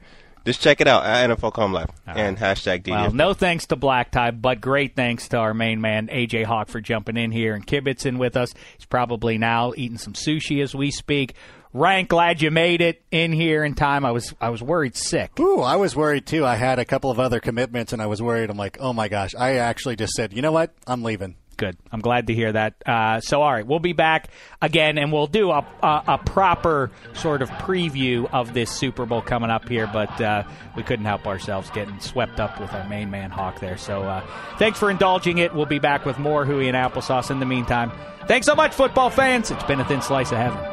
Just 0.46 0.62
check 0.62 0.82
it 0.82 0.88
out 0.88 1.06
at 1.06 1.30
NFL.com 1.30 1.72
live 1.72 1.90
and 2.06 2.38
hashtag 2.38 2.84
DDFP. 2.84 2.90
well 2.90 3.12
no 3.14 3.34
thanks 3.34 3.68
to 3.68 3.78
black 3.78 4.12
tie 4.12 4.32
but 4.32 4.60
great 4.60 4.94
thanks 4.94 5.30
to 5.30 5.38
our 5.38 5.54
main 5.54 5.80
man 5.80 6.08
aj 6.08 6.44
hawk 6.44 6.68
for 6.68 6.82
jumping 6.82 7.16
in 7.16 7.32
here 7.32 7.56
and 7.56 7.66
kibitzing 7.66 8.18
with 8.18 8.36
us 8.36 8.54
he's 8.78 8.86
probably 8.86 9.38
now 9.38 9.72
eating 9.78 9.98
some 9.98 10.12
sushi 10.12 10.62
as 10.62 10.76
we 10.76 10.92
speak 10.92 11.34
rank 11.74 12.10
glad 12.10 12.42
you 12.42 12.52
made 12.52 12.82
it 12.82 13.04
in 13.12 13.32
here 13.32 13.64
in 13.64 13.74
time 13.74 14.06
i 14.06 14.12
was 14.12 14.34
i 14.40 14.50
was 14.50 14.62
worried 14.62 14.96
sick 14.96 15.32
Ooh, 15.40 15.62
I 15.62 15.76
was 15.76 15.96
worried 15.96 16.26
too. 16.26 16.46
I 16.46 16.56
had 16.56 16.80
a 16.80 16.86
couple 16.86 17.10
of 17.10 17.20
other 17.20 17.40
commitments, 17.40 17.94
and 17.94 18.02
I 18.02 18.06
was 18.06 18.22
worried. 18.22 18.50
I'm 18.50 18.58
like, 18.58 18.78
oh 18.80 18.94
my 18.94 19.08
gosh. 19.08 19.34
I 19.36 19.56
actually 19.56 19.96
just 19.96 20.14
said, 20.14 20.34
you 20.34 20.42
know 20.42 20.52
what? 20.52 20.74
I'm 20.86 21.04
leaving. 21.04 21.36
Good. 21.58 21.78
I'm 21.92 22.02
glad 22.02 22.28
to 22.28 22.34
hear 22.34 22.52
that. 22.52 22.76
Uh, 22.86 23.20
so, 23.22 23.42
all 23.42 23.52
right, 23.52 23.66
we'll 23.66 23.80
be 23.80 23.94
back 23.94 24.30
again, 24.62 24.98
and 24.98 25.12
we'll 25.12 25.28
do 25.28 25.52
a, 25.52 25.66
a, 25.82 26.04
a 26.08 26.18
proper 26.18 26.92
sort 27.14 27.42
of 27.42 27.50
preview 27.50 28.28
of 28.32 28.54
this 28.54 28.72
Super 28.72 29.06
Bowl 29.06 29.22
coming 29.22 29.50
up 29.50 29.70
here. 29.70 29.88
But 29.92 30.20
uh, 30.20 30.44
we 30.76 30.84
couldn't 30.84 31.06
help 31.06 31.28
ourselves 31.28 31.70
getting 31.72 32.00
swept 32.00 32.40
up 32.40 32.60
with 32.60 32.74
our 32.74 32.88
main 32.88 33.12
man 33.12 33.30
Hawk 33.32 33.60
there. 33.60 33.78
So, 33.78 34.04
uh, 34.04 34.26
thanks 34.58 34.80
for 34.80 34.90
indulging 34.90 35.38
it. 35.38 35.54
We'll 35.54 35.66
be 35.66 35.80
back 35.80 36.06
with 36.06 36.18
more 36.20 36.46
Huey 36.46 36.68
and 36.68 36.76
applesauce 36.78 37.32
in 37.32 37.40
the 37.40 37.46
meantime. 37.46 37.92
Thanks 38.28 38.46
so 38.46 38.56
much, 38.56 38.74
football 38.74 39.10
fans. 39.10 39.52
It's 39.52 39.64
been 39.64 39.80
a 39.80 39.86
thin 39.86 40.02
slice 40.02 40.32
of 40.32 40.38
heaven. 40.38 40.73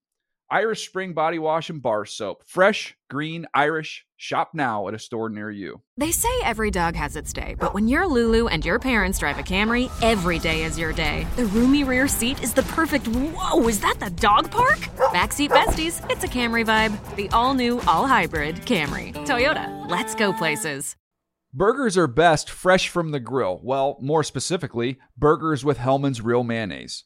Irish 0.53 0.85
Spring 0.85 1.13
Body 1.13 1.39
Wash 1.39 1.69
and 1.69 1.81
Bar 1.81 2.05
Soap. 2.05 2.43
Fresh, 2.45 2.97
green, 3.09 3.45
Irish. 3.53 4.05
Shop 4.17 4.51
now 4.53 4.89
at 4.89 4.93
a 4.93 4.99
store 4.99 5.29
near 5.29 5.49
you. 5.49 5.81
They 5.95 6.11
say 6.11 6.27
every 6.43 6.69
dog 6.69 6.93
has 6.97 7.15
its 7.15 7.31
day, 7.31 7.55
but 7.57 7.73
when 7.73 7.87
you're 7.87 8.05
Lulu 8.05 8.47
and 8.47 8.65
your 8.65 8.77
parents 8.77 9.19
drive 9.19 9.39
a 9.39 9.43
Camry, 9.43 9.89
every 10.03 10.39
day 10.39 10.63
is 10.63 10.77
your 10.77 10.91
day. 10.91 11.25
The 11.37 11.45
roomy 11.45 11.85
rear 11.85 12.05
seat 12.09 12.43
is 12.43 12.53
the 12.53 12.63
perfect. 12.63 13.07
Whoa, 13.07 13.65
is 13.65 13.79
that 13.79 14.01
the 14.01 14.09
dog 14.09 14.51
park? 14.51 14.79
Backseat 15.13 15.51
besties, 15.51 16.05
it's 16.11 16.25
a 16.25 16.27
Camry 16.27 16.65
vibe. 16.65 17.15
The 17.15 17.29
all 17.29 17.53
new, 17.53 17.79
all 17.87 18.05
hybrid 18.05 18.57
Camry. 18.57 19.13
Toyota, 19.25 19.89
let's 19.89 20.15
go 20.15 20.33
places. 20.33 20.97
Burgers 21.53 21.97
are 21.97 22.07
best 22.07 22.49
fresh 22.49 22.89
from 22.89 23.11
the 23.11 23.19
grill. 23.21 23.61
Well, 23.63 23.97
more 24.01 24.23
specifically, 24.23 24.99
burgers 25.17 25.63
with 25.63 25.77
Hellmann's 25.77 26.19
Real 26.19 26.43
Mayonnaise. 26.43 27.05